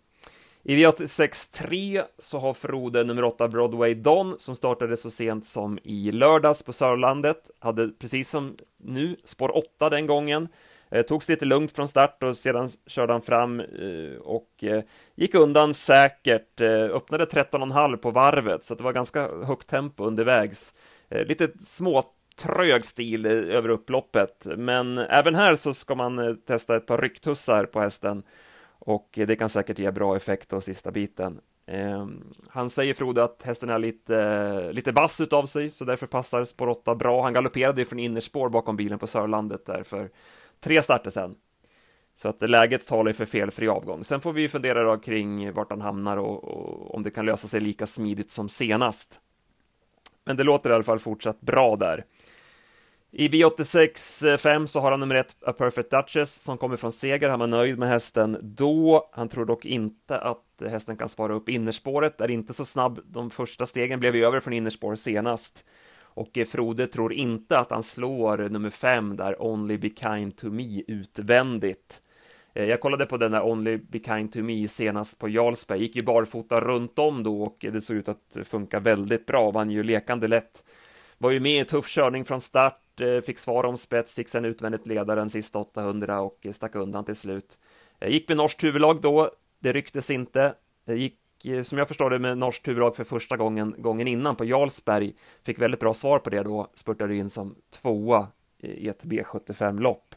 I 0.70 0.76
V86 0.76 1.54
3 1.54 2.04
så 2.20 2.40
har 2.40 2.54
Frode 2.54 3.04
nummer 3.04 3.24
8 3.24 3.48
Broadway 3.48 3.94
Don 3.94 4.36
som 4.40 4.56
startade 4.56 4.98
så 4.98 5.12
sent 5.12 5.46
som 5.46 5.80
i 5.84 6.12
lördags 6.12 6.64
på 6.64 6.74
Sörlandet, 6.74 7.50
hade 7.60 7.90
precis 7.90 8.30
som 8.30 8.56
nu 8.78 9.16
spår 9.24 9.58
8 9.58 9.90
den 9.90 10.08
gången, 10.08 10.48
eh, 10.92 11.02
togs 11.02 11.30
lite 11.30 11.46
lugnt 11.46 11.72
från 11.72 11.88
start 11.88 12.24
och 12.24 12.38
sedan 12.38 12.70
körde 12.88 13.14
han 13.14 13.22
fram 13.22 13.60
eh, 13.60 14.18
och 14.22 14.64
eh, 14.64 14.84
gick 15.16 15.36
undan 15.36 15.74
säkert, 15.74 16.62
eh, 16.62 16.84
öppnade 16.84 17.26
13,5 17.26 17.98
på 17.98 18.12
varvet 18.12 18.66
så 18.66 18.76
det 18.76 18.84
var 18.84 18.94
ganska 18.94 19.30
högt 19.46 19.68
tempo 19.68 20.04
undervägs. 20.04 20.74
Eh, 21.10 21.26
lite 21.26 21.50
små 21.62 22.04
trög 22.36 22.86
stil 22.86 23.26
eh, 23.26 23.32
över 23.32 23.70
upploppet, 23.70 24.48
men 24.58 24.98
även 24.98 25.36
här 25.36 25.56
så 25.56 25.74
ska 25.74 25.96
man 25.96 26.20
eh, 26.20 26.34
testa 26.34 26.76
ett 26.76 26.86
par 26.86 26.98
rycktussar 26.98 27.66
på 27.66 27.80
hästen 27.80 28.24
och 28.88 29.10
det 29.12 29.36
kan 29.36 29.50
säkert 29.50 29.80
ge 29.80 29.92
bra 29.92 30.16
effekt 30.16 30.50
då 30.50 30.62
sista 30.62 30.92
biten. 30.92 31.40
Eh, 31.66 32.08
han 32.48 32.70
säger 32.70 32.94
Frode 32.94 33.24
att 33.24 33.44
hästen 33.44 33.70
är 33.70 33.80
lite, 33.80 34.72
lite 34.72 34.92
vass 34.92 35.22
utav 35.22 35.46
sig, 35.46 35.72
så 35.72 35.86
därför 35.86 36.08
passar 36.08 36.46
spår 36.46 36.68
8 36.68 36.96
bra. 36.96 37.24
Han 37.24 37.34
galopperade 37.34 37.82
ju 37.82 37.86
från 37.86 38.00
innerspår 38.00 38.50
bakom 38.50 38.78
bilen 38.78 39.00
på 39.00 39.08
Sörlandet 39.08 39.66
där 39.66 39.84
för 39.84 40.10
tre 40.60 40.82
starter 40.82 41.10
sedan. 41.10 41.36
Så 42.16 42.30
att 42.30 42.50
läget 42.50 42.88
talar 42.88 43.10
ju 43.10 43.14
för 43.14 43.26
felfri 43.26 43.68
avgång. 43.68 44.04
Sen 44.04 44.22
får 44.22 44.34
vi 44.34 44.50
fundera 44.50 44.84
då 44.84 44.98
kring 44.98 45.54
vart 45.54 45.70
han 45.70 45.82
hamnar 45.82 46.18
och, 46.18 46.44
och 46.44 46.96
om 46.96 47.04
det 47.04 47.12
kan 47.12 47.26
lösa 47.26 47.48
sig 47.48 47.60
lika 47.60 47.88
smidigt 47.88 48.32
som 48.32 48.50
senast. 48.50 49.20
Men 50.26 50.38
det 50.38 50.44
låter 50.44 50.70
i 50.70 50.74
alla 50.74 50.84
fall 50.84 51.00
fortsatt 51.00 51.42
bra 51.42 51.76
där. 51.76 52.04
I 53.20 53.28
V86 53.28 54.38
5 54.38 54.68
så 54.68 54.80
har 54.80 54.92
han 54.92 55.00
nummer 55.00 55.16
ett, 55.16 55.36
A 55.46 55.54
Perfect 55.54 55.92
Duchess, 55.92 56.42
som 56.42 56.58
kommer 56.58 56.78
från 56.78 56.92
seger. 56.92 57.30
Han 57.30 57.40
var 57.40 57.48
nöjd 57.48 57.80
med 57.80 57.90
hästen 57.90 58.38
då. 58.42 59.10
Han 59.12 59.30
tror 59.30 59.46
dock 59.46 59.66
inte 59.66 60.20
att 60.20 60.62
hästen 60.70 60.98
kan 60.98 61.10
svara 61.10 61.34
upp 61.34 61.50
innerspåret, 61.50 62.22
är 62.22 62.32
inte 62.32 62.54
så 62.54 62.66
snabb. 62.66 63.00
De 63.06 63.30
första 63.30 63.66
stegen 63.66 64.00
blev 64.00 64.16
ju 64.16 64.26
över 64.26 64.40
från 64.40 64.54
innerspår 64.54 64.96
senast. 64.96 65.66
Och 66.02 66.38
eh, 66.38 66.46
Frode 66.46 66.88
tror 66.88 67.14
inte 67.14 67.60
att 67.60 67.72
han 67.72 67.84
slår 67.84 68.38
nummer 68.38 68.70
5 68.70 69.16
där, 69.16 69.42
Only 69.42 69.78
Be 69.78 69.90
Kind 69.90 70.38
To 70.38 70.50
Me, 70.50 70.82
utvändigt. 70.88 72.02
Eh, 72.54 72.66
jag 72.66 72.80
kollade 72.80 73.06
på 73.06 73.18
den 73.18 73.32
där 73.32 73.46
Only 73.46 73.78
Be 73.78 74.00
Kind 74.00 74.34
To 74.34 74.40
Me 74.40 74.68
senast 74.68 75.20
på 75.20 75.30
Jarlsberg, 75.30 75.82
gick 75.82 75.96
ju 75.96 76.04
barfota 76.04 76.62
runt 76.62 77.00
om 77.00 77.24
då 77.24 77.42
och 77.42 77.58
det 77.60 77.82
såg 77.82 77.98
ut 77.98 78.08
att 78.08 78.38
funka 78.44 78.80
väldigt 78.80 79.26
bra, 79.26 79.52
vann 79.52 79.72
ju 79.72 79.84
lekande 79.84 80.28
lätt. 80.28 80.64
Var 81.18 81.32
ju 81.32 81.40
med 81.40 81.62
i 81.62 81.66
tuff 81.66 81.88
körning 81.88 82.26
från 82.26 82.42
start, 82.42 82.82
Eh, 83.02 83.22
fick 83.22 83.40
svar 83.40 83.64
om 83.64 83.78
spets, 83.78 84.18
gick 84.18 84.30
sen 84.30 84.46
utvändigt 84.46 84.88
ledaren 84.88 85.30
sista 85.30 85.60
800 85.60 86.22
och 86.22 86.48
stack 86.52 86.76
undan 86.76 87.06
till 87.06 87.16
slut. 87.16 87.58
Eh, 88.00 88.10
gick 88.10 88.28
med 88.28 88.38
norskt 88.38 88.64
huvudlag 88.64 89.02
då, 89.02 89.32
det 89.60 89.74
rycktes 89.74 90.12
inte. 90.12 90.54
Eh, 90.88 90.96
gick 90.96 91.20
som 91.64 91.78
jag 91.78 91.88
förstår 91.88 92.10
det 92.10 92.20
med 92.20 92.38
norskt 92.38 92.68
huvudlag 92.68 92.96
för 92.96 93.04
första 93.04 93.38
gången, 93.38 93.76
gången 93.78 94.08
innan 94.08 94.36
på 94.36 94.46
Jarlsberg. 94.46 95.14
Fick 95.44 95.60
väldigt 95.60 95.80
bra 95.80 95.94
svar 95.94 96.20
på 96.20 96.30
det 96.30 96.44
då, 96.44 96.72
spurtade 96.74 97.16
in 97.16 97.30
som 97.30 97.56
tvåa 97.72 98.28
i 98.60 98.88
ett 98.88 99.04
B75-lopp. 99.04 100.16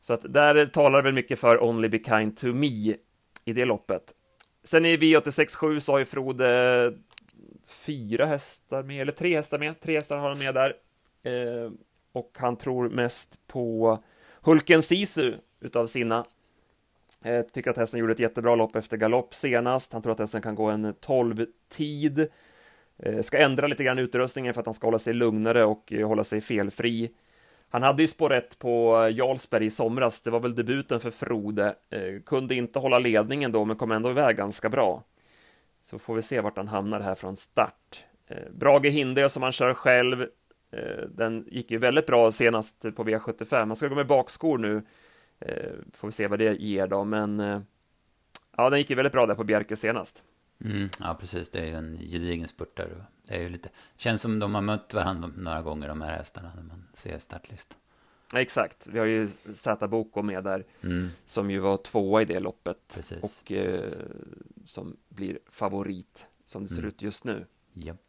Så 0.00 0.12
att 0.12 0.32
där 0.32 0.66
talar 0.66 1.02
väl 1.02 1.14
mycket 1.14 1.38
för 1.38 1.62
Only 1.62 1.88
Be 1.88 1.98
Kind 1.98 2.36
To 2.36 2.46
Me 2.46 2.96
i 3.44 3.52
det 3.52 3.64
loppet. 3.64 4.14
Sen 4.64 4.84
i 4.84 4.96
V86.7 4.96 5.80
så 5.80 5.92
har 5.92 5.98
ju 5.98 6.04
Frode 6.04 6.94
fyra 7.66 8.26
hästar 8.26 8.82
med, 8.82 9.02
eller 9.02 9.12
tre 9.12 9.36
hästar 9.36 9.58
med, 9.58 9.80
tre 9.80 9.96
hästar 9.96 10.16
har 10.16 10.28
han 10.28 10.38
med 10.38 10.54
där. 10.54 10.72
Eh, 11.28 11.70
och 12.12 12.30
han 12.38 12.56
tror 12.56 12.88
mest 12.88 13.38
på 13.46 13.98
Hulken 14.40 14.82
Sisu 14.82 15.34
utav 15.60 15.86
sina. 15.86 16.24
Eh, 17.24 17.42
tycker 17.42 17.70
att 17.70 17.76
hästen 17.76 18.00
gjorde 18.00 18.12
ett 18.12 18.18
jättebra 18.18 18.54
lopp 18.54 18.76
efter 18.76 18.96
galopp 18.96 19.34
senast. 19.34 19.92
Han 19.92 20.02
tror 20.02 20.12
att 20.12 20.18
hästen 20.18 20.42
kan 20.42 20.54
gå 20.54 20.64
en 20.64 20.94
12-tid. 20.94 22.28
Eh, 22.98 23.20
ska 23.20 23.38
ändra 23.38 23.66
lite 23.66 23.84
grann 23.84 23.98
utrustningen 23.98 24.54
för 24.54 24.60
att 24.60 24.66
han 24.66 24.74
ska 24.74 24.86
hålla 24.86 24.98
sig 24.98 25.14
lugnare 25.14 25.64
och 25.64 25.92
eh, 25.92 26.08
hålla 26.08 26.24
sig 26.24 26.40
felfri. 26.40 27.10
Han 27.70 27.82
hade 27.82 28.02
ju 28.02 28.08
spår 28.08 28.28
rätt 28.30 28.58
på 28.58 29.02
eh, 29.02 29.16
Jarlsberg 29.16 29.66
i 29.66 29.70
somras, 29.70 30.20
det 30.20 30.30
var 30.30 30.40
väl 30.40 30.54
debuten 30.54 31.00
för 31.00 31.10
Frode. 31.10 31.74
Eh, 31.90 32.22
kunde 32.26 32.54
inte 32.54 32.78
hålla 32.78 32.98
ledningen 32.98 33.52
då, 33.52 33.64
men 33.64 33.76
kom 33.76 33.92
ändå 33.92 34.10
iväg 34.10 34.36
ganska 34.36 34.68
bra. 34.68 35.04
Så 35.82 35.98
får 35.98 36.14
vi 36.14 36.22
se 36.22 36.40
vart 36.40 36.56
han 36.56 36.68
hamnar 36.68 37.00
här 37.00 37.14
från 37.14 37.36
start. 37.36 38.04
Eh, 38.26 38.50
Brage 38.52 38.86
Hindö 38.86 39.28
som 39.28 39.42
han 39.42 39.52
kör 39.52 39.74
själv, 39.74 40.26
den 41.08 41.44
gick 41.50 41.70
ju 41.70 41.78
väldigt 41.78 42.06
bra 42.06 42.30
senast 42.30 42.80
på 42.80 43.04
V75. 43.04 43.66
Man 43.66 43.76
ska 43.76 43.88
gå 43.88 43.94
med 43.94 44.06
bakskor 44.06 44.58
nu. 44.58 44.82
Eh, 45.40 45.72
får 45.92 46.08
vi 46.08 46.12
se 46.12 46.26
vad 46.26 46.38
det 46.38 46.60
ger 46.60 46.86
då, 46.86 47.04
men 47.04 47.40
eh, 47.40 47.60
ja, 48.56 48.70
den 48.70 48.78
gick 48.78 48.90
ju 48.90 48.96
väldigt 48.96 49.12
bra 49.12 49.26
där 49.26 49.34
på 49.34 49.44
Bjerke 49.44 49.76
senast. 49.76 50.24
Mm, 50.64 50.88
ja, 51.00 51.16
precis. 51.20 51.50
Det 51.50 51.58
är 51.60 51.64
ju 51.64 51.74
en 51.74 51.98
gedigen 51.98 52.48
spurtare. 52.48 52.88
Det 53.28 53.34
är 53.34 53.40
ju 53.40 53.48
lite... 53.48 53.68
känns 53.96 54.22
som 54.22 54.38
de 54.38 54.54
har 54.54 54.62
mött 54.62 54.94
varandra 54.94 55.30
några 55.36 55.62
gånger, 55.62 55.88
de 55.88 56.00
här 56.00 56.16
hästarna, 56.16 56.52
när 56.56 56.62
man 56.62 56.84
ser 56.94 57.18
startlistan. 57.18 57.78
exakt. 58.34 58.86
Vi 58.86 58.98
har 58.98 59.06
ju 59.06 59.28
Zäta 59.54 59.88
Boko 59.88 60.22
med 60.22 60.44
där, 60.44 60.64
mm. 60.82 61.08
som 61.24 61.50
ju 61.50 61.58
var 61.58 61.76
tvåa 61.76 62.22
i 62.22 62.24
det 62.24 62.40
loppet. 62.40 62.92
Precis, 62.94 63.22
och 63.22 63.52
eh, 63.52 63.92
som 64.64 64.96
blir 65.08 65.38
favorit, 65.50 66.26
som 66.44 66.62
det 66.62 66.68
ser 66.68 66.78
mm. 66.78 66.88
ut 66.88 67.02
just 67.02 67.24
nu. 67.24 67.46
Japp. 67.72 68.07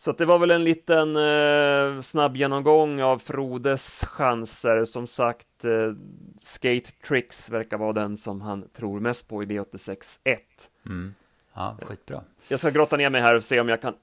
Så 0.00 0.12
det 0.12 0.24
var 0.24 0.38
väl 0.38 0.50
en 0.50 0.64
liten 0.64 1.16
eh, 1.16 2.00
snabb 2.00 2.36
genomgång 2.36 3.02
av 3.02 3.18
Frodes 3.18 4.04
chanser. 4.04 4.84
Som 4.84 5.06
sagt, 5.06 5.64
eh, 5.64 5.92
Skate 6.40 6.90
Tricks 7.08 7.50
verkar 7.50 7.78
vara 7.78 7.92
den 7.92 8.16
som 8.16 8.40
han 8.40 8.68
tror 8.68 9.00
mest 9.00 9.28
på 9.28 9.42
i 9.42 9.46
V86 9.46 10.20
1. 10.24 10.40
Mm. 10.86 11.14
Ja, 11.54 11.76
skitbra. 11.82 12.22
Jag 12.48 12.60
ska 12.60 12.70
grotta 12.70 12.96
ner 12.96 13.10
mig 13.10 13.20
här 13.20 13.34
och 13.34 13.44
se 13.44 13.60
om 13.60 13.68
jag 13.68 13.82
kan 13.82 13.94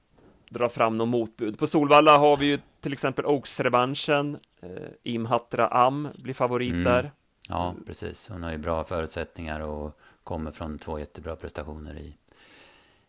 dra 0.48 0.68
fram 0.68 0.98
något 0.98 1.08
motbud. 1.08 1.58
På 1.58 1.66
Solvalla 1.66 2.18
har 2.18 2.36
vi 2.36 2.46
ju 2.46 2.58
till 2.80 2.92
exempel 2.92 3.26
Oaks-revanschen. 3.26 4.38
Eh, 4.62 4.68
Imhatra 5.02 5.68
Am 5.68 6.08
blir 6.14 6.34
favorit 6.34 6.72
mm. 6.72 6.84
där. 6.84 7.10
Ja, 7.48 7.74
precis. 7.86 8.28
Hon 8.28 8.42
har 8.42 8.50
ju 8.50 8.58
bra 8.58 8.84
förutsättningar 8.84 9.60
och 9.60 9.98
kommer 10.24 10.50
från 10.50 10.78
två 10.78 10.98
jättebra 10.98 11.36
prestationer 11.36 11.98
i 11.98 12.16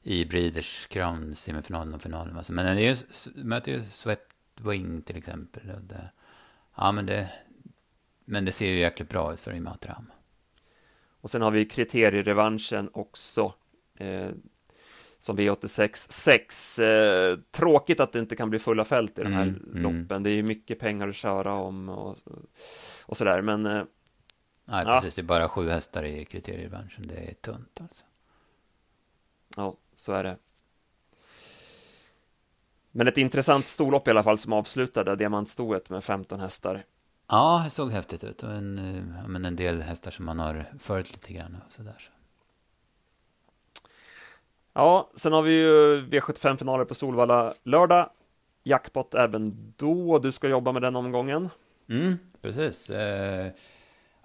i 0.04 0.26
Breeders 0.26 0.88
Crown 0.88 1.36
semifinalen 1.36 1.94
och 1.94 2.02
finalen. 2.02 2.38
Alltså, 2.38 2.54
men 2.54 2.76
det 2.76 2.84
är 2.84 2.96
ju, 2.96 2.96
möter 3.44 3.72
ju 3.72 3.84
Swept 3.84 4.36
Wing 4.62 5.02
till 5.02 5.18
exempel. 5.18 5.68
Det, 5.82 6.10
ja, 6.76 6.92
men 6.92 7.06
det, 7.06 7.30
men 8.26 8.46
det 8.46 8.52
ser 8.52 8.68
ju 8.68 8.80
jäkligt 8.80 9.10
bra 9.10 9.34
ut 9.34 9.40
för 9.40 9.54
Imatram. 9.54 10.12
Och 11.22 11.32
sen 11.32 11.42
har 11.42 11.52
vi 11.52 11.66
kriterierevanschen 11.66 12.90
också. 12.94 13.54
Eh, 13.96 14.30
som 15.20 15.38
V86 15.38 16.12
6. 16.12 16.80
Eh, 16.80 17.38
tråkigt 17.52 18.00
att 18.00 18.12
det 18.14 18.20
inte 18.20 18.36
kan 18.36 18.50
bli 18.50 18.60
fulla 18.60 18.86
fält 18.86 19.20
i 19.20 19.24
de 19.24 19.34
här 19.34 19.44
mm, 19.44 19.56
mm. 19.56 19.84
loppen. 19.84 20.12
Mm. 20.12 20.24
Det 20.24 20.30
är 20.30 20.34
ju 20.34 20.44
mycket 20.44 20.80
pengar 20.80 21.08
att 21.08 21.16
köra 21.16 21.54
om 21.54 21.90
och, 21.90 22.18
och 23.06 23.18
sådär, 23.18 23.42
men... 23.42 23.66
Eh, 23.66 23.84
Nej, 24.66 24.84
precis. 24.84 25.18
Ja. 25.18 25.22
Det 25.22 25.22
är 25.22 25.24
bara 25.24 25.50
sju 25.50 25.70
hästar 25.70 26.04
i 26.04 26.26
kriterierevanschen. 26.26 27.08
Det 27.08 27.30
är 27.30 27.34
tunt 27.34 27.80
alltså. 27.82 28.06
Ja, 29.58 29.78
så 29.96 30.14
är 30.14 30.24
det. 30.24 30.38
Men 32.92 33.08
ett 33.08 33.18
intressant 33.18 33.68
storlopp 33.68 34.08
i 34.08 34.12
alla 34.12 34.24
fall 34.24 34.38
som 34.38 34.54
avslutade 34.54 35.16
diamantstoet 35.16 35.90
med 35.90 36.04
15 36.04 36.40
hästar. 36.40 36.84
Ja, 37.28 37.62
det 37.64 37.70
såg 37.70 37.92
häftigt 37.92 38.24
ut. 38.24 38.44
Och 38.44 38.52
en, 38.52 38.80
eh, 38.80 39.28
men 39.28 39.46
en 39.46 39.56
del 39.56 39.82
hästar 39.82 40.12
som 40.12 40.26
man 40.26 40.40
har 40.40 40.66
följt 40.80 41.12
lite 41.12 41.34
grann 41.34 41.58
och 41.66 41.72
sådär. 41.72 41.96
Så. 42.00 42.12
Ja, 44.74 45.10
sen 45.16 45.34
har 45.34 45.42
vi 45.42 45.52
ju 45.52 46.02
V75-finaler 46.02 46.86
på 46.86 46.96
Solvalla 46.96 47.54
lördag. 47.64 48.10
Jackpot 48.64 49.16
även 49.16 49.74
då. 49.78 50.20
Du 50.20 50.32
ska 50.32 50.50
jobba 50.50 50.72
med 50.72 50.82
den 50.82 50.96
omgången. 50.96 51.50
Mm, 51.90 52.18
precis. 52.42 52.90
Eh, 52.90 53.52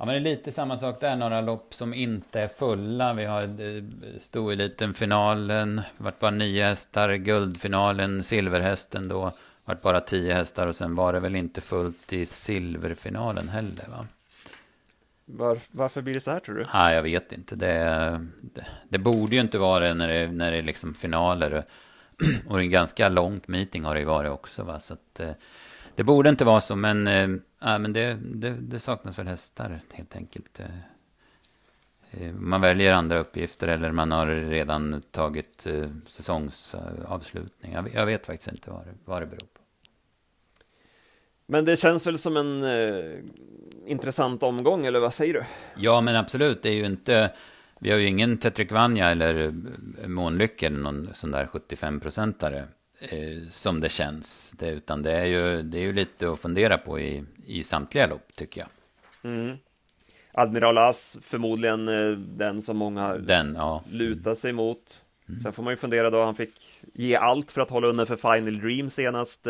Ja, 0.04 0.06
men 0.06 0.22
det 0.22 0.30
är 0.30 0.34
lite 0.34 0.52
samma 0.52 0.78
sak 0.78 1.00
där. 1.00 1.16
Några 1.16 1.40
lopp 1.40 1.74
som 1.74 1.94
inte 1.94 2.40
är 2.40 2.48
fulla. 2.48 3.14
Vi 3.14 3.24
har 3.24 3.42
eh, 3.42 3.82
Stoeliten-finalen. 4.20 5.76
Det 5.76 6.04
vart 6.04 6.18
bara 6.18 6.30
nio 6.30 6.64
hästar. 6.64 7.14
Guldfinalen, 7.14 8.24
silverhästen 8.24 9.08
då. 9.08 9.32
vart 9.64 9.82
bara 9.82 10.00
tio 10.00 10.34
hästar. 10.34 10.66
Och 10.66 10.76
sen 10.76 10.94
var 10.94 11.12
det 11.12 11.20
väl 11.20 11.36
inte 11.36 11.60
fullt 11.60 12.12
i 12.12 12.26
silverfinalen 12.26 13.48
heller, 13.48 13.84
va? 13.88 14.06
Var, 15.24 15.58
varför 15.70 16.02
blir 16.02 16.14
det 16.14 16.20
så 16.20 16.30
här, 16.30 16.40
tror 16.40 16.54
du? 16.54 16.66
Nej, 16.74 16.94
jag 16.94 17.02
vet 17.02 17.32
inte. 17.32 17.56
Det, 17.56 17.74
det, 18.40 18.66
det, 18.88 18.98
borde 18.98 19.34
ju 19.34 19.40
inte 19.40 19.58
vara 19.58 19.84
det 19.84 19.94
när 19.94 20.08
det, 20.08 20.32
när 20.32 20.52
det 20.52 20.58
är 20.58 20.62
liksom 20.62 20.94
finaler. 20.94 21.64
Och 22.48 22.60
en 22.60 22.70
ganska 22.70 23.08
långt 23.08 23.48
meeting 23.48 23.84
har 23.84 23.94
det 23.94 24.00
ju 24.00 24.06
varit 24.06 24.30
också, 24.30 24.62
va? 24.62 24.80
Så 24.80 24.94
att, 24.94 25.20
eh, 25.20 25.30
det 25.94 26.04
borde 26.04 26.28
inte 26.28 26.44
vara 26.44 26.60
så, 26.60 26.76
men, 26.76 27.06
äh, 27.64 27.78
men 27.78 27.92
det, 27.92 28.18
det, 28.22 28.50
det, 28.50 28.78
saknas 28.78 29.18
väl 29.18 29.26
hästar 29.26 29.80
helt 29.92 30.16
enkelt. 30.16 30.60
Eh, 30.60 30.66
eh, 32.10 32.32
man 32.32 32.60
väljer 32.60 32.92
andra 32.92 33.18
uppgifter 33.18 33.68
eller 33.68 33.90
man 33.90 34.12
har 34.12 34.26
redan 34.26 35.02
tagit 35.10 35.66
eh, 35.66 35.88
säsongsavslutning. 36.06 37.76
Jag, 37.94 38.06
vet 38.06 38.26
faktiskt 38.26 38.52
inte 38.52 38.70
vad 38.70 38.84
det, 38.84 38.94
vad 39.04 39.22
det 39.22 39.26
beror 39.26 39.38
på. 39.38 39.60
Men 41.46 41.64
det 41.64 41.76
känns 41.76 42.06
väl 42.06 42.18
som 42.18 42.36
en 42.36 42.64
eh, 42.64 43.18
intressant 43.86 44.42
omgång, 44.42 44.86
eller 44.86 45.00
vad 45.00 45.14
säger 45.14 45.34
du? 45.34 45.42
Ja, 45.76 46.00
men 46.00 46.16
absolut. 46.16 46.62
Det 46.62 46.68
är 46.68 46.74
ju 46.74 46.86
inte... 46.86 47.32
Vi 47.78 47.90
har 47.90 47.98
ju 47.98 48.06
ingen 48.06 48.38
Tetrikvanja 48.38 49.10
eller 49.10 49.52
Månlycke 50.06 50.66
eller 50.66 50.78
någon 50.78 51.08
sån 51.12 51.30
där 51.30 51.46
75-procentare 51.46 52.64
eh, 52.98 53.48
som 53.50 53.80
det 53.80 53.88
känns. 53.88 54.54
Det, 54.58 54.70
utan 54.70 55.02
det 55.02 55.12
är, 55.12 55.24
ju, 55.24 55.62
det 55.62 55.78
är 55.78 55.82
ju 55.82 55.92
lite 55.92 56.30
att 56.30 56.40
fundera 56.40 56.78
på 56.78 57.00
i, 57.00 57.24
i 57.46 57.64
samtliga 57.64 58.06
lopp, 58.06 58.36
tycker 58.36 58.60
jag. 58.60 58.68
Mm. 59.32 59.56
Admiral 60.32 60.78
As, 60.78 61.18
förmodligen 61.22 61.88
eh, 61.88 62.18
den 62.18 62.62
som 62.62 62.76
många 62.76 63.14
den, 63.14 63.54
ja. 63.54 63.82
lutar 63.90 64.34
sig 64.34 64.52
mot. 64.52 65.02
Mm. 65.28 65.40
Sen 65.40 65.52
får 65.52 65.62
man 65.62 65.72
ju 65.72 65.76
fundera 65.76 66.10
då, 66.10 66.24
han 66.24 66.34
fick 66.34 66.54
ge 66.94 67.16
allt 67.16 67.50
för 67.50 67.60
att 67.60 67.70
hålla 67.70 67.88
under 67.88 68.04
för 68.04 68.16
Final 68.16 68.60
Dream 68.60 68.90
senast. 68.90 69.46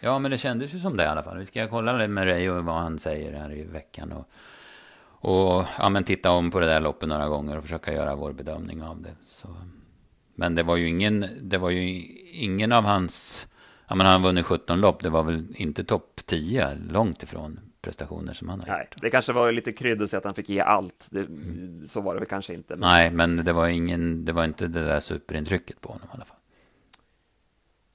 Ja, 0.00 0.18
men 0.18 0.30
det 0.30 0.38
kändes 0.38 0.74
ju 0.74 0.78
som 0.78 0.96
det 0.96 1.02
i 1.02 1.06
alla 1.06 1.22
fall. 1.22 1.38
Vi 1.38 1.46
ska 1.46 1.68
kolla 1.68 2.08
med 2.08 2.26
Ray 2.26 2.50
och 2.50 2.64
vad 2.64 2.74
han 2.74 2.98
säger 2.98 3.32
här 3.32 3.52
i 3.52 3.62
veckan. 3.62 4.12
Och, 4.12 4.28
och 5.30 5.64
ja, 5.78 5.88
men 5.88 6.04
titta 6.04 6.30
om 6.30 6.50
på 6.50 6.60
det 6.60 6.66
där 6.66 6.80
loppet 6.80 7.08
några 7.08 7.28
gånger 7.28 7.56
och 7.56 7.62
försöka 7.62 7.92
göra 7.92 8.14
vår 8.14 8.32
bedömning 8.32 8.82
av 8.82 9.02
det. 9.02 9.14
Så. 9.26 9.48
Men 10.34 10.54
det 10.54 10.62
var 10.62 10.76
ju 10.76 10.88
ingen, 10.88 11.26
det 11.40 11.58
var 11.58 11.70
ju 11.70 12.02
ingen 12.32 12.72
av 12.72 12.84
hans, 12.84 13.46
ja 13.88 13.94
men 13.94 14.06
han 14.06 14.22
vunnit 14.22 14.46
17 14.46 14.80
lopp, 14.80 15.02
det 15.02 15.10
var 15.10 15.22
väl 15.22 15.46
inte 15.54 15.84
topp 15.84 16.20
10, 16.26 16.74
långt 16.90 17.22
ifrån 17.22 17.60
prestationer 17.80 18.32
som 18.32 18.48
han 18.48 18.60
har 18.60 18.66
Nej, 18.66 18.80
gjort. 18.80 19.02
Det 19.02 19.10
kanske 19.10 19.32
var 19.32 19.52
lite 19.52 19.72
krydd 19.72 20.02
att 20.02 20.10
säga 20.10 20.18
att 20.18 20.24
han 20.24 20.34
fick 20.34 20.48
ge 20.48 20.60
allt, 20.60 21.06
det, 21.10 21.20
mm. 21.20 21.82
så 21.86 22.00
var 22.00 22.14
det 22.14 22.20
väl 22.20 22.28
kanske 22.28 22.54
inte. 22.54 22.76
Men... 22.76 22.88
Nej, 22.88 23.10
men 23.10 23.44
det 23.44 23.52
var, 23.52 23.68
ingen, 23.68 24.24
det 24.24 24.32
var 24.32 24.44
inte 24.44 24.68
det 24.68 24.84
där 24.84 25.00
superintrycket 25.00 25.80
på 25.80 25.92
honom 25.92 26.08
i 26.12 26.14
alla 26.14 26.24
fall. 26.24 26.36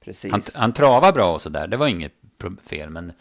Precis. 0.00 0.32
Han, 0.32 0.42
han 0.54 0.72
travar 0.72 1.12
bra 1.12 1.34
och 1.34 1.42
sådär, 1.42 1.66
det 1.66 1.76
var 1.76 1.86
inget 1.86 2.12
fel, 2.62 2.90
men, 2.90 3.12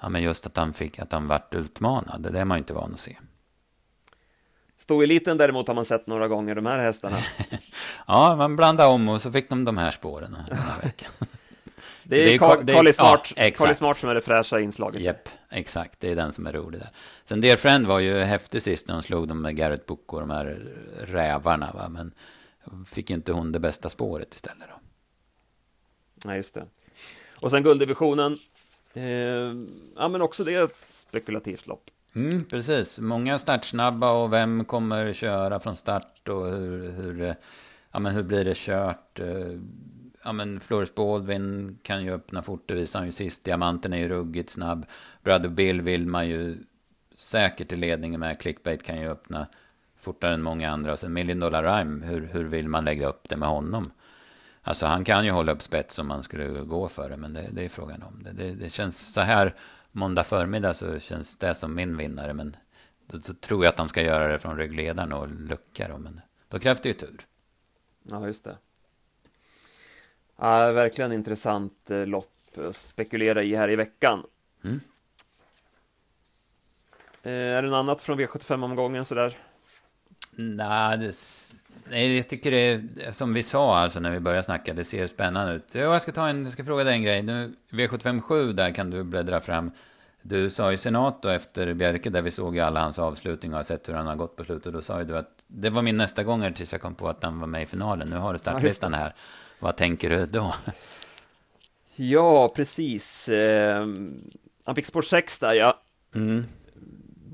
ja, 0.00 0.08
men 0.08 0.22
just 0.22 0.46
att 0.46 0.56
han 0.56 0.72
fick, 0.72 0.98
att 0.98 1.12
han 1.12 1.28
vart 1.28 1.54
utmanad, 1.54 2.32
det 2.32 2.40
är 2.40 2.44
man 2.44 2.56
ju 2.56 2.58
inte 2.58 2.74
van 2.74 2.94
att 2.94 3.00
se. 3.00 3.16
Stoeliten 4.76 5.38
däremot 5.38 5.68
har 5.68 5.74
man 5.74 5.84
sett 5.84 6.06
några 6.06 6.28
gånger, 6.28 6.54
de 6.54 6.66
här 6.66 6.78
hästarna. 6.78 7.18
ja, 8.06 8.36
man 8.36 8.56
blandade 8.56 8.88
om 8.88 9.08
och 9.08 9.22
så 9.22 9.32
fick 9.32 9.48
de 9.48 9.64
de 9.64 9.78
här 9.78 9.90
spåren 9.90 10.36
den 10.48 10.58
här 10.58 10.82
veckan. 10.82 11.10
det 12.04 12.34
är, 12.34 12.38
Carly 12.38 12.92
Smart, 12.92 13.32
ja, 13.36 13.74
Smart 13.74 13.98
som 13.98 14.08
är 14.08 14.14
det 14.14 14.20
fräscha 14.20 14.60
inslaget. 14.60 15.02
Japp, 15.02 15.28
exakt, 15.50 16.00
det 16.00 16.10
är 16.10 16.16
den 16.16 16.32
som 16.32 16.46
är 16.46 16.52
rolig 16.52 16.80
där. 16.80 16.90
Sen 17.24 17.40
Dear 17.40 17.56
Friend 17.56 17.86
var 17.86 17.98
ju 17.98 18.18
häftig 18.18 18.62
sist 18.62 18.88
när 18.88 18.94
hon 18.94 19.02
slog 19.02 19.28
dem 19.28 19.42
med 19.42 19.56
Garrett 19.56 19.86
Book 19.86 20.12
och 20.12 20.20
de 20.20 20.30
här 20.30 20.44
rävarna, 21.00 21.72
va? 21.74 21.88
men 21.88 22.14
fick 22.86 23.10
inte 23.10 23.32
hon 23.32 23.52
det 23.52 23.58
bästa 23.58 23.90
spåret 23.90 24.34
istället 24.34 24.68
då. 24.68 24.80
Nej, 26.24 26.36
just 26.36 26.54
det. 26.54 26.66
Och 27.34 27.50
sen 27.50 27.62
gulddivisionen. 27.62 28.38
Eh, 28.94 29.04
ja, 29.96 30.08
men 30.08 30.22
också 30.22 30.44
det 30.44 30.54
är 30.54 30.64
ett 30.64 30.82
spekulativt 30.84 31.66
lopp. 31.66 31.90
Mm, 32.14 32.44
precis, 32.44 32.98
många 32.98 33.38
startsnabba 33.38 34.10
och 34.10 34.32
vem 34.32 34.64
kommer 34.64 35.12
köra 35.12 35.60
från 35.60 35.76
start 35.76 36.28
och 36.28 36.46
hur, 36.46 36.90
hur, 36.90 37.34
ja, 37.92 37.98
men 37.98 38.14
hur 38.14 38.22
blir 38.22 38.44
det 38.44 38.56
kört? 38.56 39.20
Ja, 40.24 40.32
men 40.32 40.60
Floris 40.60 40.94
Baldwin 40.94 41.78
kan 41.82 42.04
ju 42.04 42.12
öppna 42.12 42.42
fort, 42.42 42.68
det 42.68 42.74
visar 42.74 42.98
han 42.98 43.06
ju 43.06 43.12
sist. 43.12 43.44
Diamanten 43.44 43.92
är 43.92 43.96
ju 43.96 44.08
ruggigt 44.08 44.50
snabb. 44.50 44.86
Brother 45.22 45.48
Bill 45.48 45.82
vill 45.82 46.06
man 46.06 46.28
ju 46.28 46.64
säkert 47.14 47.72
i 47.72 47.76
ledningen 47.76 48.20
med. 48.20 48.40
Clickbait 48.40 48.82
kan 48.82 49.00
ju 49.00 49.08
öppna 49.08 49.46
fortare 49.96 50.34
än 50.34 50.42
många 50.42 50.70
andra. 50.70 50.92
Och 50.92 50.98
sen 50.98 51.12
Million 51.12 51.40
Dollar 51.40 51.62
Rhyme, 51.62 52.06
hur, 52.06 52.26
hur 52.32 52.44
vill 52.44 52.68
man 52.68 52.84
lägga 52.84 53.06
upp 53.06 53.28
det 53.28 53.36
med 53.36 53.48
honom? 53.48 53.92
Alltså 54.62 54.86
han 54.86 55.04
kan 55.04 55.24
ju 55.24 55.30
hålla 55.30 55.52
upp 55.52 55.62
spets 55.62 55.98
om 55.98 56.06
man 56.06 56.22
skulle 56.22 56.48
gå 56.48 56.88
för 56.88 57.10
det, 57.10 57.16
men 57.16 57.32
det, 57.32 57.48
det 57.52 57.64
är 57.64 57.68
frågan 57.68 58.02
om 58.02 58.22
det. 58.22 58.32
det. 58.32 58.54
det. 58.54 58.70
känns 58.70 59.12
så 59.12 59.20
här 59.20 59.54
måndag 59.92 60.24
förmiddag 60.24 60.74
så 60.74 60.98
känns 60.98 61.36
det 61.36 61.54
som 61.54 61.74
min 61.74 61.96
vinnare, 61.96 62.34
men 62.34 62.56
då, 63.06 63.18
då 63.18 63.34
tror 63.34 63.64
jag 63.64 63.70
att 63.70 63.76
de 63.76 63.88
ska 63.88 64.02
göra 64.02 64.28
det 64.28 64.38
från 64.38 64.56
ryggledaren 64.56 65.12
och 65.12 65.28
lucka 65.28 65.88
då, 65.88 65.98
men 65.98 66.20
då 66.48 66.58
krävs 66.58 66.80
det 66.80 66.88
ju 66.88 66.94
tur. 66.94 67.20
Ja, 68.02 68.26
just 68.26 68.44
det. 68.44 68.56
Ja, 70.42 70.72
verkligen 70.72 71.12
intressant 71.12 71.90
eh, 71.90 72.06
lopp 72.06 72.58
att 72.68 72.76
spekulera 72.76 73.42
i 73.42 73.56
här 73.56 73.70
i 73.70 73.76
veckan. 73.76 74.22
Mm. 74.64 74.80
Eh, 77.22 77.32
är 77.32 77.62
det 77.62 77.68
något 77.68 77.76
annat 77.76 78.02
från 78.02 78.20
V75-omgången 78.20 79.04
sådär? 79.04 79.36
Nej, 80.36 80.98
det 80.98 81.14
Nej, 81.90 82.16
jag 82.16 82.28
tycker 82.28 82.50
det 82.50 82.56
är 82.56 83.12
som 83.12 83.34
vi 83.34 83.42
sa 83.42 83.78
alltså 83.78 84.00
när 84.00 84.10
vi 84.10 84.20
började 84.20 84.42
snacka, 84.42 84.74
det 84.74 84.84
ser 84.84 85.06
spännande 85.06 85.52
ut. 85.52 85.74
Jag 85.74 86.02
ska, 86.02 86.12
ta 86.12 86.28
en, 86.28 86.44
jag 86.44 86.52
ska 86.52 86.64
fråga 86.64 86.84
dig 86.84 86.94
en 86.94 87.02
grej. 87.02 87.22
Nu, 87.22 87.52
V757 87.70 88.52
där 88.52 88.74
kan 88.74 88.90
du 88.90 89.02
bläddra 89.02 89.40
fram. 89.40 89.70
Du 90.22 90.50
sa 90.50 90.70
ju 90.70 90.76
senat 90.76 91.22
då 91.22 91.28
efter 91.28 91.74
Bjerke, 91.74 92.10
där 92.10 92.22
vi 92.22 92.30
såg 92.30 92.54
ju 92.54 92.60
alla 92.60 92.80
hans 92.80 92.98
avslutningar 92.98 93.60
och 93.60 93.66
sett 93.66 93.88
hur 93.88 93.94
han 93.94 94.06
har 94.06 94.16
gått 94.16 94.36
på 94.36 94.44
slutet. 94.44 94.72
Då 94.72 94.82
sa 94.82 94.98
ju 94.98 95.04
du 95.04 95.16
att 95.16 95.44
det 95.46 95.70
var 95.70 95.82
min 95.82 95.96
nästa 95.96 96.24
gång 96.24 96.52
tills 96.52 96.72
jag 96.72 96.80
kom 96.80 96.94
på 96.94 97.08
att 97.08 97.22
han 97.22 97.40
var 97.40 97.46
med 97.46 97.62
i 97.62 97.66
finalen. 97.66 98.10
Nu 98.10 98.16
har 98.16 98.32
du 98.32 98.38
startlistan 98.38 98.94
här. 98.94 99.14
Vad 99.62 99.76
tänker 99.76 100.10
du 100.10 100.26
då? 100.26 100.54
Ja, 101.96 102.52
precis. 102.56 103.30
Han 104.64 104.74
fick 104.74 104.86
spår 104.86 105.02
6 105.02 105.38
där, 105.38 105.52
ja. 105.52 105.82
Mm 106.14 106.44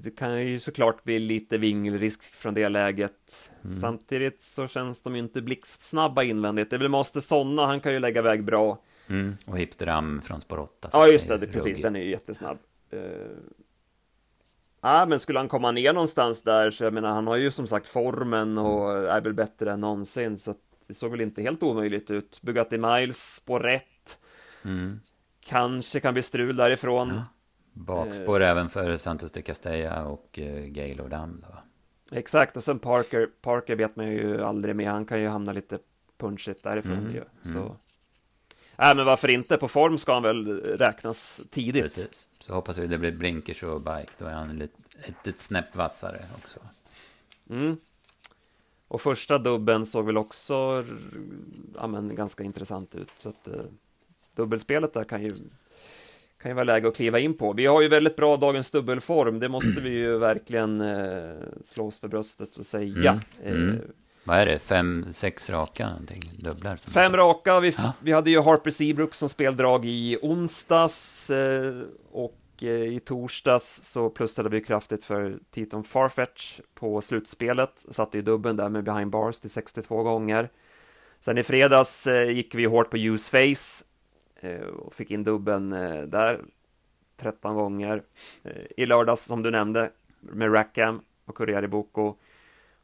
det 0.02 0.10
kan 0.10 0.46
ju 0.46 0.58
såklart 0.58 1.04
bli 1.04 1.18
lite 1.18 1.58
vingelrisk 1.58 2.22
från 2.22 2.54
det 2.54 2.68
läget. 2.68 3.52
Mm. 3.64 3.76
Samtidigt 3.76 4.42
så 4.42 4.66
känns 4.66 5.02
de 5.02 5.14
ju 5.14 5.20
inte 5.20 5.42
blixtsnabba 5.42 6.22
invändigt. 6.22 6.70
Det 6.70 6.76
är 6.76 6.78
väl 6.78 6.88
måste 6.88 7.20
sådana, 7.20 7.66
han 7.66 7.80
kan 7.80 7.92
ju 7.92 7.98
lägga 7.98 8.20
iväg 8.20 8.44
bra. 8.44 8.78
Mm. 9.08 9.36
Och 9.44 9.58
Hipsteram 9.58 10.22
från 10.22 10.40
spår 10.40 10.58
8. 10.58 10.88
Ja, 10.92 11.08
just 11.08 11.28
det, 11.28 11.46
precis, 11.46 11.82
den 11.82 11.96
är 11.96 12.00
ju 12.00 12.10
jättesnabb. 12.10 12.58
Uh, 12.94 13.00
ja, 14.80 15.06
men 15.06 15.20
skulle 15.20 15.38
han 15.38 15.48
komma 15.48 15.70
ner 15.70 15.92
någonstans 15.92 16.42
där, 16.42 16.70
så 16.70 16.84
jag 16.84 16.92
menar, 16.92 17.08
han 17.08 17.26
har 17.26 17.36
ju 17.36 17.50
som 17.50 17.66
sagt 17.66 17.88
formen 17.88 18.58
och 18.58 18.90
mm. 18.90 19.10
är 19.10 19.20
väl 19.20 19.34
bättre 19.34 19.72
än 19.72 19.80
någonsin, 19.80 20.38
så 20.38 20.54
det 20.88 20.94
såg 20.94 21.10
väl 21.10 21.20
inte 21.20 21.42
helt 21.42 21.62
omöjligt 21.62 22.10
ut. 22.10 22.42
Bugatti 22.42 22.78
Miles 22.78 23.42
på 23.46 23.58
rätt. 23.58 24.18
Mm. 24.64 25.00
Kanske 25.40 26.00
kan 26.00 26.12
bli 26.14 26.22
strul 26.22 26.56
därifrån. 26.56 27.08
Ja. 27.08 27.24
Bakspår 27.72 28.40
eh, 28.40 28.48
även 28.48 28.70
för 28.70 28.96
Santos 28.96 29.32
de 29.32 29.42
Castella 29.42 30.04
och 30.04 30.38
eh, 30.38 30.64
Gaylord 30.64 31.12
Am. 31.12 31.44
Exakt, 32.12 32.56
och 32.56 32.64
sen 32.64 32.78
Parker. 32.78 33.28
Parker 33.40 33.76
vet 33.76 33.96
man 33.96 34.06
ju 34.06 34.42
aldrig 34.42 34.76
med. 34.76 34.90
Han 34.90 35.06
kan 35.06 35.20
ju 35.20 35.28
hamna 35.28 35.52
lite 35.52 35.78
punchigt 36.18 36.62
därifrån 36.62 36.98
mm, 36.98 37.14
ju. 37.14 37.24
Så. 37.42 37.58
Mm. 37.58 37.72
Äh, 38.78 38.96
men 38.96 39.06
varför 39.06 39.28
inte? 39.28 39.56
På 39.56 39.68
form 39.68 39.98
ska 39.98 40.12
han 40.12 40.22
väl 40.22 40.60
räknas 40.60 41.42
tidigt. 41.50 41.82
Precis. 41.82 42.28
Så 42.40 42.54
hoppas 42.54 42.78
vi 42.78 42.86
det 42.86 42.98
blir 42.98 43.12
blinkers 43.12 43.62
och 43.62 43.80
bike. 43.80 44.10
Då 44.18 44.26
är 44.26 44.32
han 44.32 44.56
lite, 44.56 44.74
ett, 45.04 45.26
ett 45.26 45.40
snäpp 45.40 45.76
vassare 45.76 46.24
också. 46.36 46.60
Mm. 47.50 47.76
Och 48.88 49.00
första 49.00 49.38
dubben 49.38 49.86
såg 49.86 50.06
väl 50.06 50.16
också 50.16 50.84
ja, 51.74 51.86
men, 51.86 52.14
ganska 52.14 52.44
intressant 52.44 52.94
ut. 52.94 53.10
Så 53.18 53.28
att 53.28 53.48
eh, 53.48 53.60
dubbelspelet 54.34 54.92
där 54.92 55.04
kan 55.04 55.22
ju 55.22 55.34
kan 56.42 56.50
ju 56.50 56.54
vara 56.54 56.64
läge 56.64 56.88
att 56.88 56.96
kliva 56.96 57.18
in 57.18 57.34
på. 57.34 57.52
Vi 57.52 57.66
har 57.66 57.82
ju 57.82 57.88
väldigt 57.88 58.16
bra 58.16 58.36
dagens 58.36 58.70
dubbelform, 58.70 59.40
det 59.40 59.48
måste 59.48 59.80
vi 59.80 59.90
ju 59.90 60.18
verkligen 60.18 60.80
eh, 60.80 61.36
slå 61.64 61.86
oss 61.86 62.00
för 62.00 62.08
bröstet 62.08 62.56
och 62.56 62.66
säga. 62.66 63.20
Mm. 63.44 63.56
Mm. 63.56 63.74
Eh, 63.74 63.80
Vad 64.24 64.38
är 64.38 64.46
det, 64.46 64.58
fem, 64.58 65.06
sex 65.12 65.50
raka 65.50 65.88
någonting, 65.88 66.22
dubblar? 66.38 66.76
Fem 66.76 67.16
raka, 67.16 67.60
vi, 67.60 67.74
ja. 67.78 67.92
vi 68.00 68.12
hade 68.12 68.30
ju 68.30 68.40
Harper 68.40 68.70
Seabrook 68.70 69.14
som 69.14 69.28
speldrag 69.28 69.84
i 69.84 70.18
onsdags 70.22 71.30
eh, 71.30 71.74
och 72.12 72.34
Eh, 72.62 72.70
i 72.70 73.00
torsdags 73.00 73.80
så 73.82 74.10
plussade 74.10 74.48
vi 74.48 74.60
kraftigt 74.60 75.04
för 75.04 75.38
Titon 75.50 75.84
Farfetch 75.84 76.60
på 76.74 77.00
slutspelet, 77.00 77.86
satte 77.90 78.18
ju 78.18 78.22
dubben 78.22 78.56
där 78.56 78.68
med 78.68 78.84
behind 78.84 79.10
bars 79.10 79.40
till 79.40 79.50
62 79.50 80.02
gånger. 80.02 80.48
Sen 81.20 81.38
i 81.38 81.42
fredags 81.42 82.06
eh, 82.06 82.30
gick 82.30 82.54
vi 82.54 82.64
hårt 82.64 82.90
på 82.90 82.96
use 82.96 83.30
face 83.30 83.84
eh, 84.40 84.66
och 84.66 84.94
fick 84.94 85.10
in 85.10 85.24
dubben 85.24 85.70
där 86.06 86.40
13 87.16 87.54
gånger. 87.54 88.02
I 88.76 88.86
lördags, 88.86 89.24
som 89.24 89.42
du 89.42 89.50
nämnde, 89.50 89.90
med 90.20 90.54
Rackham 90.54 91.00
och 91.24 91.34
Corriere 91.34 91.68
Boko. 91.68 92.14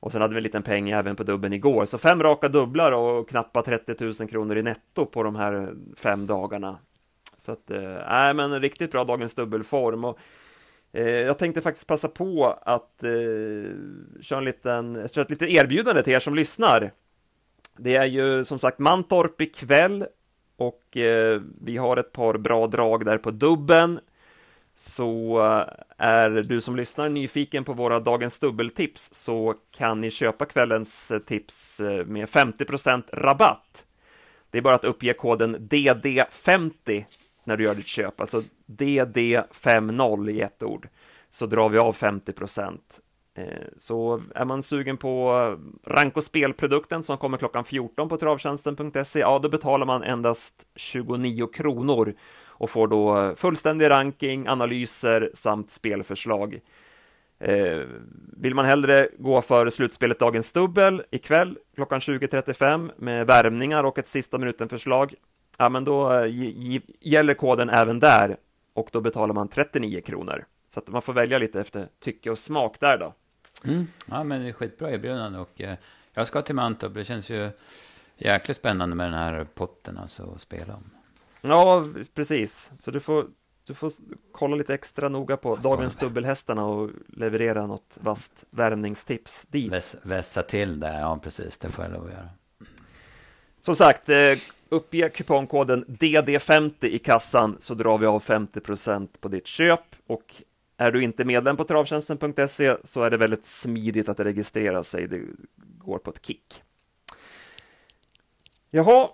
Och 0.01 0.13
sen 0.13 0.21
hade 0.21 0.35
vi 0.35 0.39
en 0.39 0.43
liten 0.43 0.63
peng 0.63 0.91
även 0.91 1.17
på 1.17 1.23
dubben 1.23 1.53
igår. 1.53 1.87
Så 1.87 1.99
fem 1.99 2.23
raka 2.23 2.49
dubblar 2.49 2.93
och 2.93 3.29
knappa 3.29 3.63
30 3.63 4.05
000 4.21 4.29
kronor 4.29 4.57
i 4.57 4.63
netto 4.63 5.07
på 5.07 5.23
de 5.23 5.37
här 5.37 5.75
fem 5.97 6.27
dagarna. 6.27 6.79
Så 7.45 7.53
att, 7.53 7.71
eh, 7.71 7.81
nej 8.09 8.31
äh, 8.31 8.35
men 8.35 8.61
riktigt 8.61 8.91
bra 8.91 9.05
dagens 9.05 9.35
dubbelform. 9.35 10.05
Och, 10.05 10.19
eh, 10.93 11.09
jag 11.09 11.39
tänkte 11.39 11.63
faktiskt 11.63 11.87
passa 11.87 12.09
på 12.09 12.59
att 12.63 13.03
eh, 13.03 13.11
köra, 14.21 14.39
en 14.39 14.45
liten, 14.45 15.09
köra 15.09 15.25
ett 15.25 15.31
litet 15.31 15.49
erbjudande 15.49 16.03
till 16.03 16.13
er 16.13 16.21
som 16.21 16.35
lyssnar. 16.35 16.93
Det 17.77 17.97
är 17.97 18.05
ju 18.05 18.45
som 18.45 18.59
sagt 18.59 18.79
Mantorp 18.79 19.41
ikväll 19.41 20.07
och 20.57 20.97
eh, 20.97 21.41
vi 21.61 21.77
har 21.77 21.97
ett 21.97 22.13
par 22.13 22.39
bra 22.39 22.67
drag 22.67 23.05
där 23.05 23.19
på 23.19 23.31
dubben. 23.31 24.01
Så 24.77 25.41
eh, 25.41 26.07
är 26.07 26.31
du 26.31 26.61
som 26.61 26.77
lyssnar 26.77 27.09
nyfiken 27.09 27.65
på 27.65 27.73
våra 27.73 28.01
dagens 28.01 28.39
dubbeltips 28.39 29.15
så 29.15 29.55
kan 29.71 30.01
ni 30.01 30.11
köpa 30.11 30.45
kvällens 30.45 31.11
eh, 31.11 31.19
tips 31.19 31.81
med 32.07 32.29
50% 32.29 33.03
rabatt. 33.13 33.87
Det 34.51 34.59
är 34.59 34.63
bara 34.63 34.75
att 34.75 34.85
uppge 34.85 35.13
koden 35.13 35.57
DD50 35.57 37.05
när 37.47 37.57
du 37.57 37.65
gör 37.65 37.75
ditt 37.75 37.87
köp, 37.87 38.21
alltså 38.21 38.43
DD50 38.67 40.31
i 40.31 40.41
ett 40.41 40.63
ord, 40.63 40.89
så 41.31 41.47
drar 41.47 41.69
vi 41.69 41.79
av 41.79 41.97
50%. 41.97 42.79
Eh, 43.37 43.47
så 43.79 44.23
är 44.35 44.45
man 44.45 44.63
sugen 44.63 44.97
på 44.97 45.33
eh, 45.33 45.91
rank 45.93 46.17
och 46.17 46.25
spelprodukten 46.25 47.03
som 47.03 47.19
kommer 47.19 47.39
klockan 47.39 47.65
14 47.65 48.09
på 48.09 48.17
travtjänsten.se, 48.17 49.21
ja 49.21 49.39
då 49.39 49.49
betalar 49.49 49.87
man 49.87 50.03
endast 50.03 50.55
29 50.77 51.47
kronor 51.47 52.15
och 52.47 52.71
får 52.71 52.89
då 52.89 53.19
eh, 53.19 53.35
fullständig 53.35 53.91
ranking, 53.91 54.49
analyser 54.49 55.31
samt 55.35 55.71
spelförslag. 55.71 56.61
Vill 58.37 58.55
man 58.55 58.65
hellre 58.65 59.09
gå 59.19 59.43
för 59.43 59.71
slutspelet 59.71 60.19
Dagens 60.19 60.53
Dubbel 60.53 61.03
ikväll 61.11 61.59
klockan 61.75 62.01
20.35 62.01 62.91
med 62.97 63.27
värmningar 63.27 63.85
och 63.85 63.99
ett 63.99 64.09
sista 64.09 64.39
minuten-förslag, 64.39 65.15
ja 65.59 65.69
men 65.69 65.85
då 65.85 66.13
eh, 66.13 66.27
gäller 67.01 67.35
koden 67.35 67.71
även 67.71 68.01
där 68.01 68.37
och 68.73 68.89
då 68.93 69.01
betalar 69.01 69.35
man 69.35 69.49
39 69.49 70.01
kronor. 70.01 70.45
Så 70.75 70.81
att 70.81 70.89
man 70.89 71.03
får 71.03 71.13
välja 71.13 71.39
lite 71.39 71.61
efter 71.61 71.89
tycke 72.01 72.31
och 72.31 72.39
smak 72.39 72.81
där 72.81 72.99
då. 72.99 73.13
Mm. 73.65 73.87
Ja, 74.07 74.25
men 74.25 74.43
det 74.43 74.49
är 74.49 74.53
skitbra 74.53 74.91
erbjudande 74.91 75.39
och 75.39 75.61
eh, 75.61 75.77
jag 76.15 76.27
ska 76.27 76.43
till 76.43 76.55
Mantorp. 76.55 76.95
Det 76.95 77.05
känns 77.05 77.31
ju 77.31 77.51
jäkligt 78.17 78.57
spännande 78.57 78.97
med 78.97 79.07
den 79.07 79.15
här 79.15 79.47
potten 79.55 79.99
alltså 79.99 80.33
att 80.35 80.41
spela 80.41 80.75
om. 80.75 80.91
Ja, 81.41 81.87
precis. 82.15 82.73
Så 82.79 82.91
du 82.91 83.01
får, 83.01 83.27
du 83.65 83.75
får 83.75 83.93
kolla 84.33 84.57
lite 84.57 84.75
extra 84.75 85.09
noga 85.09 85.37
på 85.37 85.57
dagens 85.57 85.97
dubbelhästarna 85.97 86.65
och 86.65 86.91
leverera 87.09 87.67
något 87.67 87.99
vasst 88.01 88.45
värmningstips 88.51 89.47
dit. 89.47 89.73
Väs, 89.73 89.97
vässa 90.03 90.43
till 90.43 90.81
det, 90.81 91.01
ja 91.01 91.19
precis. 91.23 91.59
Det 91.59 91.71
får 91.71 91.85
jag 91.85 91.93
lov 91.93 92.05
att 92.05 92.13
göra. 92.13 92.29
Som 93.61 93.77
sagt, 93.77 94.09
eh, 94.09 94.33
uppge 94.69 95.09
kupongkoden 95.09 95.85
DD50 95.85 96.85
i 96.85 96.99
kassan 96.99 97.57
så 97.61 97.75
drar 97.75 97.99
vi 97.99 98.07
av 98.07 98.23
50% 98.23 99.09
på 99.21 99.29
ditt 99.29 99.47
köp 99.47 99.81
och 100.07 100.35
är 100.77 100.93
du 100.93 101.03
inte 101.03 101.25
medlem 101.25 101.57
på 101.57 101.65
travtjänsten.se 101.65 102.77
så 102.83 103.03
är 103.03 103.11
det 103.11 103.17
väldigt 103.17 103.47
smidigt 103.47 104.09
att 104.09 104.21
registrera 104.21 104.83
sig. 104.83 105.09
Det 105.09 105.21
går 105.79 105.99
på 105.99 106.11
ett 106.11 106.27
kick. 106.27 106.63
Jaha, 108.71 109.09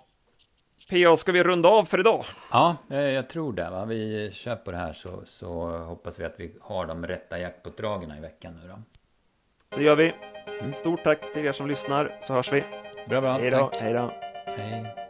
PA, 0.89 1.17
ska 1.17 1.31
vi 1.31 1.43
runda 1.43 1.69
av 1.69 1.85
för 1.85 1.99
idag? 1.99 2.25
Ja, 2.51 2.75
eh, 2.89 2.99
jag 2.99 3.29
tror 3.29 3.53
det. 3.53 3.69
Va? 3.69 3.85
Vi 3.85 4.29
kör 4.33 4.55
på 4.55 4.71
det 4.71 4.77
här 4.77 4.93
så, 4.93 5.21
så 5.25 5.77
hoppas 5.77 6.19
vi 6.19 6.25
att 6.25 6.35
vi 6.37 6.55
har 6.61 6.85
de 6.85 7.07
rätta 7.07 7.39
jackpot-dragen 7.39 8.17
i 8.17 8.21
veckan 8.21 8.59
nu 8.61 8.67
då. 8.67 8.81
Det 9.77 9.83
gör 9.83 9.95
vi. 9.95 10.13
Mm. 10.61 10.73
Stort 10.73 11.03
tack 11.03 11.33
till 11.33 11.45
er 11.45 11.51
som 11.51 11.67
lyssnar, 11.67 12.17
så 12.21 12.33
hörs 12.33 12.53
vi. 12.53 12.63
Bra, 13.09 13.21
bra. 13.21 13.37
Hej 13.37 13.51
då. 13.51 13.71
Hej 13.79 13.93
då. 13.93 14.13
Hej. 14.45 15.00